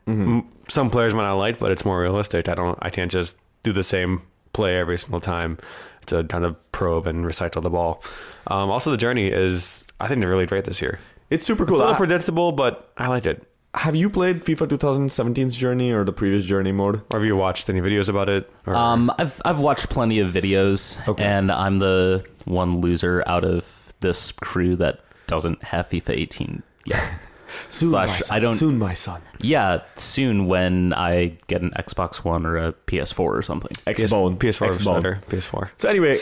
m- 0.08 0.48
some 0.68 0.90
players 0.90 1.14
might 1.14 1.22
not 1.28 1.34
like, 1.34 1.58
but 1.58 1.70
it's 1.72 1.84
more 1.84 2.00
realistic. 2.00 2.48
I 2.48 2.54
don't. 2.54 2.78
I 2.82 2.90
can't 2.90 3.10
just 3.10 3.38
do 3.62 3.72
the 3.72 3.84
same 3.84 4.22
play 4.52 4.76
every 4.78 4.98
single 4.98 5.20
time 5.20 5.58
to 6.06 6.24
kind 6.24 6.44
of 6.44 6.56
probe 6.72 7.06
and 7.06 7.24
recycle 7.24 7.62
the 7.62 7.70
ball. 7.70 8.02
Um, 8.46 8.70
also, 8.70 8.90
the 8.90 8.96
journey 8.96 9.28
is 9.28 9.86
I 10.00 10.08
think 10.08 10.20
they're 10.20 10.30
really 10.30 10.46
great 10.46 10.64
this 10.64 10.80
year. 10.82 10.98
It's 11.30 11.44
super 11.44 11.64
It's 11.64 11.68
cool. 11.70 11.78
a 11.78 11.80
little 11.80 11.94
I- 11.94 11.98
predictable, 11.98 12.52
but 12.52 12.90
I 12.96 13.08
liked 13.08 13.26
it. 13.26 13.44
have 13.74 13.94
you 13.94 14.08
played 14.08 14.42
FIFA 14.42 14.66
2017's 14.68 15.54
Journey 15.54 15.92
or 15.92 16.02
the 16.04 16.12
previous 16.12 16.44
Journey 16.44 16.72
mode? 16.72 17.02
Or 17.12 17.18
have 17.20 17.24
you 17.26 17.36
watched 17.36 17.68
any 17.68 17.80
videos 17.82 18.08
about 18.08 18.28
it? 18.30 18.48
Or, 18.66 18.74
Um, 18.74 19.12
I've 19.18 19.40
I've 19.44 19.60
watched 19.60 19.90
plenty 19.90 20.18
of 20.20 20.28
videos, 20.32 21.06
Okay. 21.06 21.22
and 21.22 21.52
I'm 21.52 21.78
the 21.78 22.24
one 22.46 22.80
loser 22.80 23.22
out 23.26 23.44
of 23.44 23.92
this 24.00 24.32
crew 24.32 24.74
that 24.76 25.00
doesn't 25.26 25.62
have 25.64 25.86
FIFA 25.86 26.10
18 26.16 26.62
yet. 26.86 27.02
Soon, 27.68 27.88
Slash, 27.90 28.08
my 28.08 28.14
son. 28.16 28.36
I 28.36 28.40
don't- 28.40 28.54
Soon, 28.56 28.78
my 28.78 28.92
son. 28.94 29.22
yeah, 29.40 29.80
soon 29.96 30.46
when 30.46 30.92
I 30.92 31.36
get 31.46 31.62
an 31.62 31.72
Xbox 31.78 32.24
One 32.24 32.44
or 32.46 32.56
a 32.56 32.72
PS4 32.86 33.20
or 33.20 33.42
something. 33.42 33.76
X-Bone. 33.86 34.36
PS4 34.38 34.70
is 34.70 34.76
X-Bone. 34.76 34.94
better. 35.02 35.18
PS4. 35.28 35.70
So 35.76 35.88
anyway, 35.88 36.18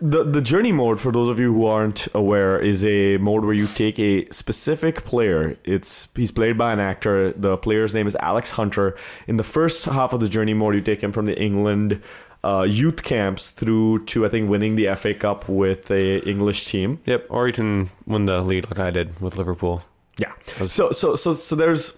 the 0.00 0.24
the 0.24 0.40
journey 0.40 0.72
mode 0.72 1.00
for 1.00 1.12
those 1.12 1.28
of 1.28 1.38
you 1.38 1.52
who 1.54 1.66
aren't 1.66 2.08
aware 2.14 2.58
is 2.58 2.84
a 2.84 3.16
mode 3.18 3.44
where 3.44 3.54
you 3.54 3.66
take 3.68 3.98
a 3.98 4.28
specific 4.30 5.04
player. 5.04 5.56
It's 5.64 6.08
he's 6.16 6.32
played 6.32 6.58
by 6.58 6.72
an 6.72 6.80
actor. 6.80 7.32
The 7.32 7.56
player's 7.56 7.94
name 7.94 8.06
is 8.06 8.16
Alex 8.16 8.50
Hunter. 8.52 8.96
In 9.28 9.36
the 9.36 9.44
first 9.44 9.84
half 9.86 10.12
of 10.12 10.20
the 10.20 10.28
journey 10.28 10.54
mode, 10.54 10.74
you 10.74 10.80
take 10.80 11.00
him 11.02 11.12
from 11.12 11.26
the 11.26 11.38
England 11.40 12.00
uh, 12.42 12.66
youth 12.68 13.04
camps 13.04 13.50
through 13.50 14.04
to 14.06 14.26
I 14.26 14.28
think 14.28 14.50
winning 14.50 14.74
the 14.74 14.92
FA 14.96 15.14
Cup 15.14 15.48
with 15.48 15.90
a 15.90 16.18
English 16.28 16.66
team. 16.66 16.98
Yep. 17.06 17.26
Or 17.30 17.46
you 17.46 17.52
can 17.52 17.88
win 18.04 18.26
the 18.26 18.40
lead 18.42 18.66
like 18.70 18.80
I 18.80 18.90
did 18.90 19.20
with 19.20 19.38
Liverpool. 19.38 19.82
Yeah. 20.18 20.32
So 20.66 20.92
so 20.92 21.16
so 21.16 21.34
so 21.34 21.56
there's 21.56 21.96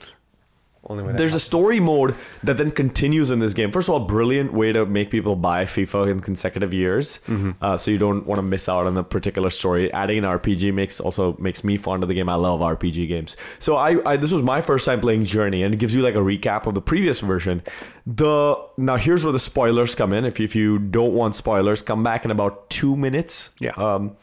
Only 0.88 1.02
way 1.02 1.12
There's 1.14 1.34
a 1.34 1.40
story 1.40 1.80
mode 1.80 2.14
that 2.44 2.58
then 2.58 2.70
continues 2.70 3.30
in 3.32 3.40
this 3.40 3.54
game. 3.54 3.72
First 3.72 3.88
of 3.88 3.94
all, 3.94 4.00
brilliant 4.06 4.52
way 4.52 4.72
to 4.72 4.86
make 4.86 5.10
people 5.10 5.34
buy 5.34 5.64
FIFA 5.64 6.12
in 6.12 6.20
consecutive 6.20 6.72
years, 6.72 7.18
uh, 7.60 7.76
so 7.76 7.90
you 7.90 7.98
don't 7.98 8.24
want 8.24 8.38
to 8.38 8.42
miss 8.42 8.68
out 8.68 8.86
on 8.86 8.96
a 8.96 9.02
particular 9.02 9.50
story. 9.50 9.92
Adding 9.92 10.18
an 10.18 10.24
RPG 10.24 10.72
makes 10.72 11.00
also 11.00 11.36
makes 11.38 11.64
me 11.64 11.76
fond 11.76 12.04
of 12.04 12.08
the 12.08 12.14
game. 12.14 12.28
I 12.28 12.36
love 12.36 12.60
RPG 12.60 13.08
games. 13.08 13.36
So 13.58 13.74
I, 13.74 13.98
I 14.10 14.16
this 14.16 14.30
was 14.30 14.42
my 14.42 14.60
first 14.60 14.86
time 14.86 15.00
playing 15.00 15.24
Journey, 15.24 15.64
and 15.64 15.74
it 15.74 15.78
gives 15.78 15.92
you 15.94 16.02
like 16.02 16.14
a 16.14 16.24
recap 16.24 16.66
of 16.66 16.74
the 16.74 16.82
previous 16.82 17.18
version. 17.18 17.62
The 18.06 18.56
now 18.76 18.96
here's 18.96 19.24
where 19.24 19.32
the 19.32 19.40
spoilers 19.40 19.94
come 19.96 20.12
in. 20.12 20.24
If 20.24 20.38
you, 20.38 20.44
if 20.44 20.54
you 20.54 20.78
don't 20.78 21.12
want 21.12 21.34
spoilers, 21.34 21.82
come 21.82 22.04
back 22.04 22.24
in 22.24 22.30
about 22.30 22.70
two 22.70 22.96
minutes. 22.96 23.50
Yeah. 23.60 23.72
Um, 23.72 24.16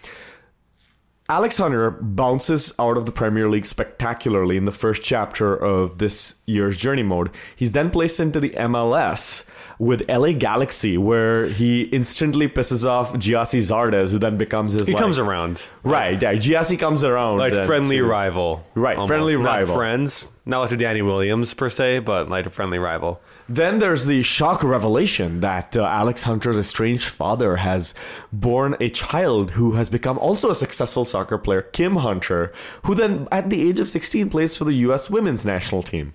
Alex 1.29 1.57
Hunter 1.57 1.89
bounces 1.91 2.73
out 2.77 2.97
of 2.97 3.05
the 3.05 3.11
Premier 3.11 3.49
League 3.49 3.65
spectacularly 3.65 4.57
in 4.57 4.65
the 4.65 4.71
first 4.73 5.03
chapter 5.03 5.55
of 5.55 5.97
this 5.97 6.41
year's 6.45 6.75
journey 6.75 7.03
mode. 7.03 7.29
He's 7.55 7.71
then 7.71 7.89
placed 7.89 8.19
into 8.19 8.39
the 8.41 8.49
MLS 8.51 9.47
with 9.79 10.07
LA 10.09 10.33
Galaxy, 10.33 10.97
where 10.97 11.47
he 11.47 11.83
instantly 11.83 12.47
pisses 12.49 12.85
off 12.85 13.13
Gyasi 13.13 13.59
Zardes, 13.61 14.11
who 14.11 14.19
then 14.19 14.37
becomes 14.37 14.73
his. 14.73 14.85
He 14.85 14.93
like- 14.93 15.01
comes 15.01 15.17
around. 15.17 15.65
Right, 15.83 16.21
yeah. 16.21 16.33
Gyasi 16.33 16.77
comes 16.77 17.03
around. 17.05 17.37
Like 17.39 17.53
friendly 17.65 17.97
to- 17.97 18.05
rival. 18.05 18.63
Right, 18.75 18.95
friendly 19.07 19.35
Not 19.37 19.45
rival. 19.45 19.75
friends. 19.75 20.29
Not 20.45 20.59
like 20.59 20.71
a 20.73 20.77
Danny 20.77 21.01
Williams 21.01 21.53
per 21.53 21.69
se, 21.69 21.99
but 21.99 22.29
like 22.29 22.45
a 22.45 22.49
friendly 22.49 22.79
rival. 22.79 23.21
Then 23.49 23.79
there's 23.79 24.05
the 24.05 24.23
shock 24.23 24.63
revelation 24.63 25.41
that 25.41 25.75
uh, 25.75 25.83
Alex 25.83 26.23
Hunter's 26.23 26.57
estranged 26.57 27.09
father 27.09 27.57
has 27.57 27.93
born 28.31 28.77
a 28.79 28.89
child 28.89 29.51
who 29.51 29.73
has 29.73 29.89
become 29.89 30.17
also 30.17 30.49
a 30.49 30.55
successful 30.55 31.03
soccer 31.03 31.37
player, 31.37 31.61
Kim 31.61 31.97
Hunter, 31.97 32.53
who 32.83 32.95
then 32.95 33.27
at 33.31 33.49
the 33.49 33.67
age 33.67 33.79
of 33.79 33.89
16 33.89 34.29
plays 34.29 34.57
for 34.57 34.63
the 34.63 34.73
US 34.73 35.09
women's 35.09 35.45
national 35.45 35.83
team. 35.83 36.13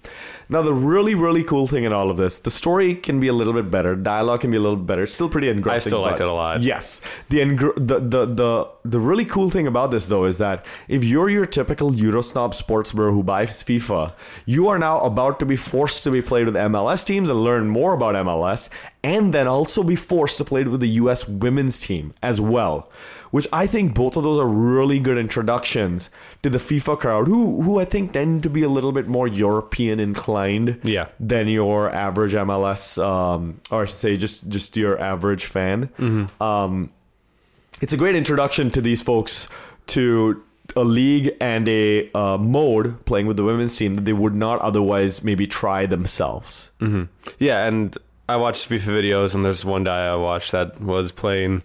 Now, 0.51 0.63
the 0.63 0.73
really, 0.73 1.15
really 1.15 1.45
cool 1.45 1.67
thing 1.67 1.85
in 1.85 1.93
all 1.93 2.11
of 2.11 2.17
this, 2.17 2.39
the 2.39 2.51
story 2.51 2.95
can 2.95 3.21
be 3.21 3.29
a 3.29 3.35
little 3.35 3.53
bit 3.53 3.71
better, 3.71 3.95
dialogue 3.95 4.41
can 4.41 4.51
be 4.51 4.57
a 4.57 4.61
little 4.61 4.77
bit 4.77 4.87
better. 4.87 5.03
It's 5.03 5.13
still 5.13 5.29
pretty 5.29 5.51
engrossing. 5.51 5.77
I 5.77 5.79
still 5.81 6.01
liked 6.01 6.21
it 6.21 6.27
a 6.27 6.33
lot. 6.33 6.63
Yes. 6.63 7.03
The, 7.29 7.39
engr- 7.39 7.75
the, 7.77 8.01
the, 8.01 8.27
the, 8.27 8.71
the 8.85 9.01
really 9.01 9.27
cool 9.27 9.51
thing 9.51 9.67
about 9.67 9.91
this, 9.91 10.07
though, 10.07 10.25
is 10.25 10.39
that 10.39 10.65
if 10.89 11.05
you're 11.05 11.29
your 11.29 11.45
typical 11.45 11.91
Eurosnob 11.93 12.55
sports 12.55 12.93
bro 12.93 13.13
who 13.13 13.23
buys 13.23 13.63
FIFA, 13.63 14.15
you 14.47 14.69
are 14.69 14.79
now 14.79 15.01
about 15.01 15.39
to 15.41 15.47
be 15.47 15.57
forced 15.57 16.03
to 16.05 16.11
be 16.11 16.23
played 16.23 16.47
with 16.47 16.55
MLS 16.55 17.05
teams 17.05 17.29
and 17.29 17.41
learn 17.41 17.69
more 17.69 17.93
about 17.93 18.15
MLS, 18.15 18.71
and 19.05 19.35
then 19.35 19.47
also 19.47 19.83
be 19.83 19.97
forced 19.97 20.39
to 20.39 20.45
play 20.45 20.65
with 20.65 20.81
the 20.81 20.89
US 20.89 21.29
women's 21.29 21.79
team 21.79 22.15
as 22.23 22.41
well. 22.41 22.91
Which 23.31 23.47
I 23.53 23.67
think 23.67 23.95
both 23.95 24.17
of 24.17 24.23
those 24.23 24.39
are 24.39 24.47
really 24.49 24.99
good 24.99 25.19
introductions 25.19 26.09
to 26.43 26.49
the 26.51 26.59
FIFA 26.59 26.99
crowd, 26.99 27.27
who 27.27 27.61
who 27.63 27.79
I 27.81 27.85
think 27.85 28.13
tend 28.13 28.43
to 28.45 28.51
be 28.51 28.63
a 28.63 28.69
little 28.69 28.93
bit 28.93 29.07
more 29.09 29.29
European 29.29 30.01
inclined 30.01 30.81
Yeah. 30.85 31.09
than 31.21 31.49
your 31.49 31.91
average 31.95 32.33
MLS, 32.35 32.97
um, 32.99 33.61
or 33.71 33.83
I 33.83 33.85
should 33.85 33.97
say 33.97 34.17
just 34.17 34.49
just 34.49 34.77
your 34.77 34.99
average 35.01 35.45
fan. 35.45 35.91
Um, 36.41 36.91
it's 37.81 37.93
a 37.93 37.97
great 37.97 38.17
introduction 38.17 38.71
to 38.71 38.81
these 38.81 39.03
folks 39.03 39.49
to 39.89 40.43
a 40.77 40.85
league 40.85 41.31
and 41.41 41.69
a 41.69 42.11
uh, 42.13 42.37
mode 42.37 43.03
playing 43.07 43.27
with 43.27 43.37
the 43.37 43.45
women's 43.45 43.77
team 43.77 43.95
that 43.95 44.05
they 44.05 44.13
would 44.13 44.35
not 44.35 44.59
otherwise 44.61 45.23
maybe 45.25 45.47
try 45.47 45.87
themselves. 45.87 46.71
Yeah, 47.39 47.67
and 47.67 47.97
I 48.29 48.37
watched 48.37 48.69
FIFA 48.69 49.03
videos, 49.03 49.35
and 49.35 49.45
there's 49.45 49.65
one 49.65 49.85
guy 49.85 50.07
I 50.07 50.15
watched 50.17 50.53
that 50.53 50.81
was 50.81 51.11
playing 51.13 51.63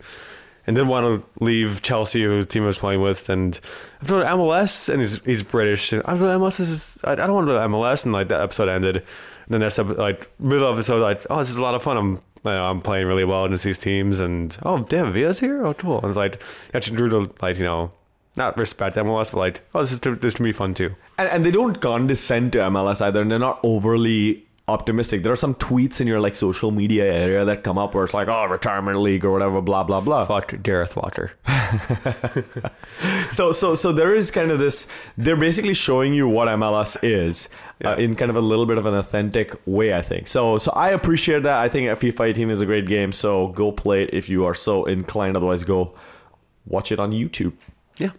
and 0.66 0.76
didn't 0.76 0.89
want 0.89 1.05
to 1.05 1.43
leave 1.43 1.82
Chelsea, 1.82 2.24
whose 2.24 2.47
team 2.47 2.64
I 2.64 2.68
was 2.68 2.80
playing 2.80 3.01
with, 3.01 3.30
and 3.30 3.59
I've 4.01 4.07
told 4.07 4.24
MLS, 4.24 4.89
and 4.89 5.01
he's 5.01 5.24
he's 5.24 5.43
British. 5.43 5.91
And 5.93 6.01
I've 6.05 6.20
told 6.20 6.30
MLS, 6.41 6.57
this 6.57 6.70
is 6.70 6.99
I, 7.03 7.14
I 7.14 7.16
don't 7.16 7.34
want 7.34 7.47
to 7.47 7.53
to 7.53 7.59
MLS, 7.59 8.05
and 8.05 8.14
like 8.14 8.30
that 8.30 8.41
episode 8.41 8.70
ended. 8.70 8.97
And 8.97 9.05
then 9.49 9.61
that's 9.61 9.78
like 9.78 10.32
middle 10.39 10.68
the 10.68 10.74
episode, 10.74 11.01
like 11.01 11.26
oh, 11.30 11.39
this 11.39 11.49
is 11.49 11.57
a 11.57 11.61
lot 11.61 11.76
of 11.76 11.84
fun. 11.84 11.97
I'm 11.97 12.11
you 12.45 12.51
know, 12.51 12.66
I'm 12.66 12.82
playing 12.82 13.07
really 13.07 13.24
well 13.24 13.45
against 13.45 13.64
these 13.64 13.80
teams, 13.80 14.20
and 14.20 14.57
oh, 14.64 14.80
they 14.80 15.01
Villa's 15.09 15.39
here. 15.39 15.66
Oh, 15.66 15.74
cool. 15.74 15.99
And 15.99 16.07
it's 16.07 16.18
like 16.18 16.41
actually 16.74 16.97
grew 16.97 17.09
to 17.09 17.34
like 17.41 17.57
you 17.57 17.64
know 17.64 17.91
not 18.36 18.57
respect 18.57 18.95
MLS, 18.95 19.32
but 19.32 19.39
like, 19.39 19.61
oh, 19.76 19.82
this 19.82 19.91
is 19.91 19.99
this 19.99 20.36
can 20.36 20.45
be 20.45 20.51
fun 20.51 20.74
too. 20.74 20.95
and, 21.18 21.30
and 21.30 21.45
they 21.45 21.51
don't 21.51 21.80
condescend 21.80 22.53
to 22.53 22.59
MLS 22.59 23.01
either, 23.01 23.22
and 23.22 23.32
they're 23.32 23.39
not 23.39 23.59
overly 23.64 24.45
optimistic. 24.68 25.24
There 25.24 25.32
are 25.32 25.38
some 25.38 25.55
tweets 25.55 25.99
in 25.99 26.07
your 26.07 26.20
like 26.20 26.36
social 26.36 26.72
media 26.72 27.11
area 27.11 27.43
that 27.45 27.64
come 27.64 27.78
up 27.78 27.93
where 27.93 28.05
it's 28.05 28.14
like, 28.14 28.28
"Oh, 28.28 28.45
retirement 28.45 28.99
league" 28.99 29.26
or 29.26 29.32
whatever, 29.32 29.61
blah 29.61 29.84
blah 29.84 30.01
blah. 30.01 30.26
Fuck 30.26 30.61
Gareth 30.64 30.95
Walker. 30.95 31.32
So 33.30 33.51
so 33.51 33.74
so 33.76 33.91
there 33.91 34.14
is 34.14 34.32
kind 34.32 34.51
of 34.51 34.59
this. 34.59 34.88
They're 35.18 35.36
basically 35.36 35.74
showing 35.74 36.14
you 36.14 36.28
what 36.28 36.47
MLS 36.49 36.97
is 37.03 37.49
uh, 37.84 37.95
in 37.95 38.16
kind 38.16 38.30
of 38.30 38.36
a 38.36 38.41
little 38.41 38.66
bit 38.66 38.78
of 38.78 38.86
an 38.86 38.93
authentic 38.93 39.55
way. 39.66 39.93
I 39.93 40.01
think 40.01 40.28
so. 40.28 40.57
So 40.57 40.72
I 40.72 40.89
appreciate 40.89 41.43
that. 41.43 41.57
I 41.57 41.68
think 41.68 41.89
FIFA 41.89 42.30
18 42.30 42.51
is 42.51 42.61
a 42.61 42.66
great 42.66 42.86
game. 42.86 43.11
So 43.11 43.47
go 43.47 43.72
play 43.72 44.03
it 44.03 44.14
if 44.14 44.30
you 44.30 44.45
are 44.45 44.53
so 44.53 44.86
inclined. 44.86 45.36
Otherwise, 45.36 45.64
go 45.64 45.95
watch 46.66 46.91
it 46.91 46.99
on 46.99 47.11
YouTube. 47.11 47.53
Yeah. 47.97 48.11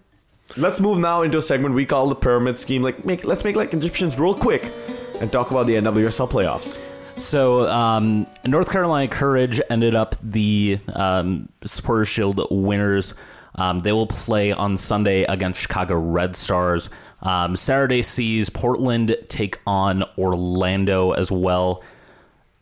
Let's 0.57 0.81
move 0.81 0.99
now 0.99 1.23
into 1.23 1.39
a 1.39 1.43
segment 1.43 1.75
we 1.75 1.87
call 1.87 2.09
the 2.09 2.17
pyramid 2.17 2.59
scheme. 2.59 2.83
Like, 2.83 3.05
make 3.05 3.25
let's 3.25 3.45
make 3.45 3.57
like 3.57 3.73
Egyptians 3.73 4.19
real 4.19 4.35
quick 4.35 4.73
and 5.21 5.33
talk 5.33 5.51
about 5.51 5.67
the 5.67 5.75
NWSL 5.75 6.31
playoffs. 6.31 6.81
So, 7.21 7.69
um, 7.69 8.27
North 8.45 8.71
Carolina 8.73 9.09
Courage 9.09 9.61
ended 9.71 9.95
up 9.95 10.17
the 10.21 10.79
um, 10.95 11.49
Supporters 11.65 12.09
Shield 12.09 12.47
winners. 12.51 13.15
Um, 13.55 13.81
they 13.81 13.93
will 13.93 14.09
play 14.09 14.53
on 14.53 14.77
Sunday 14.77 15.23
against 15.23 15.61
Chicago 15.61 15.95
Red 15.95 16.35
Stars. 16.35 16.91
Um, 17.23 17.55
Saturday 17.55 18.03
sees 18.03 18.51
Portland 18.51 19.17
take 19.29 19.59
on 19.67 20.03
Orlando 20.19 21.13
as 21.13 21.31
well. 21.31 21.85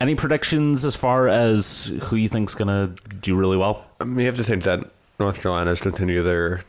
Any 0.01 0.15
predictions 0.17 0.85
as 0.85 0.97
far 0.97 1.29
as 1.29 1.87
who 2.03 2.17
you 2.17 2.29
think's 2.29 2.55
gonna 2.55 2.95
do 3.21 3.37
really 3.37 3.57
well? 3.57 3.87
I 4.01 4.05
mean, 4.05 4.19
you 4.19 4.27
have 4.27 4.37
to 4.37 4.45
think 4.45 4.65
that 4.65 4.81
North 5.19 5.41
Carolina's 5.41 5.81
continue 5.81 6.23
their 6.23 6.63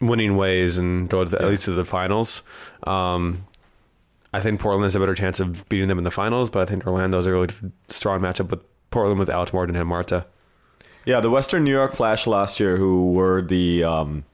winning 0.00 0.36
ways 0.36 0.78
and 0.78 1.08
go 1.08 1.24
to 1.24 1.30
the, 1.30 1.42
at 1.42 1.48
least 1.48 1.64
to 1.64 1.72
the 1.72 1.84
finals. 1.84 2.42
Um, 2.84 3.44
I 4.34 4.40
think 4.40 4.58
Portland 4.58 4.82
has 4.82 4.96
a 4.96 4.98
better 4.98 5.14
chance 5.14 5.38
of 5.38 5.68
beating 5.68 5.86
them 5.86 5.96
in 5.96 6.02
the 6.02 6.10
finals, 6.10 6.50
but 6.50 6.60
I 6.60 6.64
think 6.64 6.84
Orlando's 6.88 7.26
a 7.26 7.32
really 7.32 7.54
strong 7.86 8.20
matchup 8.20 8.50
with 8.50 8.60
Portland 8.90 9.20
without 9.20 9.52
Morton 9.52 9.76
and 9.76 9.88
Marta. 9.88 10.26
Yeah, 11.04 11.20
the 11.20 11.30
Western 11.30 11.62
New 11.62 11.70
York 11.70 11.92
Flash 11.92 12.26
last 12.26 12.58
year, 12.58 12.76
who 12.76 13.12
were 13.12 13.42
the 13.42 13.84
um, 13.84 14.24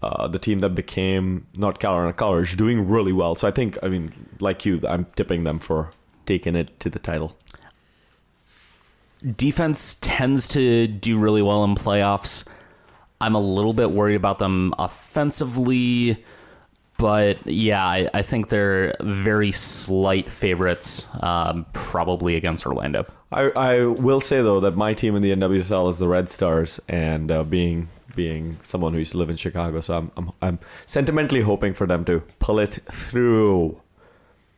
uh, 0.00 0.28
the 0.28 0.38
team 0.38 0.60
that 0.60 0.76
became 0.76 1.44
North 1.56 1.80
Carolina 1.80 2.12
Courage, 2.12 2.56
doing 2.56 2.88
really 2.88 3.12
well. 3.12 3.34
So 3.34 3.48
I 3.48 3.50
think, 3.50 3.76
I 3.82 3.88
mean, 3.88 4.12
like 4.38 4.64
you, 4.64 4.80
I'm 4.88 5.06
tipping 5.16 5.42
them 5.42 5.58
for 5.58 5.90
taking 6.24 6.54
it 6.54 6.78
to 6.80 6.88
the 6.88 7.00
title. 7.00 7.36
defense 9.36 9.96
tends 10.00 10.48
to 10.50 10.86
do 10.86 11.18
really 11.18 11.42
well 11.42 11.64
in 11.64 11.74
playoffs. 11.74 12.46
I'm 13.20 13.34
a 13.34 13.40
little 13.40 13.72
bit 13.72 13.90
worried 13.90 14.16
about 14.16 14.38
them 14.38 14.74
offensively, 14.78 16.22
but 16.98 17.46
yeah, 17.46 17.84
I, 17.84 18.08
I 18.14 18.22
think 18.22 18.48
they're 18.48 18.94
very 19.00 19.52
slight 19.52 20.30
favorites, 20.30 21.08
um, 21.22 21.66
probably 21.72 22.36
against 22.36 22.66
Orlando. 22.66 23.06
I, 23.32 23.50
I 23.50 23.84
will 23.84 24.20
say 24.20 24.42
though 24.42 24.60
that 24.60 24.76
my 24.76 24.94
team 24.94 25.16
in 25.16 25.22
the 25.22 25.32
NWSL 25.32 25.90
is 25.90 25.98
the 25.98 26.08
Red 26.08 26.28
Stars, 26.28 26.80
and 26.88 27.30
uh, 27.30 27.44
being 27.44 27.88
being 28.14 28.58
someone 28.62 28.94
who 28.94 28.98
used 28.98 29.12
to 29.12 29.18
live 29.18 29.28
in 29.28 29.36
Chicago, 29.36 29.80
so 29.80 29.98
I'm, 29.98 30.10
I'm 30.16 30.32
I'm 30.40 30.58
sentimentally 30.86 31.42
hoping 31.42 31.74
for 31.74 31.86
them 31.86 32.04
to 32.06 32.22
pull 32.38 32.58
it 32.58 32.78
through. 32.90 33.80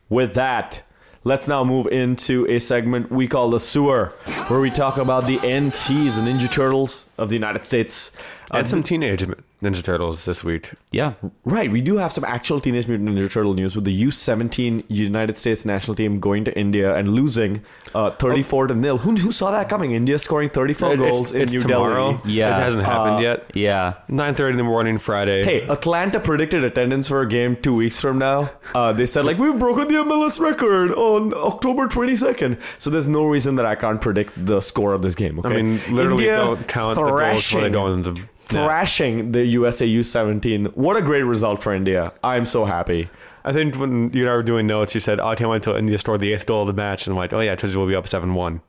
With 0.07 0.33
that, 0.35 0.81
let's 1.23 1.47
now 1.47 1.63
move 1.63 1.87
into 1.87 2.47
a 2.47 2.59
segment 2.59 3.11
we 3.11 3.27
call 3.27 3.49
the 3.49 3.59
sewer, 3.59 4.07
where 4.47 4.59
we 4.59 4.69
talk 4.71 4.97
about 4.97 5.25
the 5.25 5.37
NTs, 5.37 6.15
the 6.15 6.21
Ninja 6.21 6.51
Turtles 6.51 7.05
of 7.17 7.29
the 7.29 7.35
United 7.35 7.65
States. 7.65 8.11
And 8.51 8.67
some 8.67 8.83
teenage 8.83 9.21
Ninja 9.61 9.83
Turtles 9.83 10.25
this 10.25 10.43
week. 10.43 10.71
Yeah, 10.91 11.13
Right, 11.43 11.69
we 11.71 11.81
do 11.81 11.97
have 11.97 12.11
some 12.11 12.23
actual 12.23 12.59
Teenage 12.61 12.87
Mutant 12.87 13.09
Ninja 13.09 13.29
Turtle 13.31 13.53
news 13.53 13.75
with 13.75 13.83
the 13.85 14.03
U17 14.03 14.85
United 14.87 15.37
States 15.37 15.65
national 15.65 15.95
team 15.95 16.19
going 16.19 16.45
to 16.45 16.57
India 16.57 16.95
and 16.95 17.09
losing 17.13 17.61
uh, 17.93 18.11
34 18.11 18.67
to 18.67 18.75
nil. 18.75 18.97
Who, 18.99 19.15
who 19.15 19.31
saw 19.31 19.51
that 19.51 19.67
coming? 19.69 19.91
India 19.91 20.17
scoring 20.17 20.49
34 20.49 20.95
goals 20.97 21.33
in 21.33 21.47
New 21.49 21.59
tomorrow. 21.59 22.13
Delhi. 22.17 22.31
Yeah. 22.33 22.57
it 22.57 22.61
hasn't 22.63 22.83
happened 22.85 23.17
Uh, 23.17 23.19
yet. 23.29 23.51
yeah. 23.53 23.93
Nine 24.07 24.33
thirty 24.35 24.51
in 24.53 24.57
the 24.57 24.63
morning 24.63 24.97
Friday. 24.97 25.43
Hey, 25.43 25.67
Atlanta 25.67 26.19
predicted 26.19 26.63
attendance 26.63 27.07
for 27.07 27.21
a 27.21 27.27
game 27.27 27.55
two 27.57 27.75
weeks 27.75 27.99
from 27.99 28.17
now. 28.17 28.49
Uh, 28.73 28.93
they 28.93 29.05
said 29.05 29.25
like 29.25 29.37
we've 29.37 29.59
broken 29.59 29.87
the 29.87 29.95
MLS 30.03 30.39
record 30.39 30.91
on 30.91 31.33
October 31.33 31.87
22nd. 31.87 32.59
So 32.79 32.89
there's 32.89 33.07
no 33.07 33.25
reason 33.25 33.55
that 33.55 33.65
I 33.65 33.75
can't 33.75 33.99
predict 33.99 34.45
the 34.45 34.61
score 34.61 34.93
of 34.93 35.01
this 35.01 35.15
game. 35.15 35.39
Okay? 35.39 35.49
I 35.49 35.61
mean, 35.61 35.81
literally 35.93 36.25
India 36.27 36.37
don't 36.37 36.67
count 36.67 36.95
the 36.95 37.03
goals 37.03 37.53
when 37.53 37.63
they 37.63 37.69
go 37.69 37.87
in 37.91 38.01
the 38.03 38.19
net. 38.53 38.65
thrashing 38.65 39.31
the 39.31 39.45
USA 39.45 39.87
U17. 39.87 40.75
What 40.75 40.97
a 40.97 41.01
great 41.01 41.23
result 41.23 41.61
for 41.61 41.73
India. 41.73 42.13
I'm 42.23 42.45
so 42.45 42.65
happy. 42.65 43.09
I 43.45 43.53
think 43.53 43.75
when 43.77 44.11
you 44.13 44.21
and 44.23 44.29
I 44.29 44.33
were 44.35 44.43
doing 44.43 44.67
notes, 44.67 44.93
you 44.93 44.99
said, 44.99 45.19
"Oh, 45.19 45.27
I 45.27 45.35
can't 45.35 45.49
wait 45.49 45.57
until 45.57 45.75
India 45.75 45.97
scored 45.97 46.19
the 46.19 46.33
eighth 46.33 46.45
goal 46.45 46.61
of 46.61 46.67
the 46.67 46.73
match," 46.73 47.07
and 47.07 47.13
I'm 47.13 47.17
like, 47.17 47.31
"Oh 47.33 47.39
yeah, 47.39 47.55
Twizy 47.55 47.75
will 47.75 47.87
be 47.87 47.95
up 47.95 48.07
seven 48.07 48.33
one." 48.33 48.61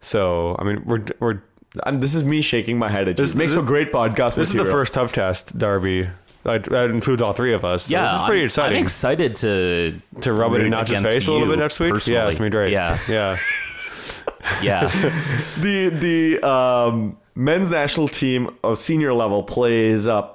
So 0.00 0.56
I 0.58 0.64
mean, 0.64 0.82
we're 0.84 1.02
we're 1.20 1.40
And 1.84 2.00
this 2.00 2.14
is 2.14 2.24
me 2.24 2.40
shaking 2.42 2.78
my 2.78 2.88
head. 2.88 3.08
It 3.08 3.16
This- 3.16 3.28
just 3.28 3.36
makes 3.36 3.52
this- 3.52 3.60
for 3.60 3.66
great 3.66 3.92
podcast 3.92 4.34
this 4.36 4.48
is 4.48 4.54
the 4.54 4.64
first 4.64 4.94
tough 4.94 5.12
test 5.12 5.58
derby. 5.58 6.08
That, 6.44 6.62
that 6.64 6.90
includes 6.90 7.20
all 7.22 7.32
three 7.32 7.52
of 7.54 7.64
us. 7.64 7.84
So 7.84 7.92
Yeah, 7.96 8.04
this 8.04 8.12
is 8.20 8.24
pretty 8.26 8.40
I'm, 8.42 8.46
exciting 8.46 8.76
I'm 8.78 8.82
excited 8.84 9.34
to 9.36 10.00
to 10.20 10.32
rub 10.32 10.52
it 10.52 10.56
in 10.56 10.62
root 10.62 10.70
Notch's 10.70 10.90
against 10.92 11.08
face 11.12 11.26
a 11.26 11.32
little 11.32 11.48
bit 11.48 11.58
next 11.58 11.80
week. 11.80 11.92
Yeah, 12.06 12.28
it's 12.28 12.36
gonna 12.38 12.48
be 12.50 12.54
great. 12.54 12.70
Yeah, 12.72 12.96
yeah. 13.08 13.36
yeah. 14.62 14.86
the 15.60 15.88
the 15.90 16.48
um, 16.48 17.16
men's 17.36 17.70
national 17.70 18.08
team 18.08 18.50
of 18.64 18.78
senior 18.78 19.12
level 19.12 19.44
plays 19.44 20.08
up. 20.08 20.32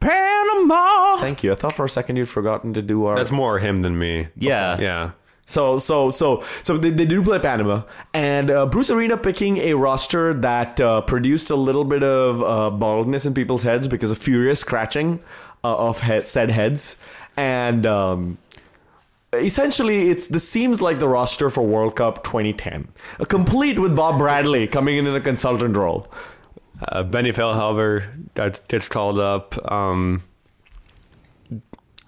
Panama. 0.00 1.16
Thank 1.18 1.44
you. 1.44 1.52
I 1.52 1.54
thought 1.54 1.74
for 1.74 1.84
a 1.84 1.88
second 1.88 2.16
you'd 2.16 2.28
forgotten 2.28 2.74
to 2.74 2.82
do 2.82 3.04
our. 3.06 3.16
That's 3.16 3.32
more 3.32 3.58
him 3.58 3.82
than 3.82 3.98
me. 3.98 4.28
Yeah. 4.36 4.80
Yeah. 4.80 5.10
So 5.48 5.78
so 5.78 6.10
so 6.10 6.44
so 6.62 6.76
they, 6.76 6.90
they 6.90 7.06
do 7.06 7.22
play 7.22 7.38
Panama, 7.38 7.84
and 8.12 8.50
uh, 8.50 8.66
Bruce 8.66 8.90
Arena 8.90 9.16
picking 9.16 9.56
a 9.56 9.72
roster 9.72 10.34
that 10.34 10.78
uh, 10.78 11.00
produced 11.00 11.48
a 11.48 11.56
little 11.56 11.84
bit 11.84 12.02
of 12.02 12.42
uh, 12.42 12.70
baldness 12.70 13.24
in 13.24 13.32
people's 13.32 13.62
heads 13.62 13.88
because 13.88 14.10
of 14.10 14.18
furious 14.18 14.60
scratching 14.60 15.20
uh, 15.64 15.88
of 15.88 16.00
head, 16.00 16.26
said 16.26 16.50
heads, 16.50 17.02
and 17.34 17.86
um, 17.86 18.36
essentially 19.32 20.10
it's 20.10 20.28
this 20.28 20.48
seems 20.48 20.80
like 20.82 20.98
the 20.98 21.08
roster 21.08 21.50
for 21.50 21.62
World 21.62 21.96
Cup 21.96 22.24
2010, 22.24 22.88
uh, 23.20 23.24
complete 23.24 23.78
with 23.78 23.94
Bob 23.96 24.18
Bradley 24.18 24.66
coming 24.66 24.96
in 24.96 25.06
in 25.06 25.14
a 25.14 25.20
consultant 25.20 25.76
role. 25.76 26.06
Uh, 26.92 27.02
Benny 27.02 27.32
Feilhaber 27.32 28.06
that 28.34 28.60
gets 28.68 28.88
called 28.88 29.18
up. 29.18 29.56
Um, 29.70 30.22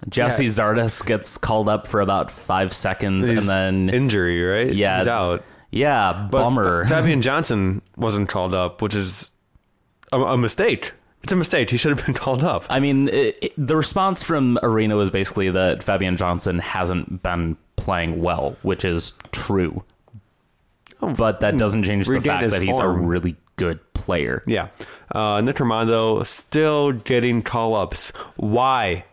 Gyasi 0.09 0.45
Zardes 0.45 1.05
gets 1.05 1.37
called 1.37 1.69
up 1.69 1.85
for 1.85 2.01
about 2.01 2.31
five 2.31 2.73
seconds, 2.73 3.29
and 3.29 3.39
then 3.41 3.89
injury, 3.89 4.41
right? 4.43 4.73
yeah, 4.73 4.97
he's 4.99 5.07
out. 5.07 5.43
Yeah, 5.69 6.27
But 6.31 6.41
bummer. 6.43 6.83
F- 6.83 6.89
Fabian 6.89 7.21
Johnson 7.27 7.81
wasn't 7.95 8.27
called 8.27 8.55
up, 8.55 8.81
which 8.81 8.95
is 8.95 9.31
a, 10.11 10.19
a 10.19 10.37
mistake. 10.37 10.93
It's 11.23 11.31
a 11.31 11.35
mistake. 11.35 11.69
He 11.69 11.77
should 11.77 11.95
have 11.95 12.05
been 12.05 12.15
called 12.23 12.43
up. 12.43 12.65
I 12.69 12.79
mean, 12.79 13.07
it, 13.09 13.37
it- 13.41 13.53
the 13.57 13.75
response 13.75 14.23
from 14.23 14.57
Arena 14.63 14.95
was 14.95 15.09
basically 15.11 15.49
that 15.51 15.83
Fabian 15.83 16.15
Johnson 16.17 16.59
hasn't 16.59 17.21
been 17.23 17.57
playing 17.75 18.21
well, 18.21 18.55
which 18.63 18.83
is 18.85 19.13
true. 19.31 19.83
But 20.99 21.39
that 21.39 21.57
doesn't 21.57 21.83
change 21.83 22.07
the 22.07 22.21
fact 22.21 22.51
that 22.51 22.61
he's 22.61 22.77
a 22.77 22.87
really 22.87 23.35
good 23.55 23.79
player. 23.93 24.43
Yeah. 24.45 24.67
Uh, 25.13 25.41
Nick 25.41 25.55
Rimando 25.55 26.23
still 26.25 26.91
getting 26.91 27.41
call 27.41 27.73
ups. 27.75 28.09
Why? 28.37 29.05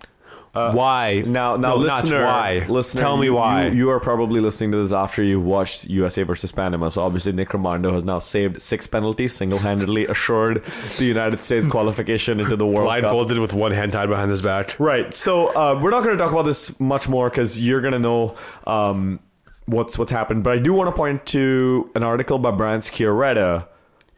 Why? 0.53 1.23
Now, 1.27 1.57
now, 1.57 1.75
no, 1.77 1.83
not 1.83 2.03
listener, 2.03 2.25
why. 2.25 2.67
listener, 2.69 3.01
Tell 3.01 3.17
me 3.17 3.31
why. 3.31 3.67
You, 3.69 3.75
you 3.75 3.91
are 3.91 4.01
probably 4.01 4.41
listening 4.41 4.73
to 4.73 4.79
this 4.79 4.93
after 4.93 5.23
you 5.23 5.41
watched 5.41 5.87
USA 5.87 6.23
versus 6.23 6.53
Panama. 6.53 6.89
So 6.89 7.03
obviously, 7.03 7.33
Nick 7.33 7.49
Rimando 7.51 7.93
has 7.93 8.05
now 8.05 8.19
saved 8.19 8.61
six 8.61 8.87
penalties, 8.87 9.35
single-handedly 9.35 10.07
assured 10.09 10.65
the 10.65 11.05
United 11.05 11.41
States 11.41 11.69
qualification 11.69 12.41
into 12.41 12.57
the 12.57 12.67
World 12.67 12.89
Cup. 12.89 13.01
Blindfolded 13.01 13.39
with 13.39 13.53
one 13.53 13.73
hand 13.73 13.93
tied 13.93 14.09
behind 14.09 14.31
his 14.31 14.43
back. 14.43 14.79
Right. 14.79 15.13
So 15.15 15.49
uh, 15.49 15.79
we're 15.81 15.91
not 15.91 16.03
going 16.03 16.17
to 16.17 16.23
talk 16.23 16.33
about 16.33 16.45
this 16.45 16.79
much 16.81 17.09
more 17.09 17.31
because 17.31 17.61
you're 17.61 17.81
going 17.81 17.93
to 17.93 17.99
know 17.99 18.35
um, 18.67 19.21
what's 19.67 19.99
what's 19.99 20.11
happened. 20.11 20.45
But 20.45 20.55
I 20.55 20.59
do 20.59 20.73
want 20.73 20.89
to 20.89 20.97
point 20.97 21.27
to 21.27 21.91
an 21.95 22.03
article 22.03 22.39
by 22.39 22.51
Brian 22.51 22.81
Sciaretta 22.81 23.69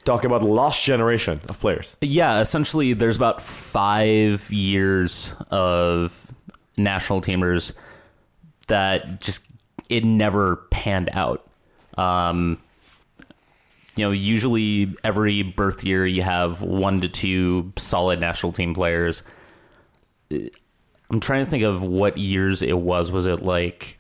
talking 0.05 0.27
about 0.27 0.41
the 0.41 0.49
lost 0.49 0.83
generation 0.83 1.41
of 1.49 1.59
players. 1.61 1.97
Yeah, 2.01 2.41
essentially, 2.41 2.93
there's 2.93 3.17
about 3.17 3.41
five 3.41 4.51
years 4.51 5.35
of 5.51 6.33
national 6.79 7.21
teamers 7.21 7.73
that 8.69 9.21
just 9.21 9.51
it 9.89 10.05
never 10.05 10.57
panned 10.71 11.11
out. 11.13 11.47
Um, 11.99 12.59
you 13.97 14.05
know, 14.05 14.13
usually 14.13 14.95
every 15.05 15.43
birth 15.43 15.85
year 15.85 16.07
you 16.07 16.23
have 16.23 16.63
one 16.63 17.01
to 17.03 17.09
two 17.09 17.73
solid 17.77 18.21
national 18.21 18.53
team 18.53 18.73
players. 18.73 19.25
I'm 20.31 21.19
trying 21.21 21.45
to 21.45 21.51
think 21.51 21.65
of 21.65 21.83
what 21.83 22.17
years 22.17 22.63
it 22.63 22.79
was. 22.79 23.11
Was 23.11 23.27
it 23.27 23.43
like 23.43 23.99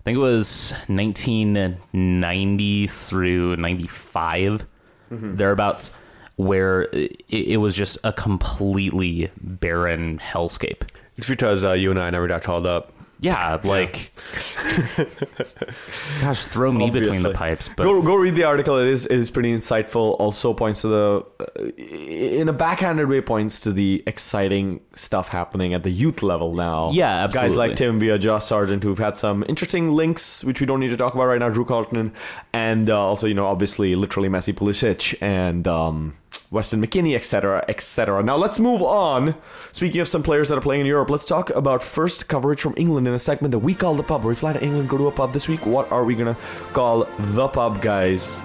I 0.00 0.02
think 0.02 0.16
it 0.16 0.20
was 0.20 0.72
1990 0.88 2.86
through 2.86 3.56
95, 3.56 4.66
thereabouts, 5.10 5.94
where 6.36 6.82
it, 6.92 7.22
it 7.28 7.56
was 7.58 7.76
just 7.76 7.98
a 8.04 8.12
completely 8.12 9.30
barren 9.40 10.18
hellscape. 10.18 10.82
It's 11.16 11.28
because 11.28 11.64
uh, 11.64 11.72
you 11.72 11.90
and 11.90 11.98
I 11.98 12.10
never 12.10 12.28
got 12.28 12.42
called 12.42 12.66
up. 12.66 12.92
Yeah, 13.22 13.60
like, 13.64 14.10
gosh, 16.20 16.44
throw 16.44 16.72
me 16.72 16.90
between 16.90 17.22
the 17.22 17.28
Obviously. 17.28 17.34
pipes. 17.34 17.68
But 17.68 17.84
go 17.84 18.00
go 18.02 18.14
read 18.14 18.34
the 18.34 18.44
article. 18.44 18.78
It 18.78 18.86
is 18.86 19.04
it 19.06 19.16
is 19.16 19.30
pretty 19.30 19.54
insightful. 19.54 20.16
Also 20.18 20.54
points 20.54 20.80
to 20.82 20.88
the 20.88 21.26
uh, 21.40 21.64
in 21.76 22.48
a 22.48 22.52
backhanded 22.52 23.08
way 23.08 23.20
points 23.20 23.60
to 23.62 23.72
the 23.72 24.02
exciting 24.06 24.80
stuff 24.94 25.28
happening 25.28 25.74
at 25.74 25.82
the 25.82 25.90
youth 25.90 26.22
level 26.22 26.54
now. 26.54 26.90
Yeah, 26.92 27.26
Guys 27.28 27.56
like 27.56 27.72
absolutely. 27.72 27.74
Tim 27.76 27.98
Weah 27.98 28.18
Josh 28.18 28.46
Sargent 28.46 28.82
who've 28.82 28.98
had 28.98 29.16
some 29.16 29.44
interesting 29.48 29.90
links, 29.90 30.42
which 30.42 30.60
we 30.60 30.66
don't 30.66 30.80
need 30.80 30.88
to 30.88 30.96
talk 30.96 31.14
about 31.14 31.26
right 31.26 31.40
now. 31.40 31.50
Drew 31.50 31.64
Carleton 31.66 32.12
and 32.52 32.88
uh, 32.88 32.98
also 32.98 33.26
you 33.26 33.34
know 33.34 33.46
obviously 33.46 33.94
literally 33.94 34.28
Messi 34.28 34.54
Pulisic 34.54 35.16
and. 35.22 35.66
Um, 35.68 36.14
Weston 36.50 36.84
McKennie, 36.84 37.14
etc., 37.14 37.64
etc. 37.68 38.22
Now 38.22 38.36
let's 38.36 38.58
move 38.58 38.82
on. 38.82 39.34
Speaking 39.72 40.00
of 40.00 40.08
some 40.08 40.22
players 40.22 40.48
that 40.48 40.58
are 40.58 40.60
playing 40.60 40.82
in 40.82 40.86
Europe, 40.86 41.10
let's 41.10 41.24
talk 41.24 41.50
about 41.50 41.82
first 41.82 42.28
coverage 42.28 42.60
from 42.60 42.74
England 42.76 43.06
in 43.06 43.14
a 43.14 43.18
segment 43.18 43.52
that 43.52 43.60
we 43.60 43.74
call 43.74 43.94
the 43.94 44.02
pub. 44.02 44.22
Where 44.24 44.30
we 44.30 44.34
fly 44.34 44.52
to 44.52 44.62
England, 44.62 44.88
go 44.88 44.98
to 44.98 45.06
a 45.06 45.12
pub 45.12 45.32
this 45.32 45.48
week. 45.48 45.64
What 45.66 45.90
are 45.92 46.04
we 46.04 46.14
gonna 46.14 46.36
call 46.72 47.06
the 47.18 47.48
pub, 47.48 47.80
guys? 47.80 48.42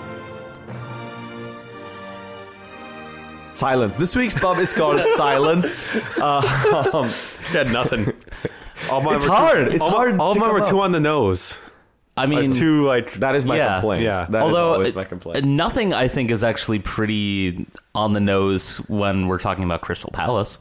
Silence. 3.56 3.96
This 3.96 4.16
week's 4.16 4.34
pub 4.34 4.58
is 4.58 4.74
called 4.74 5.02
Silence. 5.16 5.96
Uh, 6.20 6.90
um, 6.94 7.08
Had 7.54 7.72
nothing. 7.72 8.14
All 8.92 9.02
mine 9.02 9.16
It's 9.16 9.24
were 9.26 9.32
hard. 9.32 9.68
Too, 9.68 9.72
It's 9.72 9.82
all, 9.82 9.90
hard 9.90 10.20
All 10.20 10.36
mine 10.36 10.52
were 10.52 10.62
up. 10.62 10.74
on 10.74 10.92
the 10.92 11.00
nose. 11.00 11.58
I 12.18 12.28
mean, 12.28 12.52
Like 12.52 12.60
too 12.60 12.86
like 12.86 13.14
that 13.16 13.36
is 13.36 13.44
my 13.46 13.58
Yeah. 13.58 13.74
complaint. 13.76 14.04
Yeah. 14.04 14.26
That 14.30 14.38
is 14.40 14.44
although 14.44 14.74
always 14.74 14.96
my 14.96 15.04
complaint. 15.04 15.44
nothing 15.46 15.94
I 15.94 16.08
think 16.08 16.32
is 16.32 16.44
actually 16.44 16.80
pretty 16.80 17.66
on 17.94 18.14
the 18.14 18.22
nose 18.22 18.78
when 18.88 19.28
we're 19.28 19.40
talking 19.40 19.64
about 19.66 19.82
Crystal 19.82 20.12
Palace. 20.14 20.60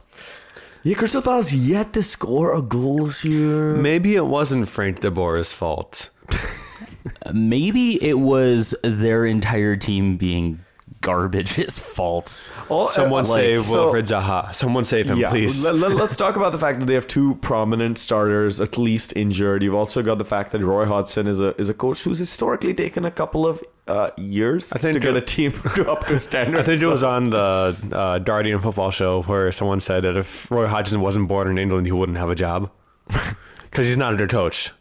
Yeah, 0.83 0.95
Crystal 0.95 1.21
Palace 1.21 1.53
yet 1.53 1.93
to 1.93 2.03
score 2.03 2.53
a 2.53 2.61
goal 2.61 3.05
this 3.05 3.23
year. 3.25 3.73
maybe 3.75 4.15
it 4.15 4.27
wasn't 4.27 4.67
Frank 4.67 4.99
De 4.99 5.09
Boer's 5.09 5.51
fault. 5.53 6.09
Maybe 7.33 8.03
it 8.03 8.19
was 8.19 8.75
their 8.83 9.25
entire 9.25 9.75
team 9.75 10.17
being 10.17 10.59
garbage's 11.09 11.77
fault. 11.95 12.27
All- 12.69 12.89
Someone 12.89 13.25
uh, 13.25 13.29
like, 13.29 13.39
save 13.41 13.63
so- 13.63 13.75
Wilfried 13.93 14.07
Zaha. 14.13 14.53
Someone 14.53 14.85
save 14.85 15.05
him, 15.09 15.17
Yeah, 15.19 15.29
please. 15.29 15.63
Let, 15.71 15.91
us 16.05 16.15
talk 16.23 16.35
about 16.35 16.51
the 16.51 16.57
fact 16.65 16.79
that 16.79 16.85
they 16.87 16.95
have 16.95 17.07
two 17.07 17.35
prominent 17.49 17.97
starters, 17.97 18.59
at 18.59 18.77
least 18.77 19.15
injured. 19.15 19.63
You've 19.63 19.75
also 19.83 20.01
got 20.09 20.17
the 20.17 20.25
fact 20.35 20.51
that 20.53 20.61
Roy 20.61 20.85
Hodgson 20.85 21.27
is 21.27 21.39
a 21.41 21.49
is 21.61 21.69
a 21.69 21.73
coach 21.73 22.03
who's 22.03 22.19
historically 22.19 22.73
taken 22.73 23.05
a 23.05 23.11
couple 23.11 23.45
of 23.51 23.63
uh, 23.87 24.09
years 24.17 24.73
I 24.73 24.79
think 24.79 24.93
to 24.95 24.99
get 24.99 25.15
it- 25.15 25.23
a 25.23 25.25
team 25.35 25.51
to 25.75 25.91
up 25.91 26.01
to 26.07 26.19
standard. 26.19 26.59
I 26.59 26.63
think 26.63 26.81
it 26.81 26.87
was 26.87 27.03
on 27.03 27.29
the 27.29 27.75
uh, 27.93 28.17
Guardian 28.19 28.59
football 28.59 28.91
show 28.91 29.21
where 29.29 29.51
someone 29.51 29.79
said 29.79 30.03
that 30.05 30.15
if 30.17 30.49
Roy 30.49 30.67
Hodgson 30.67 30.99
wasn't 31.01 31.27
born 31.27 31.47
in 31.47 31.57
England, 31.57 31.85
he 31.85 31.91
wouldn't 31.99 32.17
have 32.17 32.29
a 32.31 32.35
job 32.35 32.71
because 33.69 33.85
he's 33.87 33.97
not 33.97 34.13
a 34.13 34.17
good 34.17 34.29
coach. 34.31 34.71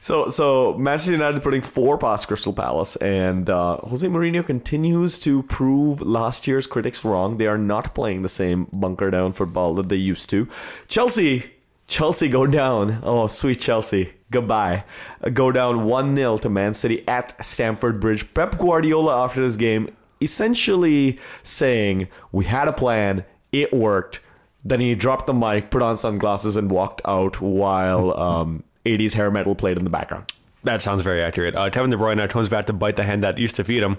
So, 0.00 0.28
so 0.30 0.74
Manchester 0.78 1.12
United 1.12 1.42
putting 1.42 1.60
four 1.60 1.98
past 1.98 2.26
Crystal 2.26 2.52
Palace, 2.52 2.96
and 2.96 3.50
uh, 3.50 3.76
Jose 3.78 4.06
Mourinho 4.06 4.44
continues 4.44 5.18
to 5.20 5.42
prove 5.44 6.00
last 6.00 6.46
year's 6.46 6.66
critics 6.66 7.04
wrong. 7.04 7.36
They 7.36 7.46
are 7.46 7.58
not 7.58 7.94
playing 7.94 8.22
the 8.22 8.28
same 8.28 8.66
bunker 8.72 9.10
down 9.10 9.32
football 9.34 9.74
that 9.74 9.88
they 9.88 9.96
used 9.96 10.30
to. 10.30 10.48
Chelsea, 10.86 11.52
Chelsea 11.86 12.28
go 12.28 12.46
down. 12.46 13.00
Oh, 13.02 13.26
sweet 13.26 13.60
Chelsea, 13.60 14.14
goodbye. 14.30 14.84
Uh, 15.22 15.30
Go 15.30 15.52
down 15.52 15.84
one 15.84 16.16
0 16.16 16.38
to 16.38 16.48
Man 16.48 16.72
City 16.74 17.06
at 17.06 17.44
Stamford 17.44 18.00
Bridge. 18.00 18.32
Pep 18.34 18.58
Guardiola 18.58 19.24
after 19.24 19.42
this 19.42 19.56
game 19.56 19.94
essentially 20.20 21.18
saying, 21.42 22.08
"We 22.32 22.46
had 22.46 22.68
a 22.68 22.72
plan, 22.72 23.24
it 23.52 23.72
worked." 23.72 24.20
Then 24.64 24.80
he 24.80 24.94
dropped 24.94 25.26
the 25.26 25.34
mic, 25.34 25.70
put 25.70 25.82
on 25.82 25.96
sunglasses, 25.96 26.56
and 26.56 26.70
walked 26.70 27.00
out 27.04 27.40
while 27.40 28.18
um, 28.18 28.64
80s 28.84 29.12
hair 29.14 29.30
metal 29.30 29.54
played 29.54 29.78
in 29.78 29.84
the 29.84 29.90
background. 29.90 30.32
That 30.64 30.82
sounds 30.82 31.02
very 31.02 31.22
accurate. 31.22 31.54
Uh, 31.54 31.70
Kevin 31.70 31.90
De 31.90 31.96
Bruyne 31.96 32.16
now 32.16 32.26
comes 32.26 32.48
back 32.48 32.64
to 32.66 32.72
bite 32.72 32.96
the 32.96 33.04
hand 33.04 33.22
that 33.24 33.38
used 33.38 33.56
to 33.56 33.64
feed 33.64 33.82
him. 33.82 33.96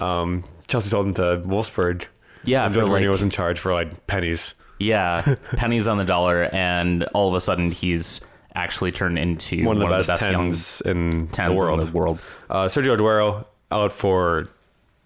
Um, 0.00 0.44
Chelsea 0.66 0.88
sold 0.88 1.06
him 1.06 1.14
to 1.14 1.42
Wolfsburg. 1.46 2.06
Yeah, 2.44 2.66
and 2.66 2.74
for 2.74 2.80
Mourinho 2.82 3.02
like- 3.02 3.08
was 3.10 3.22
in 3.22 3.30
charge 3.30 3.58
for 3.60 3.72
like 3.72 4.06
pennies. 4.06 4.54
Yeah, 4.80 5.22
pennies 5.56 5.86
on 5.86 5.98
the 5.98 6.04
dollar, 6.04 6.44
and 6.52 7.04
all 7.14 7.28
of 7.28 7.34
a 7.36 7.40
sudden 7.40 7.70
he's 7.70 8.20
actually 8.54 8.90
turned 8.90 9.16
into 9.18 9.64
One 9.64 9.76
of 9.76 9.82
the 9.88 9.88
best, 10.12 10.22
young 10.22 10.32
tens 10.50 10.80
in 10.80 11.28
tens 11.28 11.50
the 11.50 11.54
world. 11.54 11.80
in 11.80 11.86
the 11.86 11.92
world. 11.92 12.18
Uh, 12.50 12.64
Sergio 12.66 12.96
Aguero 12.98 13.44
out 13.70 13.92
for 13.92 14.46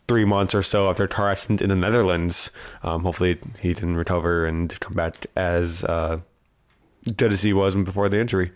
three 0.09 0.25
months 0.25 0.55
or 0.55 0.63
so 0.63 0.89
after 0.89 1.05
a 1.05 1.09
car 1.09 1.29
accident 1.31 1.61
in 1.61 1.69
the 1.69 1.77
Netherlands. 1.77 2.51
Um, 2.83 3.03
hopefully 3.03 3.39
he 3.61 3.75
can 3.75 3.97
recover 3.97 4.47
and 4.47 4.79
come 4.81 4.95
back 4.95 5.27
as 5.37 5.85
uh, 5.85 6.21
good 7.17 7.33
as 7.33 7.43
he 7.43 7.53
was 7.53 7.75
before 7.77 8.09
the 8.09 8.19
injury. 8.19 8.53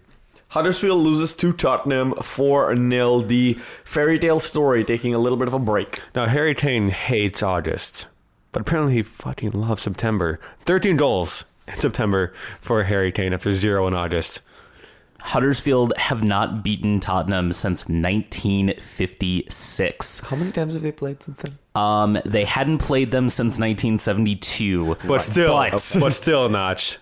Huddersfield 0.50 1.02
loses 1.02 1.34
to 1.36 1.52
Tottenham 1.52 2.14
4 2.20 2.74
0. 2.76 3.20
The 3.20 3.54
fairy 3.84 4.18
tale 4.18 4.40
story 4.40 4.82
taking 4.84 5.14
a 5.14 5.18
little 5.18 5.38
bit 5.38 5.46
of 5.48 5.54
a 5.54 5.58
break. 5.60 6.02
Now 6.14 6.26
Harry 6.26 6.54
Kane 6.54 6.88
hates 6.88 7.42
August, 7.42 8.06
but 8.52 8.60
apparently 8.62 8.94
he 8.94 9.02
fucking 9.02 9.52
loves 9.52 9.82
September. 9.82 10.40
Thirteen 10.60 10.96
goals 10.96 11.44
in 11.68 11.76
September 11.76 12.32
for 12.60 12.82
Harry 12.84 13.12
Kane 13.12 13.32
after 13.32 13.52
zero 13.52 13.86
in 13.86 13.94
August. 13.94 14.40
Huddersfield 15.22 15.92
have 15.98 16.24
not 16.24 16.64
beaten 16.64 16.98
Tottenham 16.98 17.52
since 17.52 17.86
1956. 17.88 20.20
How 20.20 20.34
many 20.34 20.50
times 20.50 20.72
have 20.72 20.80
they 20.82 20.92
played 20.92 21.22
since 21.22 21.42
then? 21.42 21.58
Um, 21.74 22.18
they 22.24 22.46
hadn't 22.46 22.78
played 22.78 23.10
them 23.10 23.28
since 23.28 23.58
1972. 23.58 24.96
But 25.06 25.20
still, 25.20 25.52
But- 25.54 25.96
but 26.00 26.14
still, 26.14 26.48
Notch. 26.48 26.96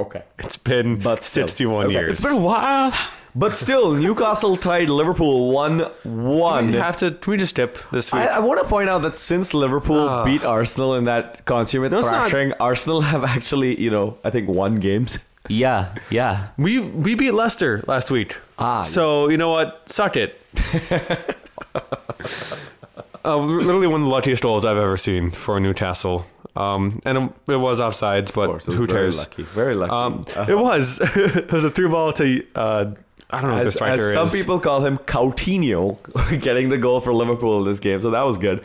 Okay. 0.00 0.22
It's 0.38 0.56
been 0.56 0.96
But 0.96 1.22
still. 1.22 1.46
sixty-one 1.48 1.86
Okay, 1.86 1.94
years. 1.94 2.12
it's 2.12 2.22
been 2.24 2.42
a 2.42 2.44
while. 2.44 2.92
But 3.34 3.54
still, 3.54 3.92
Newcastle 3.94 4.56
tied 4.56 4.90
Liverpool 4.90 5.52
1 5.52 5.78
1. 6.02 6.66
we 6.72 6.78
have 6.78 6.96
to. 6.96 7.12
Can 7.12 7.30
we 7.30 7.36
just 7.36 7.54
dip 7.54 7.78
this 7.92 8.12
week? 8.12 8.22
I, 8.22 8.26
I 8.26 8.38
want 8.40 8.60
to 8.60 8.66
point 8.66 8.90
out 8.90 9.02
that 9.02 9.14
since 9.14 9.54
Liverpool 9.54 10.24
beat 10.24 10.42
Arsenal 10.42 10.96
in 10.96 11.04
that 11.04 11.44
consummate 11.44 11.92
it's 11.92 12.10
not- 12.10 12.32
Arsenal 12.60 13.02
have 13.02 13.22
actually, 13.24 13.80
you 13.80 13.90
know, 13.90 14.16
I 14.24 14.30
think 14.30 14.48
won 14.48 14.80
games. 14.80 15.20
Yeah, 15.48 15.94
yeah. 16.10 16.48
We 16.58 16.80
we 16.80 17.14
beat 17.14 17.32
Leicester 17.32 17.82
last 17.86 18.10
week. 18.10 18.36
Ah, 18.58 18.82
so 18.82 19.28
you 19.30 19.38
know 19.38 19.50
what? 19.50 19.82
Suck 19.86 20.16
it. 20.16 20.40
uh, 23.24 23.36
literally 23.36 23.86
one 23.86 24.00
of 24.02 24.06
the 24.06 24.12
luckiest 24.12 24.42
goals 24.42 24.64
I've 24.64 24.76
ever 24.76 24.96
seen 24.96 25.30
for 25.30 25.58
Newcastle. 25.60 26.24
Um, 26.56 27.00
and 27.04 27.16
it, 27.18 27.52
it 27.52 27.56
was 27.56 27.78
offsides, 27.80 28.34
but 28.34 28.64
who 28.64 28.86
very 28.86 28.88
cares? 28.88 29.18
lucky. 29.18 29.42
Very 29.44 29.74
lucky. 29.74 29.92
Um, 29.92 30.24
Uh, 30.36 30.46
It 30.48 30.58
was. 30.58 31.00
it 31.16 31.52
was 31.52 31.64
a 31.64 31.70
through 31.70 31.90
ball 31.90 32.12
to. 32.14 32.44
Uh, 32.54 32.92
I 33.32 33.40
don't 33.40 33.50
know 33.50 33.56
what 33.56 33.62
the 33.62 33.68
as, 33.68 33.74
striker 33.74 34.08
as 34.08 34.12
some 34.14 34.26
is. 34.26 34.32
people 34.32 34.58
call 34.58 34.84
him 34.84 34.98
Coutinho, 34.98 35.98
getting 36.42 36.68
the 36.68 36.78
goal 36.78 37.00
for 37.00 37.12
Liverpool 37.14 37.58
in 37.58 37.64
this 37.64 37.78
game, 37.78 38.00
so 38.00 38.10
that 38.10 38.22
was 38.22 38.38
good. 38.38 38.64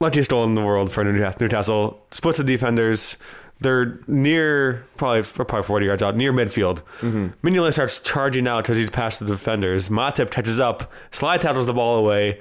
luckiest 0.00 0.30
goal 0.30 0.44
in 0.44 0.54
the 0.54 0.62
world 0.62 0.90
for 0.90 1.04
Newcastle. 1.04 1.38
Newcastle 1.40 2.02
splits 2.10 2.38
the 2.38 2.44
defenders. 2.44 3.16
They're 3.60 4.00
near, 4.06 4.86
probably 4.96 5.22
probably 5.22 5.62
40 5.62 5.86
yards 5.86 6.02
out, 6.02 6.16
near 6.16 6.32
midfield. 6.32 6.82
Mm-hmm. 7.00 7.46
Mignolet 7.46 7.74
starts 7.74 8.00
charging 8.00 8.48
out 8.48 8.62
because 8.64 8.78
he's 8.78 8.88
past 8.88 9.20
the 9.20 9.26
defenders. 9.26 9.90
Matip 9.90 10.30
catches 10.30 10.58
up, 10.58 10.90
slide 11.10 11.42
tackles 11.42 11.66
the 11.66 11.74
ball 11.74 11.98
away. 11.98 12.40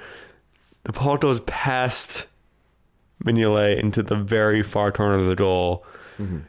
The 0.83 0.93
ball 0.93 1.17
goes 1.17 1.41
past 1.41 2.27
Mignolet 3.25 3.79
into 3.79 4.01
the 4.01 4.15
very 4.15 4.63
far 4.63 4.93
corner 4.93 5.15
of 5.15 5.25
the 5.25 5.35
goal. 5.35 5.85
Mm-hmm. 6.17 6.39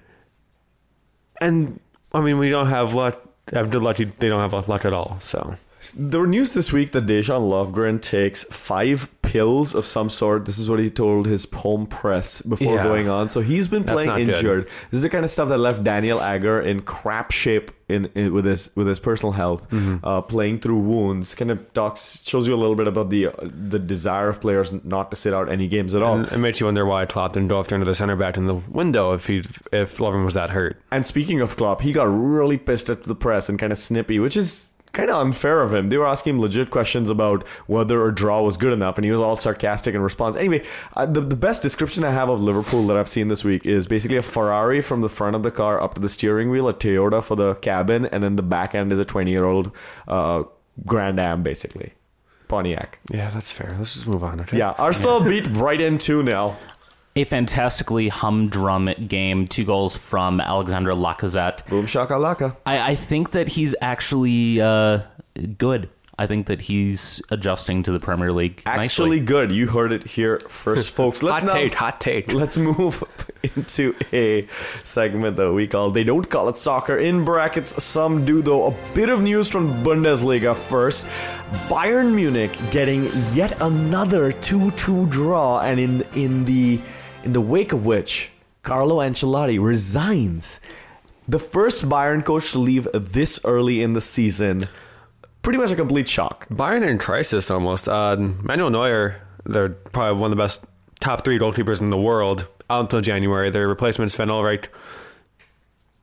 And, 1.41 1.81
I 2.13 2.21
mean, 2.21 2.39
we 2.39 2.51
don't 2.51 2.69
have 2.69 2.95
luck. 2.95 3.21
Have 3.53 3.71
good 3.71 3.83
luck. 3.83 3.97
They 3.97 4.29
don't 4.29 4.49
have 4.49 4.69
luck 4.69 4.85
at 4.85 4.93
all. 4.93 5.19
So 5.21 5.57
There 5.97 6.21
were 6.21 6.27
news 6.27 6.53
this 6.53 6.73
week 6.73 6.93
that 6.93 7.07
Dejan 7.07 7.49
Lovren 7.49 8.03
takes 8.03 8.45
five 8.45 9.09
pills 9.23 9.75
of 9.75 9.87
some 9.87 10.11
sort. 10.11 10.45
This 10.45 10.59
is 10.59 10.69
what 10.69 10.79
he 10.79 10.91
told 10.91 11.27
his 11.27 11.47
home 11.51 11.87
press 11.87 12.43
before 12.43 12.75
Yeah. 12.75 12.85
going 12.85 13.09
on. 13.09 13.29
So 13.31 13.41
he's 13.41 13.67
been 13.69 13.85
playing 13.85 14.09
not 14.09 14.19
good. 14.19 14.29
injured. 14.29 14.65
This 14.65 14.99
is 14.99 15.03
the 15.03 15.09
kind 15.09 15.25
of 15.25 15.31
stuff 15.31 15.49
that 15.49 15.59
left 15.59 15.83
Daniel 15.83 16.21
Agger 16.21 16.61
in 16.61 16.83
crap 16.83 17.31
shape 17.31 17.71
in, 17.89 18.11
in 18.15 18.33
with 18.33 18.45
his 18.45 18.71
with 18.77 18.87
his 18.89 19.01
personal 19.01 19.33
health, 19.33 19.69
Mm-hmm. 19.71 20.05
uh, 20.05 20.21
playing 20.21 20.61
through 20.61 20.81
wounds. 20.81 21.35
Kind 21.35 21.51
of 21.51 21.73
talks 21.73 22.23
shows 22.27 22.47
you 22.47 22.55
a 22.55 22.61
little 22.61 22.77
bit 22.77 22.87
about 22.87 23.09
the 23.11 23.29
uh, 23.29 23.33
the 23.41 23.79
desire 23.79 24.29
of 24.29 24.41
players 24.41 24.73
not 24.85 25.11
to 25.11 25.17
sit 25.17 25.33
out 25.33 25.49
any 25.51 25.67
games 25.67 25.95
at 25.95 26.03
all. 26.03 26.17
and 26.17 26.31
it 26.31 26.39
makes 26.39 26.61
you 26.61 26.67
wonder 26.67 26.85
why 26.85 27.07
Klopp 27.07 27.33
didn't 27.33 27.49
go 27.49 27.59
after 27.59 27.75
another 27.75 27.95
center 27.95 28.17
back 28.17 28.37
in 28.37 28.47
the 28.47 28.55
window 28.55 29.13
if 29.15 29.27
he 29.27 29.39
if 29.73 29.97
Lovren 29.99 30.25
was 30.27 30.35
that 30.35 30.51
hurt. 30.51 30.77
And 30.91 31.07
speaking 31.07 31.41
of 31.41 31.57
Klopp, 31.57 31.81
he 31.81 31.93
got 31.93 32.05
really 32.05 32.59
pissed 32.59 32.91
at 32.91 33.05
the 33.05 33.15
press 33.15 33.49
and 33.49 33.59
kind 33.59 33.73
of 33.73 33.79
snippy, 33.79 34.19
which 34.19 34.37
is 34.37 34.70
kind 34.93 35.11
of 35.11 35.17
unfair 35.21 35.63
of 35.63 35.75
him. 35.75 35.89
They 35.89 35.97
were 35.97 36.07
asking 36.07 36.35
him 36.35 36.41
legit 36.41 36.71
questions 36.71 37.11
about 37.11 37.47
whether 37.67 38.07
a 38.07 38.15
draw 38.15 38.43
was 38.43 38.57
good 38.57 38.73
enough, 38.73 38.97
and 38.99 39.05
he 39.05 39.11
was 39.11 39.21
all 39.21 39.37
sarcastic 39.37 39.95
in 39.95 40.03
response. 40.03 40.37
Anyway, 40.37 40.65
uh, 40.95 41.07
the, 41.07 41.21
the 41.21 41.37
best 41.37 41.63
description 41.63 42.05
I 42.05 42.11
have 42.13 42.29
of 42.29 42.43
Liverpool 42.43 42.87
that 42.89 42.97
I've 42.97 43.09
seen 43.09 43.29
this 43.29 43.45
week 43.45 43.67
is 43.67 43.87
basically 43.87 44.17
a 44.17 44.23
Ferrari 44.23 44.81
from 44.81 45.01
the 45.01 45.09
front 45.09 45.37
of 45.37 45.43
the 45.43 45.51
car 45.51 45.81
up 45.81 45.95
to 45.95 46.01
the 46.01 46.09
steering 46.09 46.51
wheel, 46.51 46.69
a 46.69 46.75
Toyota 46.75 47.23
for 47.23 47.37
the 47.37 47.55
cabin, 47.57 48.07
and 48.07 48.23
then 48.23 48.37
the 48.37 48.43
back 48.43 48.75
end 48.75 48.93
is 48.93 48.99
a 48.99 49.05
20 49.05 49.31
year 49.31 49.45
old 49.45 49.71
uh, 50.09 50.45
Grand 50.87 51.21
Am, 51.21 51.43
basically. 51.43 51.95
Pontiac. 52.49 52.99
Yeah, 53.11 53.31
that's 53.31 53.53
fair. 53.53 53.75
Let's 53.79 53.95
just 53.95 54.09
move 54.09 54.25
on. 54.25 54.41
Okay. 54.41 54.59
Yeah, 54.59 54.73
Arsenal 54.73 55.21
beat 55.21 55.53
Brighton 55.53 55.99
2 55.99 56.25
0. 56.27 56.57
A 57.17 57.25
fantastically 57.25 58.09
humdrum 58.09 58.89
game. 59.09 59.47
Two 59.47 59.65
goals 59.65 59.97
from 59.97 60.41
Alexander 60.41 60.93
Lacazette. 60.93 61.67
Boom 61.69 61.87
shakalaka. 61.87 62.57
I, 62.65 62.93
I 62.93 62.95
think 62.95 63.33
that 63.33 63.49
he's 63.49 63.75
actually 63.81 64.61
uh, 64.61 65.01
good. 65.59 65.91
I 66.17 66.27
think 66.27 66.47
that 66.49 66.61
he's 66.61 67.21
adjusting 67.31 67.83
to 67.85 67.93
the 67.93 67.99
Premier 67.99 68.31
League. 68.31 68.63
Actually 68.67 69.17
nicely. 69.17 69.21
good. 69.21 69.51
You 69.53 69.67
heard 69.69 69.91
it 69.93 70.07
here 70.07 70.39
first, 70.41 70.91
folks. 70.95 71.23
Let's 71.23 71.45
Hot 71.45 71.47
now- 71.47 71.53
take. 71.55 71.75
Hot 71.75 72.01
take. 72.01 72.33
Let's 72.33 72.57
move 72.59 73.03
into 73.57 73.97
a 74.13 74.47
segment 74.85 75.37
that 75.39 75.51
we 75.51 75.67
call 75.67 75.91
They 75.91 76.05
Don't 76.05 76.29
Call 76.29 76.49
It 76.51 76.59
Soccer. 76.59 76.99
In 76.99 77.25
brackets, 77.25 77.83
some 77.83 78.25
do, 78.25 78.41
though. 78.43 78.67
A 78.67 78.75
bit 78.95 79.09
of 79.09 79.21
news 79.23 79.51
from 79.51 79.83
Bundesliga 79.83 80.55
first. 80.55 81.07
Bayern 81.69 82.15
Munich 82.15 82.53
getting 82.71 83.09
yet 83.33 83.61
another 83.63 84.31
2 84.31 84.71
2 84.73 85.07
draw, 85.07 85.61
and 85.61 85.81
in, 85.81 86.03
in, 86.15 86.45
the, 86.45 86.79
in 87.25 87.33
the 87.33 87.41
wake 87.41 87.73
of 87.73 87.85
which, 87.87 88.31
Carlo 88.63 88.97
Ancelotti 88.99 89.63
resigns. 89.63 90.61
The 91.29 91.39
first 91.39 91.89
Bayern 91.89 92.25
coach 92.25 92.53
to 92.53 92.59
leave 92.59 92.89
this 92.93 93.41
early 93.45 93.83
in 93.83 93.93
the 93.93 94.01
season. 94.01 94.69
Pretty 95.43 95.59
much 95.59 95.71
a 95.71 95.77
complete 95.77 96.09
shock. 96.09 96.49
Bayern 96.49 96.87
in 96.87 96.99
crisis 96.99 97.51
almost. 97.51 97.89
Uh, 97.89 98.17
Manuel 98.17 98.71
Neuer, 98.71 99.21
they're 99.45 99.71
probably 99.71 100.21
one 100.21 100.31
of 100.31 100.37
the 100.37 100.43
best 100.43 100.67
top 101.01 101.25
three 101.25 101.39
goalkeepers 101.39 101.81
in 101.81 101.91
the 101.91 101.99
world 102.01 102.47
out 102.69 102.81
until 102.81 103.01
January. 103.01 103.49
Their 103.51 103.69
replacement 103.69 104.11
Sven 104.13 104.29
Ulreich, 104.29 104.67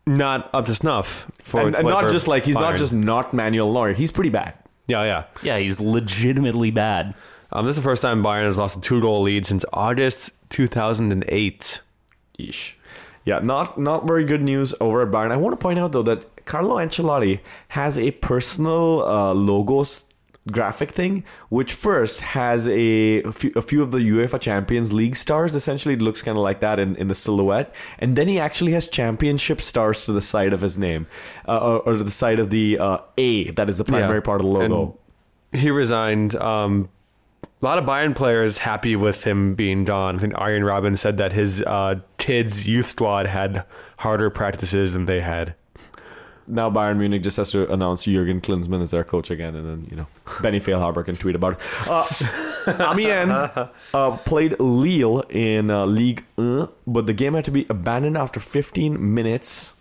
not 0.05 0.49
up 0.53 0.65
to 0.65 0.75
snuff. 0.75 1.29
For 1.43 1.61
And, 1.61 1.75
and 1.75 1.87
not 1.87 2.05
for 2.05 2.09
just 2.09 2.27
like, 2.27 2.45
he's 2.45 2.55
not 2.55 2.77
just 2.77 2.93
not 2.93 3.33
Manuel 3.33 3.71
Neuer. 3.71 3.93
He's 3.93 4.11
pretty 4.11 4.29
bad. 4.29 4.53
yeah, 4.87 5.03
yeah. 5.03 5.23
Yeah, 5.43 5.57
he's 5.59 5.79
legitimately 5.79 6.71
bad. 6.71 7.13
Um, 7.51 7.65
this 7.65 7.77
is 7.77 7.83
the 7.83 7.87
first 7.87 8.01
time 8.01 8.23
Bayern 8.23 8.45
has 8.45 8.57
lost 8.57 8.77
a 8.77 8.81
two 8.81 9.01
goal 9.01 9.21
lead 9.21 9.45
since 9.45 9.63
August 9.71 10.31
2008. 10.49 11.81
Yeesh. 12.39 12.73
Yeah, 13.25 13.39
not 13.39 13.77
not 13.77 14.07
very 14.07 14.23
good 14.23 14.41
news 14.41 14.73
over 14.79 15.01
at 15.01 15.09
Bayern. 15.09 15.31
I 15.31 15.37
want 15.37 15.53
to 15.53 15.57
point 15.61 15.79
out 15.79 15.91
though 15.91 16.03
that 16.03 16.45
Carlo 16.45 16.75
Ancelotti 16.77 17.39
has 17.69 17.99
a 17.99 18.11
personal 18.11 19.03
uh, 19.03 19.33
logos 19.33 20.05
graphic 20.49 20.91
thing, 20.91 21.25
which 21.49 21.73
first 21.73 22.21
has 22.21 22.69
a, 22.69 23.21
a 23.23 23.33
few, 23.33 23.51
a 23.57 23.61
few 23.61 23.83
of 23.83 23.91
the 23.91 23.97
UEFA 23.97 24.39
Champions 24.39 24.93
League 24.93 25.17
stars. 25.17 25.55
Essentially, 25.55 25.95
it 25.95 26.01
looks 26.01 26.21
kind 26.21 26.37
of 26.37 26.41
like 26.43 26.61
that 26.61 26.79
in, 26.79 26.95
in 26.95 27.09
the 27.09 27.15
silhouette, 27.15 27.75
and 27.99 28.15
then 28.15 28.29
he 28.29 28.39
actually 28.39 28.71
has 28.71 28.87
championship 28.87 29.59
stars 29.59 30.05
to 30.05 30.13
the 30.13 30.21
side 30.21 30.53
of 30.53 30.61
his 30.61 30.77
name, 30.77 31.05
uh, 31.49 31.57
or, 31.59 31.79
or 31.81 31.93
to 31.97 32.03
the 32.03 32.11
side 32.11 32.39
of 32.39 32.49
the 32.49 32.79
uh, 32.79 32.99
A. 33.17 33.51
That 33.51 33.69
is 33.69 33.77
the 33.77 33.83
primary 33.83 34.19
Yeah. 34.19 34.21
part 34.21 34.39
of 34.39 34.47
the 34.47 34.53
logo. 34.53 34.97
And 35.51 35.61
he 35.61 35.69
resigned. 35.69 36.33
Um, 36.37 36.87
a 37.61 37.65
lot 37.65 37.77
of 37.77 37.85
Bayern 37.85 38.15
players 38.15 38.59
happy 38.59 38.95
with 38.95 39.23
him 39.23 39.55
being 39.55 39.83
gone. 39.83 40.17
I 40.17 40.19
think 40.19 40.33
Arjen 40.37 40.63
Robben 40.63 40.97
said 40.97 41.17
that 41.17 41.33
his 41.33 41.61
uh, 41.63 41.95
kids' 42.17 42.67
youth 42.67 42.85
squad 42.85 43.25
had 43.25 43.65
harder 43.97 44.29
practices 44.29 44.93
than 44.93 45.05
they 45.05 45.21
had. 45.21 45.55
now 46.45 46.69
Bayern 46.69 46.97
Munich 46.97 47.23
just 47.23 47.37
has 47.37 47.51
to 47.51 47.71
announce 47.71 48.05
Jurgen 48.05 48.41
Klinsmann 48.41 48.81
as 48.81 48.91
their 48.91 49.03
coach 49.03 49.31
again, 49.31 49.55
and 49.55 49.67
then 49.67 49.87
you 49.89 49.97
know 49.97 50.07
Benny 50.41 50.59
Feilhaber 50.59 51.03
can 51.03 51.15
tweet 51.15 51.35
about 51.35 51.53
it. 51.53 51.59
Uh, 51.89 52.91
Amiens 52.91 53.31
uh, 53.93 54.17
played 54.17 54.59
Lille 54.59 55.21
in 55.29 55.71
uh, 55.71 55.85
Ligue 55.85 56.23
1, 56.35 56.69
but 56.85 57.07
the 57.07 57.13
game 57.13 57.33
had 57.33 57.45
to 57.45 57.51
be 57.51 57.65
abandoned 57.69 58.17
after 58.17 58.39
15 58.39 59.13
minutes. 59.13 59.73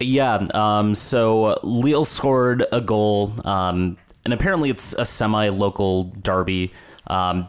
Yeah, 0.00 0.46
um, 0.52 0.94
so 0.96 1.60
Lille 1.62 2.04
scored 2.04 2.66
a 2.72 2.80
goal, 2.80 3.32
um, 3.46 3.96
and 4.24 4.32
apparently 4.32 4.70
it's 4.70 4.92
a 4.94 5.04
semi-local 5.04 6.04
derby. 6.04 6.72
Um, 7.06 7.48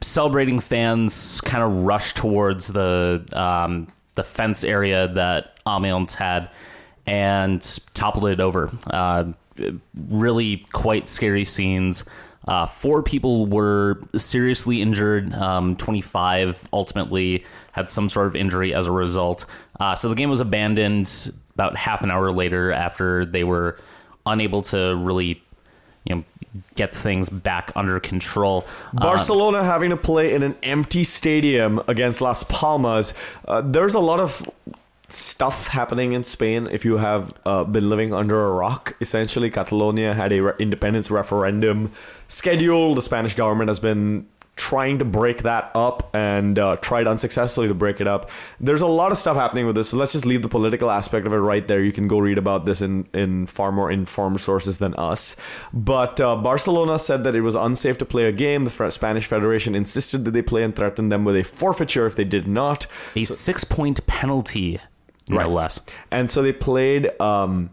celebrating 0.00 0.60
fans 0.60 1.40
kind 1.40 1.62
of 1.62 1.84
rushed 1.84 2.16
towards 2.16 2.68
the 2.68 3.24
um, 3.32 3.88
the 4.14 4.22
fence 4.22 4.64
area 4.64 5.08
that 5.08 5.58
Amiens 5.66 6.14
had 6.14 6.50
and 7.06 7.80
toppled 7.94 8.26
it 8.26 8.40
over. 8.40 8.70
Uh, 8.90 9.32
really 10.08 10.64
quite 10.72 11.08
scary 11.08 11.44
scenes. 11.44 12.04
Uh, 12.46 12.66
four 12.66 13.02
people 13.02 13.46
were 13.46 14.00
seriously 14.16 14.82
injured. 14.82 15.32
Um, 15.32 15.76
25 15.76 16.68
ultimately 16.72 17.44
had 17.72 17.88
some 17.88 18.08
sort 18.08 18.26
of 18.26 18.36
injury 18.36 18.74
as 18.74 18.86
a 18.86 18.92
result. 18.92 19.46
Uh, 19.78 19.94
so 19.94 20.08
the 20.08 20.14
game 20.14 20.30
was 20.30 20.40
abandoned 20.40 21.32
about 21.54 21.76
half 21.76 22.02
an 22.02 22.10
hour 22.10 22.32
later 22.32 22.72
after 22.72 23.24
they 23.24 23.44
were 23.44 23.78
unable 24.26 24.62
to 24.62 24.96
really, 24.96 25.41
you 26.04 26.16
know, 26.16 26.24
get 26.74 26.94
things 26.94 27.30
back 27.30 27.70
under 27.76 28.00
control. 28.00 28.64
Uh, 28.96 29.00
Barcelona 29.00 29.64
having 29.64 29.90
to 29.90 29.96
play 29.96 30.34
in 30.34 30.42
an 30.42 30.54
empty 30.62 31.04
stadium 31.04 31.80
against 31.88 32.20
Las 32.20 32.44
Palmas. 32.44 33.14
Uh, 33.46 33.60
there's 33.60 33.94
a 33.94 34.00
lot 34.00 34.20
of 34.20 34.48
stuff 35.08 35.68
happening 35.68 36.12
in 36.12 36.24
Spain 36.24 36.66
if 36.70 36.84
you 36.84 36.96
have 36.96 37.32
uh, 37.44 37.64
been 37.64 37.88
living 37.88 38.14
under 38.14 38.46
a 38.46 38.50
rock. 38.50 38.96
Essentially, 39.00 39.50
Catalonia 39.50 40.14
had 40.14 40.32
a 40.32 40.40
re- 40.40 40.52
independence 40.58 41.10
referendum 41.10 41.92
scheduled. 42.28 42.96
The 42.96 43.02
Spanish 43.02 43.34
government 43.34 43.68
has 43.68 43.80
been 43.80 44.26
trying 44.54 44.98
to 44.98 45.04
break 45.04 45.42
that 45.44 45.70
up 45.74 46.10
and 46.14 46.58
uh, 46.58 46.76
tried 46.76 47.06
unsuccessfully 47.06 47.68
to 47.68 47.74
break 47.74 48.00
it 48.02 48.06
up. 48.06 48.30
There's 48.60 48.82
a 48.82 48.86
lot 48.86 49.10
of 49.10 49.16
stuff 49.18 49.36
happening 49.36 49.66
with 49.66 49.74
this, 49.76 49.88
so 49.88 49.96
let's 49.96 50.12
just 50.12 50.26
leave 50.26 50.42
the 50.42 50.48
political 50.48 50.90
aspect 50.90 51.26
of 51.26 51.32
it 51.32 51.36
right 51.38 51.66
there. 51.66 51.82
You 51.82 51.90
can 51.90 52.06
go 52.06 52.18
read 52.18 52.36
about 52.36 52.66
this 52.66 52.82
in, 52.82 53.06
in 53.14 53.46
far 53.46 53.72
more 53.72 53.90
informed 53.90 54.40
sources 54.42 54.76
than 54.78 54.94
us. 54.96 55.36
But 55.72 56.20
uh, 56.20 56.36
Barcelona 56.36 56.98
said 56.98 57.24
that 57.24 57.34
it 57.34 57.40
was 57.40 57.54
unsafe 57.54 57.96
to 57.98 58.04
play 58.04 58.26
a 58.26 58.32
game. 58.32 58.64
The 58.64 58.90
Spanish 58.90 59.26
Federation 59.26 59.74
insisted 59.74 60.24
that 60.26 60.32
they 60.32 60.42
play 60.42 60.62
and 60.62 60.76
threatened 60.76 61.10
them 61.10 61.24
with 61.24 61.36
a 61.36 61.44
forfeiture 61.44 62.06
if 62.06 62.14
they 62.14 62.24
did 62.24 62.46
not. 62.46 62.86
a 63.16 63.24
six-point 63.24 64.06
penalty, 64.06 64.78
no 65.28 65.38
Right. 65.38 65.48
less. 65.50 65.80
And 66.10 66.30
so 66.30 66.42
they 66.42 66.52
played 66.52 67.10
um, 67.20 67.70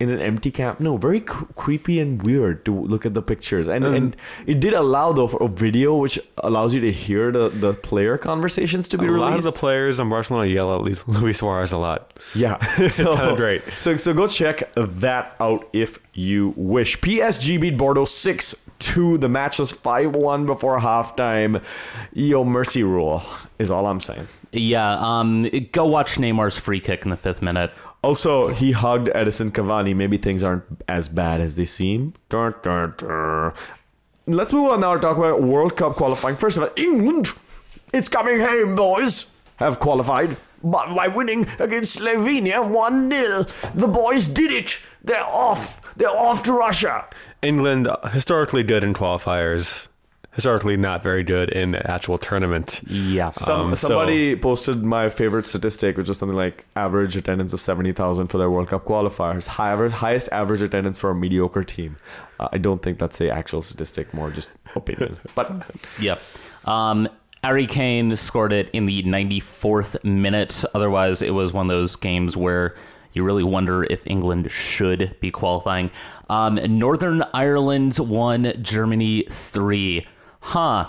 in 0.00 0.10
an 0.10 0.20
empty 0.20 0.50
camp. 0.52 0.78
No, 0.78 0.96
very 0.96 1.20
cr- 1.20 1.44
creepy 1.56 1.98
and 1.98 2.22
weird 2.22 2.64
to 2.66 2.72
look 2.72 3.04
at 3.04 3.14
the 3.14 3.22
pictures. 3.22 3.66
And 3.66 3.84
and 3.84 4.16
it 4.46 4.60
did 4.60 4.72
allow 4.74 5.12
though 5.12 5.26
for 5.26 5.42
a 5.42 5.48
video 5.48 5.96
which 5.96 6.18
allows 6.38 6.72
you 6.72 6.80
to 6.82 6.92
hear 6.92 7.32
the, 7.32 7.48
the 7.48 7.74
player 7.74 8.16
conversations 8.16 8.88
to 8.90 8.98
be 8.98 9.06
A 9.06 9.10
released. 9.10 9.30
lot 9.30 9.38
of 9.38 9.44
the 9.44 9.52
players 9.52 9.98
on 9.98 10.08
Barcelona 10.08 10.46
yell 10.48 10.74
at 10.74 10.82
Luis- 10.82 11.06
Luis 11.08 11.38
Suarez 11.38 11.72
a 11.72 11.78
lot. 11.78 12.12
Yeah, 12.34 12.58
so, 12.88 13.16
kinda 13.16 13.34
great. 13.36 13.62
So 13.78 13.96
so 13.96 14.14
go 14.14 14.26
check 14.28 14.72
that 14.74 15.34
out 15.40 15.68
if 15.72 15.98
you 16.14 16.52
wish. 16.56 16.98
PSG 17.00 17.60
beat 17.60 17.76
Bordeaux 17.76 18.04
six 18.04 18.64
two. 18.78 19.18
The 19.18 19.28
match 19.28 19.58
was 19.58 19.72
five 19.72 20.14
one 20.14 20.46
before 20.46 20.78
halftime. 20.78 21.62
Yo, 22.12 22.44
mercy 22.44 22.82
rule 22.84 23.22
is 23.58 23.70
all 23.70 23.86
I'm 23.86 24.00
saying. 24.00 24.28
Yeah, 24.52 24.96
um, 25.00 25.46
go 25.72 25.84
watch 25.86 26.16
Neymar's 26.16 26.56
free 26.56 26.80
kick 26.80 27.04
in 27.04 27.10
the 27.10 27.16
fifth 27.18 27.42
minute. 27.42 27.70
Also, 28.02 28.48
he 28.48 28.72
hugged 28.72 29.08
Edinson 29.08 29.50
Cavani. 29.50 29.94
Maybe 29.94 30.16
things 30.16 30.42
aren't 30.42 30.64
as 30.88 31.08
bad 31.08 31.40
as 31.40 31.56
they 31.56 31.64
seem. 31.64 32.14
Dun, 32.28 32.54
dun, 32.62 32.94
dun. 32.96 33.52
Let's 34.26 34.52
move 34.52 34.70
on 34.70 34.80
now 34.80 34.94
to 34.94 35.00
talk 35.00 35.16
about 35.16 35.42
World 35.42 35.76
Cup 35.76 35.94
qualifying. 35.94 36.36
First 36.36 36.58
of 36.58 36.64
all, 36.64 36.70
England, 36.76 37.28
it's 37.92 38.08
coming 38.08 38.40
home, 38.40 38.74
boys. 38.74 39.30
Have 39.56 39.80
qualified 39.80 40.36
but 40.62 40.94
by 40.94 41.08
winning 41.08 41.46
against 41.58 41.98
Slovenia 41.98 42.68
1 42.68 43.10
0. 43.10 43.44
The 43.74 43.88
boys 43.88 44.28
did 44.28 44.50
it. 44.50 44.80
They're 45.02 45.24
off. 45.24 45.94
They're 45.96 46.08
off 46.08 46.42
to 46.44 46.52
Russia. 46.52 47.06
England, 47.42 47.88
historically 48.12 48.62
good 48.62 48.84
in 48.84 48.94
qualifiers, 48.94 49.88
historically 50.38 50.76
not 50.76 51.02
very 51.02 51.24
good 51.24 51.48
in 51.50 51.72
the 51.72 51.90
actual 51.90 52.16
tournament. 52.16 52.80
Yeah. 52.86 53.30
Some, 53.30 53.60
Um, 53.60 53.74
so- 53.74 53.88
somebody 53.88 54.36
posted 54.36 54.84
my 54.84 55.08
favorite 55.08 55.46
statistic, 55.46 55.96
which 55.96 56.06
was 56.08 56.16
something 56.16 56.36
like 56.38 56.64
average 56.76 57.16
attendance 57.16 57.52
of 57.52 57.58
70,000 57.58 58.28
for 58.28 58.38
their 58.38 58.48
World 58.48 58.68
Cup 58.68 58.84
qualifiers. 58.84 59.48
High 59.48 59.72
average, 59.72 59.90
highest 59.94 60.28
average 60.30 60.62
attendance 60.62 60.96
for 61.00 61.10
a 61.10 61.14
mediocre 61.14 61.64
team. 61.64 61.96
Uh, 62.38 62.46
I 62.52 62.58
don't 62.58 62.80
think 62.80 63.00
that's 63.00 63.20
a 63.20 63.28
actual 63.30 63.62
statistic, 63.62 64.14
more 64.14 64.30
just 64.30 64.52
opinion. 64.76 65.16
but 65.34 65.50
Yep. 66.00 66.22
Um, 66.66 67.08
Harry 67.42 67.66
Kane 67.66 68.14
scored 68.14 68.52
it 68.52 68.70
in 68.72 68.84
the 68.86 69.02
94th 69.02 70.04
minute. 70.04 70.62
Otherwise, 70.72 71.20
it 71.20 71.30
was 71.34 71.52
one 71.52 71.66
of 71.66 71.70
those 71.70 71.96
games 71.96 72.36
where 72.36 72.76
you 73.12 73.24
really 73.24 73.42
wonder 73.42 73.82
if 73.82 74.06
England 74.06 74.52
should 74.52 75.16
be 75.18 75.32
qualifying. 75.32 75.90
Um, 76.30 76.60
Northern 76.78 77.24
Ireland 77.34 77.96
won, 77.98 78.52
Germany 78.62 79.24
three. 79.28 80.06
Huh. 80.40 80.86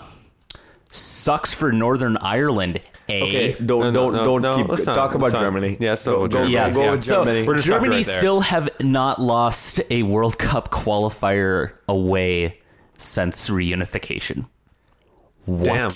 Sucks 0.91 1.53
for 1.53 1.71
Northern 1.71 2.17
Ireland. 2.17 2.81
Eh? 3.07 3.21
okay, 3.21 3.55
don't 3.63 3.67
No, 3.67 3.79
no, 3.79 3.91
don't 3.91 4.13
no, 4.13 4.25
don't 4.25 4.41
no, 4.41 4.57
keep 4.57 4.69
let's 4.69 4.85
not- 4.85 4.95
talk 4.95 5.11
about 5.15 5.23
let's 5.25 5.33
not- 5.33 5.41
Germany. 5.41 5.77
yeah, 5.79 5.89
let's 5.89 6.05
go, 6.05 6.11
go 6.15 6.21
with 6.23 6.31
go, 6.31 6.37
Germany. 6.39 6.53
Yeah, 6.53 6.69
go 6.71 6.83
yeah. 6.83 6.91
with 6.91 7.03
So 7.03 7.23
Germany. 7.25 7.47
We're 7.47 7.55
just 7.55 7.67
Germany 7.67 7.95
right 7.97 8.05
still 8.05 8.41
have 8.41 8.69
not 8.81 9.19
lost 9.21 9.81
a 9.89 10.03
World 10.03 10.37
Cup 10.37 10.69
qualifier 10.71 11.71
away 11.87 12.59
since 12.97 13.49
reunification. 13.49 14.47
What? 15.45 15.63
Damn. 15.65 15.91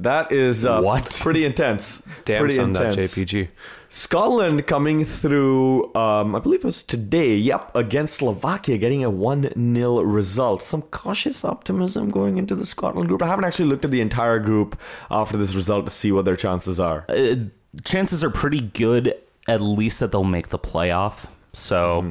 That 0.00 0.32
is 0.32 0.66
uh, 0.66 0.80
What? 0.82 1.18
pretty 1.22 1.44
intense. 1.44 2.02
Damn 2.24 2.40
pretty 2.40 2.56
son, 2.56 2.72
that 2.74 2.88
intense. 2.98 3.14
JPG. 3.14 3.48
Scotland 3.94 4.66
coming 4.66 5.04
through, 5.04 5.84
um, 5.94 6.34
I 6.34 6.40
believe 6.40 6.60
it 6.60 6.64
was 6.64 6.82
today, 6.82 7.36
yep, 7.36 7.70
against 7.76 8.16
Slovakia, 8.16 8.76
getting 8.76 9.04
a 9.04 9.08
1 9.08 9.52
0 9.76 10.00
result. 10.00 10.62
Some 10.62 10.82
cautious 10.82 11.44
optimism 11.44 12.10
going 12.10 12.36
into 12.36 12.56
the 12.56 12.66
Scotland 12.66 13.06
group. 13.08 13.22
I 13.22 13.28
haven't 13.28 13.44
actually 13.44 13.68
looked 13.68 13.84
at 13.84 13.92
the 13.92 14.00
entire 14.00 14.40
group 14.40 14.76
after 15.12 15.36
this 15.36 15.54
result 15.54 15.84
to 15.86 15.92
see 15.92 16.10
what 16.10 16.24
their 16.24 16.34
chances 16.34 16.80
are. 16.80 17.04
Uh, 17.08 17.36
chances 17.84 18.24
are 18.24 18.30
pretty 18.30 18.60
good, 18.60 19.14
at 19.46 19.60
least 19.60 20.00
that 20.00 20.10
they'll 20.10 20.24
make 20.24 20.48
the 20.48 20.58
playoff. 20.58 21.28
So, 21.52 22.02
Mm-hmm. 22.02 22.10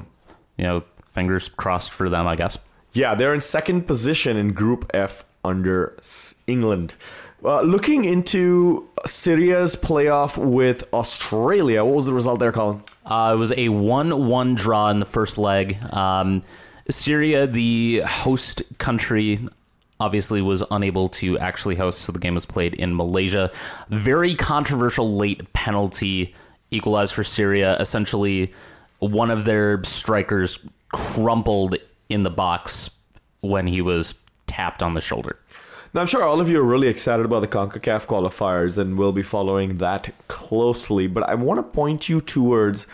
you 0.59 0.63
know, 0.63 0.83
fingers 1.03 1.49
crossed 1.49 1.91
for 1.91 2.07
them, 2.07 2.27
I 2.27 2.37
guess. 2.37 2.57
Yeah, 2.93 3.13
they're 3.13 3.33
in 3.33 3.41
second 3.41 3.87
position 3.87 4.37
in 4.37 4.53
Group 4.53 4.89
F 4.93 5.25
under 5.43 5.97
England. 6.47 6.95
Uh, 7.43 7.61
looking 7.61 8.05
into 8.05 8.87
Syria's 9.05 9.75
playoff 9.75 10.37
with 10.37 10.83
Australia, 10.93 11.83
what 11.83 11.95
was 11.95 12.05
the 12.05 12.13
result 12.13 12.39
there, 12.39 12.53
Colin? 12.53 12.81
Uh, 13.05 13.33
it 13.35 13.37
was 13.37 13.51
a 13.57 13.67
1 13.67 14.27
1 14.27 14.55
draw 14.55 14.89
in 14.89 14.99
the 14.99 15.05
first 15.05 15.37
leg. 15.37 15.77
Um, 15.91 16.41
Syria, 16.89 17.45
the 17.45 18.01
host 18.05 18.63
country, 18.77 19.39
obviously 19.99 20.41
was 20.41 20.63
unable 20.71 21.09
to 21.09 21.37
actually 21.39 21.75
host, 21.75 22.01
so 22.01 22.13
the 22.13 22.19
game 22.19 22.35
was 22.35 22.45
played 22.45 22.75
in 22.75 22.95
Malaysia. 22.95 23.51
Very 23.89 24.35
controversial 24.35 25.17
late 25.17 25.51
penalty 25.51 26.33
equalized 26.71 27.13
for 27.13 27.25
Syria. 27.25 27.77
Essentially, 27.77 28.53
one 28.99 29.31
of 29.31 29.43
their 29.43 29.83
strikers 29.83 30.59
crumpled 30.93 31.75
in 32.07 32.23
the 32.23 32.29
box 32.29 32.91
when 33.41 33.67
he 33.67 33.81
was 33.81 34.15
tapped 34.47 34.81
on 34.81 34.93
the 34.93 35.01
shoulder. 35.01 35.37
Now, 35.93 36.01
I'm 36.01 36.07
sure 36.07 36.23
all 36.23 36.41
of 36.41 36.49
you 36.49 36.59
are 36.59 36.63
really 36.63 36.87
excited 36.87 37.23
about 37.23 37.41
the 37.41 37.47
CONCACAF 37.47 38.07
qualifiers 38.07 38.79
and 38.79 38.97
will 38.97 39.11
be 39.11 39.21
following 39.21 39.77
that 39.77 40.09
closely, 40.27 41.05
but 41.05 41.21
I 41.29 41.35
want 41.35 41.59
to 41.59 41.63
point 41.63 42.09
you 42.09 42.19
towards. 42.19 42.87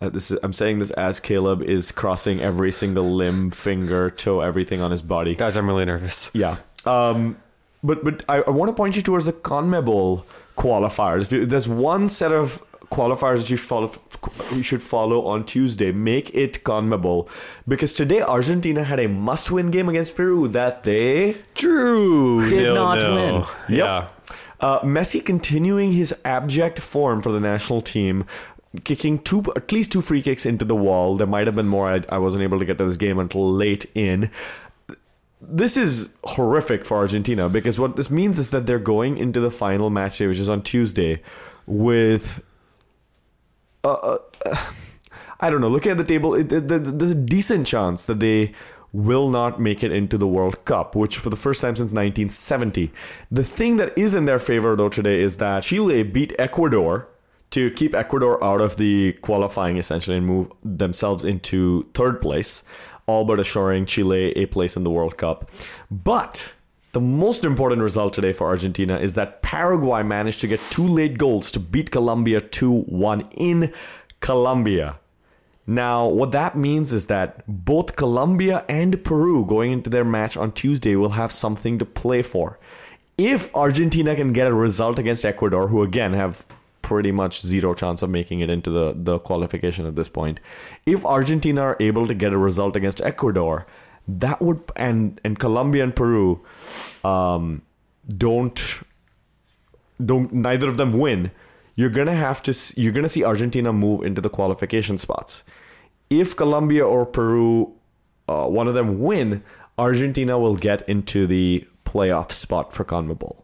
Uh, 0.00 0.10
this 0.10 0.30
is, 0.30 0.38
I'm 0.44 0.52
saying 0.52 0.78
this 0.78 0.90
as 0.92 1.18
Caleb 1.18 1.60
is 1.62 1.90
crossing 1.90 2.40
every 2.40 2.70
single 2.70 3.12
limb, 3.12 3.50
finger, 3.50 4.10
toe, 4.10 4.42
everything 4.42 4.80
on 4.80 4.92
his 4.92 5.02
body. 5.02 5.34
Guys, 5.34 5.56
I'm 5.56 5.66
really 5.66 5.86
nervous. 5.86 6.30
Yeah. 6.34 6.58
Um, 6.84 7.36
but 7.82 8.04
but 8.04 8.24
I, 8.28 8.42
I 8.42 8.50
want 8.50 8.68
to 8.68 8.74
point 8.74 8.94
you 8.94 9.02
towards 9.02 9.26
the 9.26 9.32
CONMEBOL 9.32 10.22
qualifiers. 10.56 11.48
There's 11.48 11.66
one 11.66 12.06
set 12.06 12.30
of 12.30 12.62
qualifiers 12.90 13.38
that 13.38 13.50
you 13.50 13.56
should 13.56 13.66
follow. 13.68 13.90
You 14.54 14.62
should 14.62 14.82
follow 14.82 15.26
on 15.26 15.44
Tuesday. 15.44 15.92
Make 15.92 16.34
it 16.34 16.64
CONMEBOL 16.64 17.28
because 17.68 17.94
today 17.94 18.22
Argentina 18.22 18.82
had 18.84 18.98
a 18.98 19.08
must-win 19.08 19.70
game 19.70 19.88
against 19.88 20.16
Peru 20.16 20.48
that 20.48 20.82
they 20.84 21.36
Drew 21.54 22.48
Did 22.48 22.74
not 22.74 22.98
win. 22.98 23.44
Yeah. 23.68 24.08
uh, 24.60 24.80
Messi 24.80 25.24
continuing 25.24 25.92
his 25.92 26.14
abject 26.24 26.80
form 26.80 27.20
for 27.20 27.30
the 27.30 27.40
national 27.40 27.82
team, 27.82 28.24
kicking 28.84 29.18
two 29.18 29.44
at 29.54 29.70
least 29.70 29.92
two 29.92 30.00
free 30.00 30.22
kicks 30.22 30.46
into 30.46 30.64
the 30.64 30.74
wall. 30.76 31.16
There 31.16 31.26
might 31.26 31.46
have 31.46 31.56
been 31.56 31.68
more. 31.68 31.88
I, 31.88 32.02
I 32.08 32.18
wasn't 32.18 32.42
able 32.42 32.58
to 32.58 32.64
get 32.64 32.78
to 32.78 32.84
this 32.84 32.96
game 32.96 33.18
until 33.18 33.52
late 33.52 33.86
in. 33.94 34.30
This 35.40 35.76
is 35.76 36.10
horrific 36.24 36.86
for 36.86 36.96
Argentina 36.96 37.48
because 37.48 37.78
what 37.78 37.96
this 37.96 38.10
means 38.10 38.38
is 38.38 38.50
that 38.50 38.66
they're 38.66 38.78
going 38.78 39.18
into 39.18 39.38
the 39.38 39.50
final 39.50 39.90
match 39.90 40.18
day, 40.18 40.26
which 40.26 40.38
is 40.38 40.48
on 40.48 40.62
Tuesday, 40.62 41.22
with. 41.66 42.42
Uh, 43.86 44.18
uh, 44.44 44.56
I 45.40 45.50
don't 45.50 45.60
know. 45.60 45.68
Looking 45.68 45.92
at 45.92 45.98
the 45.98 46.04
table, 46.04 46.34
it, 46.34 46.50
it, 46.50 46.68
there's 46.68 47.10
a 47.10 47.14
decent 47.14 47.66
chance 47.66 48.06
that 48.06 48.20
they 48.20 48.52
will 48.92 49.28
not 49.28 49.60
make 49.60 49.84
it 49.84 49.92
into 49.92 50.16
the 50.16 50.26
World 50.26 50.64
Cup, 50.64 50.96
which 50.96 51.18
for 51.18 51.28
the 51.28 51.36
first 51.36 51.60
time 51.60 51.76
since 51.76 51.92
1970. 51.92 52.90
The 53.30 53.44
thing 53.44 53.76
that 53.76 53.96
is 53.98 54.14
in 54.14 54.24
their 54.24 54.38
favor, 54.38 54.74
though, 54.74 54.88
today 54.88 55.20
is 55.20 55.36
that 55.36 55.64
Chile 55.64 56.02
beat 56.02 56.32
Ecuador 56.38 57.08
to 57.50 57.70
keep 57.72 57.94
Ecuador 57.94 58.42
out 58.42 58.62
of 58.62 58.76
the 58.76 59.12
qualifying 59.20 59.76
essentially 59.76 60.16
and 60.16 60.26
move 60.26 60.50
themselves 60.64 61.24
into 61.24 61.82
third 61.94 62.20
place, 62.20 62.64
all 63.06 63.26
but 63.26 63.38
assuring 63.38 63.84
Chile 63.84 64.32
a 64.32 64.46
place 64.46 64.76
in 64.76 64.84
the 64.84 64.90
World 64.90 65.18
Cup. 65.18 65.50
But 65.90 66.54
the 66.96 67.00
most 67.02 67.44
important 67.44 67.82
result 67.82 68.14
today 68.14 68.32
for 68.32 68.46
Argentina 68.46 68.98
is 68.98 69.16
that 69.16 69.42
Paraguay 69.42 70.02
managed 70.02 70.40
to 70.40 70.46
get 70.46 70.58
two 70.70 70.88
late 70.88 71.18
goals 71.18 71.50
to 71.50 71.60
beat 71.60 71.90
Colombia 71.90 72.40
2 72.40 72.84
1 72.84 73.20
in 73.32 73.70
Colombia. 74.20 74.98
Now, 75.66 76.06
what 76.06 76.32
that 76.32 76.56
means 76.56 76.94
is 76.94 77.08
that 77.08 77.44
both 77.46 77.96
Colombia 77.96 78.64
and 78.66 79.04
Peru 79.04 79.44
going 79.44 79.72
into 79.72 79.90
their 79.90 80.06
match 80.06 80.38
on 80.38 80.52
Tuesday 80.52 80.96
will 80.96 81.10
have 81.10 81.32
something 81.32 81.78
to 81.78 81.84
play 81.84 82.22
for. 82.22 82.58
If 83.18 83.54
Argentina 83.54 84.16
can 84.16 84.32
get 84.32 84.46
a 84.46 84.54
result 84.54 84.98
against 84.98 85.26
Ecuador, 85.26 85.68
who 85.68 85.82
again 85.82 86.14
have 86.14 86.46
pretty 86.80 87.12
much 87.12 87.42
zero 87.42 87.74
chance 87.74 88.00
of 88.00 88.08
making 88.08 88.40
it 88.40 88.48
into 88.48 88.70
the, 88.70 88.94
the 88.96 89.18
qualification 89.18 89.84
at 89.84 89.96
this 89.96 90.08
point, 90.08 90.40
if 90.86 91.04
Argentina 91.04 91.60
are 91.60 91.76
able 91.78 92.06
to 92.06 92.14
get 92.14 92.32
a 92.32 92.38
result 92.38 92.74
against 92.74 93.02
Ecuador, 93.02 93.66
that 94.08 94.40
would 94.40 94.60
and 94.76 95.20
and 95.24 95.38
Colombia 95.38 95.82
and 95.82 95.94
Peru 95.94 96.40
um, 97.04 97.62
don't 98.08 98.82
don't 100.04 100.32
neither 100.32 100.68
of 100.68 100.76
them 100.76 100.98
win, 100.98 101.30
you're 101.74 101.90
gonna 101.90 102.14
have 102.14 102.42
to 102.44 102.80
you're 102.80 102.92
gonna 102.92 103.08
see 103.08 103.24
Argentina 103.24 103.72
move 103.72 104.04
into 104.04 104.20
the 104.20 104.30
qualification 104.30 104.98
spots. 104.98 105.44
If 106.08 106.36
Colombia 106.36 106.86
or 106.86 107.04
Peru, 107.04 107.72
uh, 108.28 108.46
one 108.46 108.68
of 108.68 108.74
them 108.74 109.00
win, 109.00 109.42
Argentina 109.76 110.38
will 110.38 110.56
get 110.56 110.88
into 110.88 111.26
the 111.26 111.66
playoff 111.84 112.30
spot 112.30 112.72
for 112.72 112.84
CONMEBOL. 112.84 113.42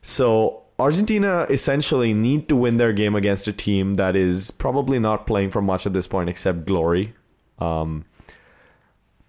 So 0.00 0.62
Argentina 0.78 1.46
essentially 1.50 2.14
need 2.14 2.48
to 2.48 2.56
win 2.56 2.76
their 2.76 2.92
game 2.92 3.16
against 3.16 3.48
a 3.48 3.52
team 3.52 3.94
that 3.94 4.14
is 4.14 4.52
probably 4.52 5.00
not 5.00 5.26
playing 5.26 5.50
for 5.50 5.60
much 5.60 5.86
at 5.86 5.92
this 5.92 6.06
point 6.06 6.28
except 6.28 6.66
glory. 6.66 7.14
Um, 7.58 8.04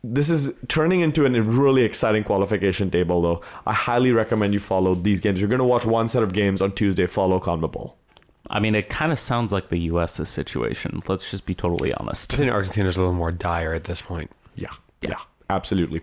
this 0.03 0.29
is 0.29 0.57
turning 0.67 1.01
into 1.01 1.25
a 1.25 1.41
really 1.41 1.83
exciting 1.83 2.23
qualification 2.23 2.89
table, 2.89 3.21
though. 3.21 3.41
I 3.65 3.73
highly 3.73 4.11
recommend 4.11 4.53
you 4.53 4.59
follow 4.59 4.95
these 4.95 5.19
games. 5.19 5.39
You're 5.39 5.49
going 5.49 5.59
to 5.59 5.65
watch 5.65 5.85
one 5.85 6.07
set 6.07 6.23
of 6.23 6.33
games 6.33 6.61
on 6.61 6.73
Tuesday. 6.73 7.05
Follow 7.05 7.39
CONMEBOL. 7.39 7.93
I 8.49 8.59
mean, 8.59 8.75
it 8.75 8.89
kind 8.89 9.11
of 9.11 9.19
sounds 9.19 9.51
like 9.51 9.69
the 9.69 9.79
U.S.'s 9.79 10.29
situation. 10.29 11.01
Let's 11.07 11.29
just 11.29 11.45
be 11.45 11.53
totally 11.53 11.93
honest. 11.93 12.33
I 12.33 12.37
think 12.37 12.51
Argentina's 12.51 12.97
a 12.97 13.01
little 13.01 13.13
more 13.13 13.31
dire 13.31 13.73
at 13.73 13.83
this 13.83 14.01
point. 14.01 14.31
Yeah, 14.55 14.73
yeah, 15.01 15.19
absolutely. 15.49 16.01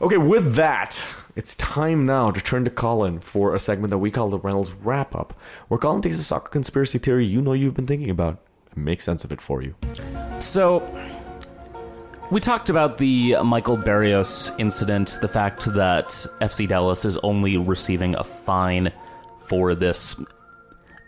Okay, 0.00 0.16
with 0.16 0.54
that, 0.54 1.06
it's 1.36 1.54
time 1.56 2.04
now 2.04 2.30
to 2.30 2.40
turn 2.40 2.64
to 2.64 2.70
Colin 2.70 3.20
for 3.20 3.54
a 3.54 3.58
segment 3.58 3.90
that 3.90 3.98
we 3.98 4.10
call 4.10 4.30
the 4.30 4.38
Reynolds 4.38 4.72
Wrap 4.72 5.14
Up, 5.14 5.34
where 5.68 5.78
Colin 5.78 6.02
takes 6.02 6.16
a 6.16 6.24
soccer 6.24 6.48
conspiracy 6.48 6.98
theory 6.98 7.26
you 7.26 7.42
know 7.42 7.52
you've 7.52 7.74
been 7.74 7.86
thinking 7.86 8.10
about 8.10 8.38
and 8.74 8.84
makes 8.84 9.04
sense 9.04 9.22
of 9.24 9.32
it 9.32 9.40
for 9.40 9.62
you. 9.62 9.74
So, 10.40 10.80
we 12.32 12.40
talked 12.40 12.70
about 12.70 12.96
the 12.96 13.36
Michael 13.44 13.76
Barrios 13.76 14.52
incident, 14.58 15.18
the 15.20 15.28
fact 15.28 15.66
that 15.74 16.06
FC 16.40 16.66
Dallas 16.66 17.04
is 17.04 17.18
only 17.18 17.58
receiving 17.58 18.14
a 18.14 18.24
fine 18.24 18.90
for 19.36 19.74
this 19.74 20.18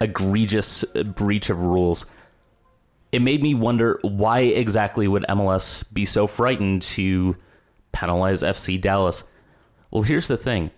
egregious 0.03 0.85
breach 0.85 1.49
of 1.49 1.61
rules. 1.61 2.05
It 3.11 3.22
made 3.22 3.43
me 3.43 3.55
wonder 3.55 3.99
why 4.03 4.41
exactly 4.41 5.09
would 5.09 5.25
MLS 5.31 5.83
be 5.95 6.05
so 6.05 6.27
frightened 6.27 6.83
to 6.83 7.37
penalize 7.93 8.43
FC 8.43 8.79
Dallas? 8.79 9.25
Well, 9.91 10.03
here's 10.03 10.29
the 10.29 10.37
thing. 10.37 10.72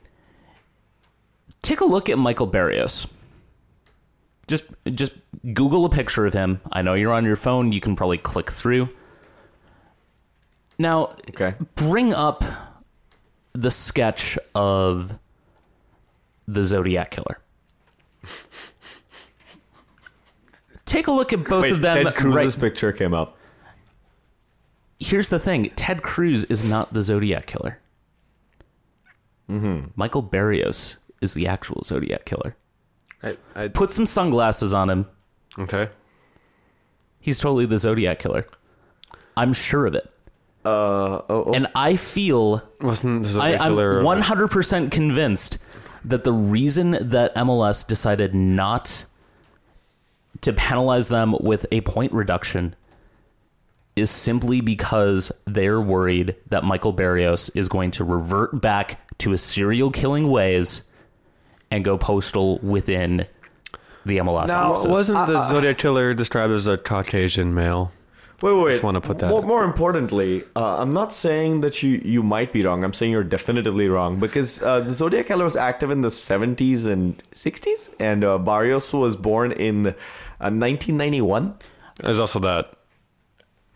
Take 1.60 1.80
a 1.80 1.86
look 1.86 2.08
at 2.08 2.18
Michael 2.18 2.46
Barrios. 2.46 3.08
Just 4.46 4.66
just 4.94 5.12
Google 5.54 5.86
a 5.86 5.90
picture 5.90 6.24
of 6.24 6.34
him. 6.34 6.60
I 6.70 6.82
know 6.82 6.94
you're 6.94 7.12
on 7.12 7.24
your 7.24 7.34
phone, 7.34 7.72
you 7.72 7.80
can 7.80 7.96
probably 7.96 8.18
click 8.18 8.48
through. 8.48 8.88
Now, 10.78 11.14
Okay. 11.30 11.54
bring 11.74 12.12
up 12.12 12.44
the 13.52 13.70
sketch 13.70 14.38
of 14.54 15.18
the 16.46 16.62
Zodiac 16.62 17.10
Killer. 17.10 17.40
Take 20.84 21.06
a 21.08 21.12
look 21.12 21.32
at 21.32 21.44
both 21.44 21.70
of 21.72 21.80
them. 21.82 22.04
Ted 22.04 22.14
Cruz's 22.14 22.56
right- 22.56 22.60
picture 22.60 22.92
came 22.92 23.12
up. 23.14 23.36
Here's 24.98 25.28
the 25.28 25.38
thing: 25.38 25.70
Ted 25.76 26.02
Cruz 26.02 26.44
is 26.44 26.64
not 26.64 26.92
the 26.92 27.02
Zodiac 27.02 27.46
Killer. 27.46 27.78
Mm-hmm. 29.50 29.88
Michael 29.94 30.22
Barrios 30.22 30.98
is 31.20 31.34
the 31.34 31.46
actual 31.46 31.82
Zodiac 31.84 32.24
Killer. 32.24 32.56
I, 33.22 33.36
I, 33.54 33.68
Put 33.68 33.90
some 33.90 34.06
sunglasses 34.06 34.72
on 34.74 34.90
him. 34.90 35.06
okay. 35.58 35.88
He's 37.20 37.40
totally 37.40 37.66
the 37.66 37.78
Zodiac 37.78 38.18
Killer. 38.20 38.46
I'm 39.36 39.52
sure 39.52 39.86
of 39.86 39.94
it. 39.94 40.08
Uh, 40.66 41.22
oh, 41.28 41.44
oh. 41.46 41.54
And 41.54 41.68
I 41.76 41.94
feel 41.94 42.60
Wasn't 42.80 43.22
this 43.22 43.36
a 43.36 43.40
I, 43.40 43.66
I'm 43.66 43.74
100% 43.76 44.90
convinced 44.90 45.58
that 46.04 46.24
the 46.24 46.32
reason 46.32 46.90
that 47.00 47.34
MLS 47.36 47.86
decided 47.86 48.34
not 48.34 49.04
to 50.40 50.52
penalize 50.52 51.08
them 51.08 51.36
with 51.40 51.66
a 51.70 51.82
point 51.82 52.12
reduction 52.12 52.74
is 53.94 54.10
simply 54.10 54.60
because 54.60 55.30
they're 55.46 55.80
worried 55.80 56.34
that 56.48 56.64
Michael 56.64 56.92
Barrios 56.92 57.48
is 57.50 57.68
going 57.68 57.92
to 57.92 58.04
revert 58.04 58.60
back 58.60 59.00
to 59.18 59.30
his 59.30 59.42
serial 59.42 59.90
killing 59.90 60.28
ways 60.28 60.90
and 61.70 61.84
go 61.84 61.96
postal 61.96 62.58
within 62.58 63.26
the 64.04 64.18
MLS 64.18 64.48
Now, 64.48 64.72
offices. 64.72 64.86
Wasn't 64.88 65.26
the 65.26 65.48
Zodiac 65.48 65.78
Killer 65.78 66.12
described 66.12 66.52
as 66.52 66.66
a 66.66 66.76
Caucasian 66.76 67.54
male? 67.54 67.92
Wait, 68.42 68.52
wait, 68.52 68.64
wait. 68.64 68.70
Just 68.72 68.82
wanna 68.82 69.00
put 69.00 69.18
that- 69.20 69.30
More, 69.30 69.42
more 69.42 69.64
importantly, 69.64 70.44
uh, 70.54 70.76
I'm 70.82 70.92
not 70.92 71.12
saying 71.14 71.62
that 71.62 71.82
you 71.82 72.00
you 72.04 72.22
might 72.22 72.52
be 72.52 72.62
wrong. 72.62 72.84
I'm 72.84 72.92
saying 72.92 73.10
you're 73.12 73.24
definitively 73.24 73.88
wrong 73.88 74.20
because 74.20 74.62
uh, 74.62 74.80
the 74.80 74.92
Zodiac 74.92 75.26
Killer 75.28 75.44
was 75.44 75.56
active 75.56 75.90
in 75.90 76.02
the 76.02 76.10
70s 76.10 76.86
and 76.86 77.22
60s, 77.32 77.94
and 77.98 78.22
uh, 78.24 78.36
Barrios 78.38 78.92
was 78.92 79.16
born 79.16 79.52
in 79.52 79.86
uh, 79.86 79.92
1991. 80.50 81.54
There's 82.02 82.20
also 82.20 82.38
that. 82.40 82.72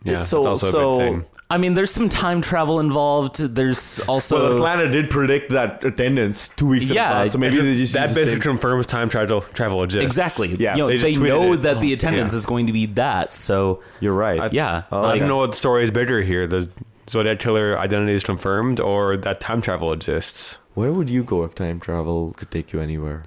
Yeah, 0.03 0.23
So- 0.23 0.39
it's 0.39 0.47
also 0.47 0.67
a 0.67 0.71
so- 0.71 0.97
big 0.97 1.07
thing. 1.09 1.25
I 1.51 1.57
mean, 1.57 1.73
there's 1.73 1.91
some 1.91 2.07
time 2.07 2.39
travel 2.41 2.79
involved. 2.79 3.35
There's 3.55 3.99
also 4.07 4.37
So 4.37 4.55
Atlanta 4.55 4.89
did 4.89 5.09
predict 5.09 5.51
that 5.51 5.83
attendance 5.83 6.47
two 6.47 6.65
weeks 6.67 6.89
in 6.89 6.95
Yeah, 6.95 7.09
advance. 7.11 7.33
So 7.33 7.39
maybe 7.39 7.57
they 7.59 7.75
just 7.75 7.93
that 7.93 8.03
used 8.03 8.15
the 8.15 8.19
basically 8.21 8.41
same- 8.41 8.51
confirms 8.53 8.87
time 8.87 9.09
travel 9.09 9.41
travel 9.41 9.83
exists. 9.83 10.05
exactly. 10.05 10.55
Yeah, 10.55 10.75
you 10.75 10.83
know, 10.83 10.87
they 10.87 10.97
they, 10.97 11.15
know 11.17 11.53
it. 11.53 11.57
that 11.63 11.81
the 11.81 11.91
attendance 11.91 12.31
Yeah. 12.33 12.37
is 12.37 12.45
going 12.45 12.67
to 12.67 12.73
be 12.73 12.85
that. 12.95 13.35
So 13.35 13.81
You're 13.99 14.13
right. 14.13 14.51
yeah, 14.53 14.83
Oh, 14.93 14.99
I 15.01 15.01
like, 15.01 15.19
don't 15.19 15.27
know 15.27 15.37
what 15.37 15.53
story 15.53 15.83
is 15.83 15.91
bigger 15.91 16.21
here: 16.21 16.47
the 16.47 16.69
Zodiac 17.09 17.39
Killer 17.39 17.77
identity 17.77 18.13
is 18.13 18.23
confirmed, 18.23 18.79
or 18.79 19.17
that 19.17 19.41
time 19.41 19.61
travel 19.61 19.91
exists. 19.91 20.59
Where 20.73 20.93
would 20.93 21.09
you 21.09 21.21
go 21.23 21.43
if 21.43 21.53
time 21.53 21.81
travel 21.81 22.33
could 22.37 22.49
take 22.49 22.71
you 22.71 22.79
anywhere? 22.79 23.23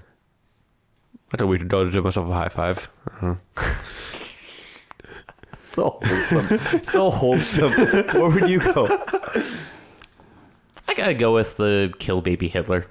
I 1.33 1.37
thought 1.37 1.49
we 1.49 1.59
could 1.59 1.68
go 1.68 1.85
to 1.85 1.91
give 1.91 2.05
myself 2.05 2.31
a 2.31 2.33
high 2.33 2.49
five. 2.49 2.89
Uh-huh. 3.20 3.35
So 5.65 5.99
wholesome. 6.03 6.85
so 6.85 7.11
wholesome. 7.11 7.73
Where 7.73 8.29
would 8.29 8.49
you 8.51 8.61
go? 8.61 8.87
I 10.87 10.95
gotta 10.95 11.15
go 11.15 11.35
with 11.35 11.57
the 11.57 11.93
kill 11.99 12.21
baby 12.21 12.49
Hitler. 12.49 12.87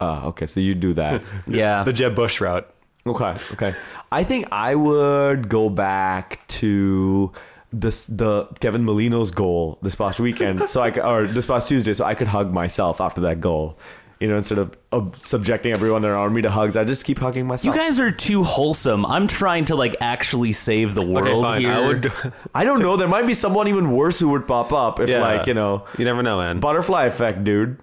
Ah, 0.00 0.24
okay. 0.26 0.46
So 0.46 0.60
you 0.60 0.74
do 0.74 0.94
that. 0.94 1.22
Yeah, 1.46 1.82
The 1.82 1.92
Jeb 1.92 2.14
Bush 2.14 2.40
route. 2.40 2.72
Okay, 3.04 3.34
okay. 3.52 3.74
I 4.12 4.22
think 4.22 4.46
I 4.52 4.76
would 4.76 5.48
go 5.48 5.68
back 5.68 6.46
to 6.62 7.32
this 7.72 8.06
the 8.06 8.46
Kevin 8.60 8.84
Molino's 8.84 9.32
goal 9.32 9.78
this 9.82 9.96
past 9.96 10.20
weekend, 10.20 10.68
so 10.68 10.82
I 10.82 10.90
or 11.00 11.26
this 11.26 11.46
past 11.46 11.66
Tuesday, 11.68 11.94
so 11.94 12.04
I 12.04 12.14
could 12.14 12.28
hug 12.28 12.52
myself 12.52 13.00
after 13.00 13.20
that 13.22 13.40
goal. 13.40 13.76
You 14.22 14.28
know, 14.28 14.36
instead 14.36 14.58
of 14.58 14.76
uh, 14.92 15.02
subjecting 15.20 15.72
everyone 15.72 16.04
around 16.04 16.32
me 16.32 16.42
to 16.42 16.50
hugs, 16.50 16.76
I 16.76 16.84
just 16.84 17.04
keep 17.04 17.18
hugging 17.18 17.44
myself. 17.46 17.74
you 17.74 17.80
guys 17.80 17.98
are 17.98 18.12
too 18.12 18.44
wholesome. 18.44 19.04
I'm 19.06 19.26
trying 19.26 19.64
to 19.64 19.74
like 19.74 19.96
actually 20.00 20.52
save 20.52 20.94
the 20.94 21.02
world 21.02 21.44
Okay, 21.44 21.60
here. 21.62 21.72
I 21.72 21.80
would. 21.88 22.12
I 22.54 22.62
don't 22.62 22.80
know. 22.80 22.96
There 22.96 23.08
might 23.08 23.26
be 23.26 23.34
someone 23.34 23.66
even 23.66 23.90
worse 23.90 24.20
who 24.20 24.28
would 24.28 24.46
pop 24.46 24.72
up 24.72 25.00
if, 25.00 25.08
Yeah. 25.08 25.20
like, 25.20 25.48
you 25.48 25.54
know, 25.54 25.86
You 25.98 26.04
never 26.04 26.22
know, 26.22 26.38
man. 26.38 26.60
butterfly 26.60 27.06
effect, 27.06 27.42
dude. 27.42 27.78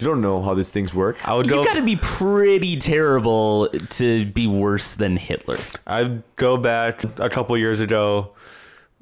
You 0.00 0.06
don't 0.06 0.22
know 0.22 0.40
how 0.42 0.54
these 0.54 0.70
things 0.70 0.94
work. 0.94 1.16
I 1.28 1.34
would 1.34 1.44
you 1.46 1.52
go. 1.52 1.64
gotta 1.64 1.82
be 1.84 1.96
pretty 1.96 2.78
terrible 2.78 3.68
to 3.68 4.24
be 4.26 4.46
worse 4.46 4.94
than 4.94 5.16
Hitler. 5.18 5.58
I'd 5.86 6.22
go 6.36 6.56
back 6.56 7.04
a 7.20 7.28
couple 7.28 7.56
years 7.58 7.80
ago 7.82 8.32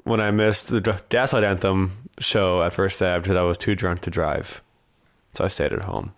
when 0.05 0.21
I 0.21 0.33
missed 0.33 0.69
the 0.69 0.81
Dr- 0.81 1.09
Gaslight 1.11 1.45
Anthem 1.45 1.93
show 2.19 2.61
at 2.63 2.73
First 2.73 3.01
Ave 3.01 3.21
because 3.23 3.37
I 3.37 3.43
was 3.43 3.57
too 3.57 3.75
drunk 3.77 4.01
to 4.01 4.11
drive, 4.11 4.61
so 5.33 5.45
I 5.45 5.49
stayed 5.49 5.73
at 5.73 5.85
home. 5.85 6.13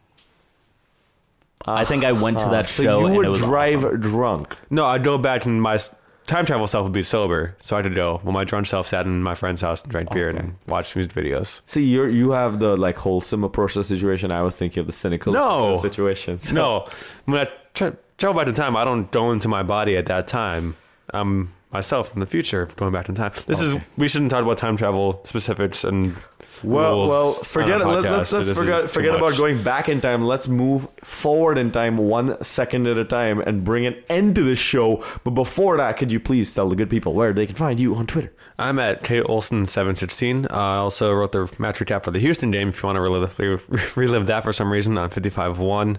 I 1.67 1.85
think 1.85 2.05
I 2.05 2.13
went 2.13 2.39
to 2.41 2.47
ah, 2.47 2.51
that 2.51 2.67
so 2.67 2.83
show 2.83 3.01
you 3.01 3.07
and 3.07 3.17
would 3.17 3.27
it 3.27 3.31
was 3.31 3.41
drive 3.41 3.85
awesome. 3.85 4.01
drunk. 4.01 4.57
No, 4.71 4.87
I'd 4.87 5.03
go 5.05 5.17
back 5.19 5.47
and 5.47 5.61
my 5.63 5.75
s- 5.75 5.95
time 6.27 6.45
travel 6.47 6.67
self 6.67 6.85
would 6.85 6.93
be 6.93 7.03
sober, 7.03 7.57
so 7.61 7.77
I 7.77 7.83
could 7.83 7.95
go. 7.95 8.21
Well, 8.23 8.33
my 8.33 8.45
drunk 8.45 8.67
self 8.67 8.87
sat 8.87 9.07
in 9.07 9.23
my 9.23 9.35
friend's 9.35 9.61
house 9.63 9.83
and 9.83 9.91
drank 9.91 10.11
beer 10.13 10.29
and 10.29 10.57
watched 10.67 10.95
music 10.97 11.13
videos. 11.13 11.61
See, 11.67 11.85
you 11.85 12.05
you 12.07 12.31
have 12.33 12.59
the 12.61 12.77
like 12.77 12.97
wholesome 12.97 13.45
approach 13.45 13.73
to 13.75 13.81
the 13.81 13.85
situation. 13.85 14.31
I 14.33 14.43
was 14.43 14.57
thinking 14.57 14.81
of 14.81 14.87
the 14.87 14.93
cynical 14.93 15.33
No. 15.33 15.71
approach 15.75 15.83
situation. 15.83 16.39
So- 16.39 16.55
No, 16.55 16.87
when 17.25 17.47
I 17.47 17.49
tra- 17.75 17.97
travel 18.19 18.39
back 18.41 18.49
in 18.49 18.55
time, 18.55 18.77
I 18.77 18.85
don't 18.85 19.11
go 19.11 19.31
into 19.33 19.49
my 19.49 19.63
body 19.63 19.97
at 19.97 20.07
that 20.07 20.29
time. 20.29 20.77
I'm 21.13 21.53
myself 21.73 22.15
in 22.15 22.21
the 22.21 22.27
future 22.27 22.69
going 22.77 22.93
back 22.93 23.09
in 23.09 23.15
time. 23.15 23.33
This 23.47 23.61
is 23.61 23.77
we 23.97 24.09
shouldn't 24.09 24.31
talk 24.31 24.43
about 24.45 24.59
time 24.59 24.77
travel 24.77 25.21
specifics 25.25 25.83
and 25.85 26.15
Well, 26.63 26.97
rules 26.97 27.09
well, 27.09 27.33
forget 27.33 27.81
it. 27.81 27.87
Let, 27.87 28.05
podcast, 28.05 28.07
let's 28.07 28.31
but 28.31 28.37
let's 28.47 28.59
forget 28.59 28.91
forget 28.91 29.15
about 29.15 29.37
going 29.37 29.63
back 29.63 29.89
in 29.89 30.01
time. 30.01 30.25
Let's 30.25 30.47
move 30.47 30.89
forward 31.03 31.59
in 31.59 31.73
time, 31.73 31.97
one 31.97 32.43
second 32.45 32.87
at 32.87 32.97
a 32.97 33.05
time, 33.05 33.41
and 33.41 33.65
bring 33.65 33.87
an 33.87 33.97
end 34.09 34.35
to 34.37 34.43
this 34.43 34.59
show. 34.59 35.05
But 35.25 35.31
before 35.31 35.77
that, 35.79 35.97
could 35.97 36.13
you 36.13 36.21
please 36.21 36.55
tell 36.55 36.69
the 36.69 36.77
good 36.77 36.91
people 36.91 37.15
where 37.15 37.33
they 37.33 37.47
can 37.47 37.57
find 37.57 37.81
you 37.81 37.95
on 37.97 38.07
Twitter? 38.07 38.33
I'm 38.59 38.79
at 38.79 39.03
K 39.03 39.21
Olson 39.21 39.67
seven 39.67 39.97
sixteen. 39.97 40.47
Uh, 40.47 40.55
I 40.55 40.77
also 40.77 41.13
wrote 41.13 41.33
the 41.33 41.53
match 41.59 41.81
recap 41.81 42.05
for 42.05 42.13
the 42.13 42.21
Houston 42.21 42.51
game. 42.51 42.69
If 42.69 42.83
you 42.83 42.87
want 42.87 42.97
to 42.97 43.01
relive, 43.01 43.97
relive 43.97 44.27
that 44.27 44.45
for 44.45 44.53
some 44.53 44.71
reason 44.71 44.97
on 44.97 45.11
fifty 45.11 45.31
five 45.31 45.59
one. 45.59 45.99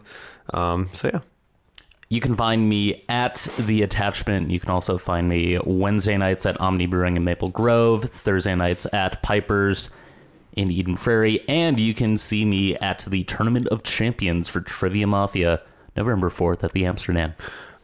Um, 0.54 0.88
so 0.94 1.10
yeah, 1.12 1.20
You 2.10 2.22
can 2.22 2.36
find 2.36 2.70
me 2.70 3.04
at 3.10 3.48
the 3.58 3.82
attachment. 3.82 4.52
You 4.52 4.60
can 4.60 4.70
also 4.70 4.98
find 4.98 5.28
me 5.28 5.58
Wednesday 5.66 6.18
nights 6.18 6.46
at 6.46 6.60
Omni 6.62 6.86
Brewing 6.86 7.18
in 7.18 7.24
Maple 7.24 7.50
Grove, 7.50 8.04
Thursday 8.04 8.54
nights 8.54 8.86
at 8.94 9.24
Pipers 9.24 9.90
in 10.56 10.72
Eden 10.72 10.96
Prairie, 10.96 11.42
and 11.48 11.80
you 11.80 11.94
can 11.94 12.18
see 12.18 12.46
me 12.46 12.76
at 12.78 13.00
the 13.00 13.24
Tournament 13.26 13.68
of 13.68 13.84
Champions 13.84 14.48
for 14.48 14.62
Trivia 14.62 15.08
Mafia 15.08 15.62
November 15.96 16.30
4th 16.30 16.64
at 16.64 16.72
the 16.72 16.86
Amsterdam. 16.86 17.34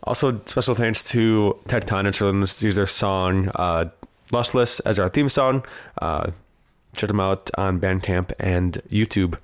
Also, 0.04 0.42
special 0.46 0.74
thanks 0.74 1.04
to 1.04 1.58
Tectonics 1.66 2.18
for 2.18 2.42
us 2.42 2.64
use 2.64 2.76
their 2.76 2.88
song 2.88 3.50
uh, 3.56 3.86
Lustless 4.32 4.80
as 4.82 4.98
our 4.98 5.10
theme 5.10 5.30
song. 5.30 5.64
Uh, 6.02 6.32
check 6.96 7.10
them 7.10 7.20
out 7.20 7.52
on 7.58 7.80
Bandcamp 7.80 8.32
and 8.40 8.82
YouTube. 8.90 9.38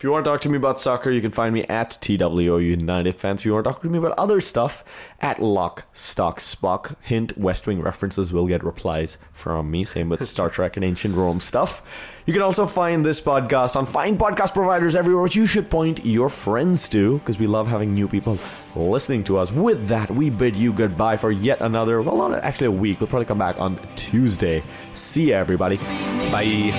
If 0.00 0.04
you 0.04 0.12
want 0.12 0.24
to 0.24 0.30
talk 0.30 0.40
to 0.42 0.48
me 0.48 0.56
about 0.56 0.80
soccer, 0.80 1.10
you 1.10 1.20
can 1.20 1.30
find 1.30 1.52
me 1.52 1.64
at 1.64 1.98
TWO 2.00 2.56
United 2.56 3.16
Fans. 3.16 3.42
If 3.42 3.44
you 3.44 3.52
want 3.52 3.64
to 3.64 3.70
talk 3.70 3.82
to 3.82 3.88
me 3.90 3.98
about 3.98 4.18
other 4.18 4.40
stuff, 4.40 4.82
at 5.20 5.42
Lock, 5.42 5.84
Stock, 5.92 6.38
Spock. 6.38 6.96
Hint, 7.02 7.36
West 7.36 7.66
Wing 7.66 7.82
references 7.82 8.32
will 8.32 8.46
get 8.46 8.64
replies 8.64 9.18
from 9.30 9.70
me. 9.70 9.84
Same 9.84 10.08
with 10.08 10.26
Star 10.26 10.48
Trek 10.48 10.78
and 10.78 10.84
Ancient 10.84 11.14
Rome 11.14 11.38
stuff. 11.38 11.82
You 12.26 12.32
can 12.32 12.42
also 12.42 12.66
find 12.66 13.04
this 13.04 13.20
podcast 13.20 13.76
on 13.76 13.86
fine 13.86 14.16
podcast 14.18 14.52
providers 14.52 14.94
everywhere, 14.94 15.22
which 15.22 15.36
you 15.36 15.46
should 15.46 15.70
point 15.70 16.04
your 16.04 16.28
friends 16.28 16.88
to, 16.90 17.18
because 17.18 17.38
we 17.38 17.46
love 17.46 17.66
having 17.66 17.94
new 17.94 18.06
people 18.06 18.38
listening 18.76 19.24
to 19.24 19.38
us. 19.38 19.50
With 19.52 19.88
that, 19.88 20.10
we 20.10 20.30
bid 20.30 20.54
you 20.54 20.72
goodbye 20.72 21.16
for 21.16 21.30
yet 21.32 21.60
another, 21.60 22.02
well, 22.02 22.16
not 22.16 22.44
actually 22.44 22.66
a 22.66 22.72
week. 22.72 23.00
We'll 23.00 23.08
probably 23.08 23.26
come 23.26 23.38
back 23.38 23.58
on 23.58 23.80
Tuesday. 23.96 24.62
See 24.92 25.32
everybody. 25.32 25.76
Bye. 26.30 26.70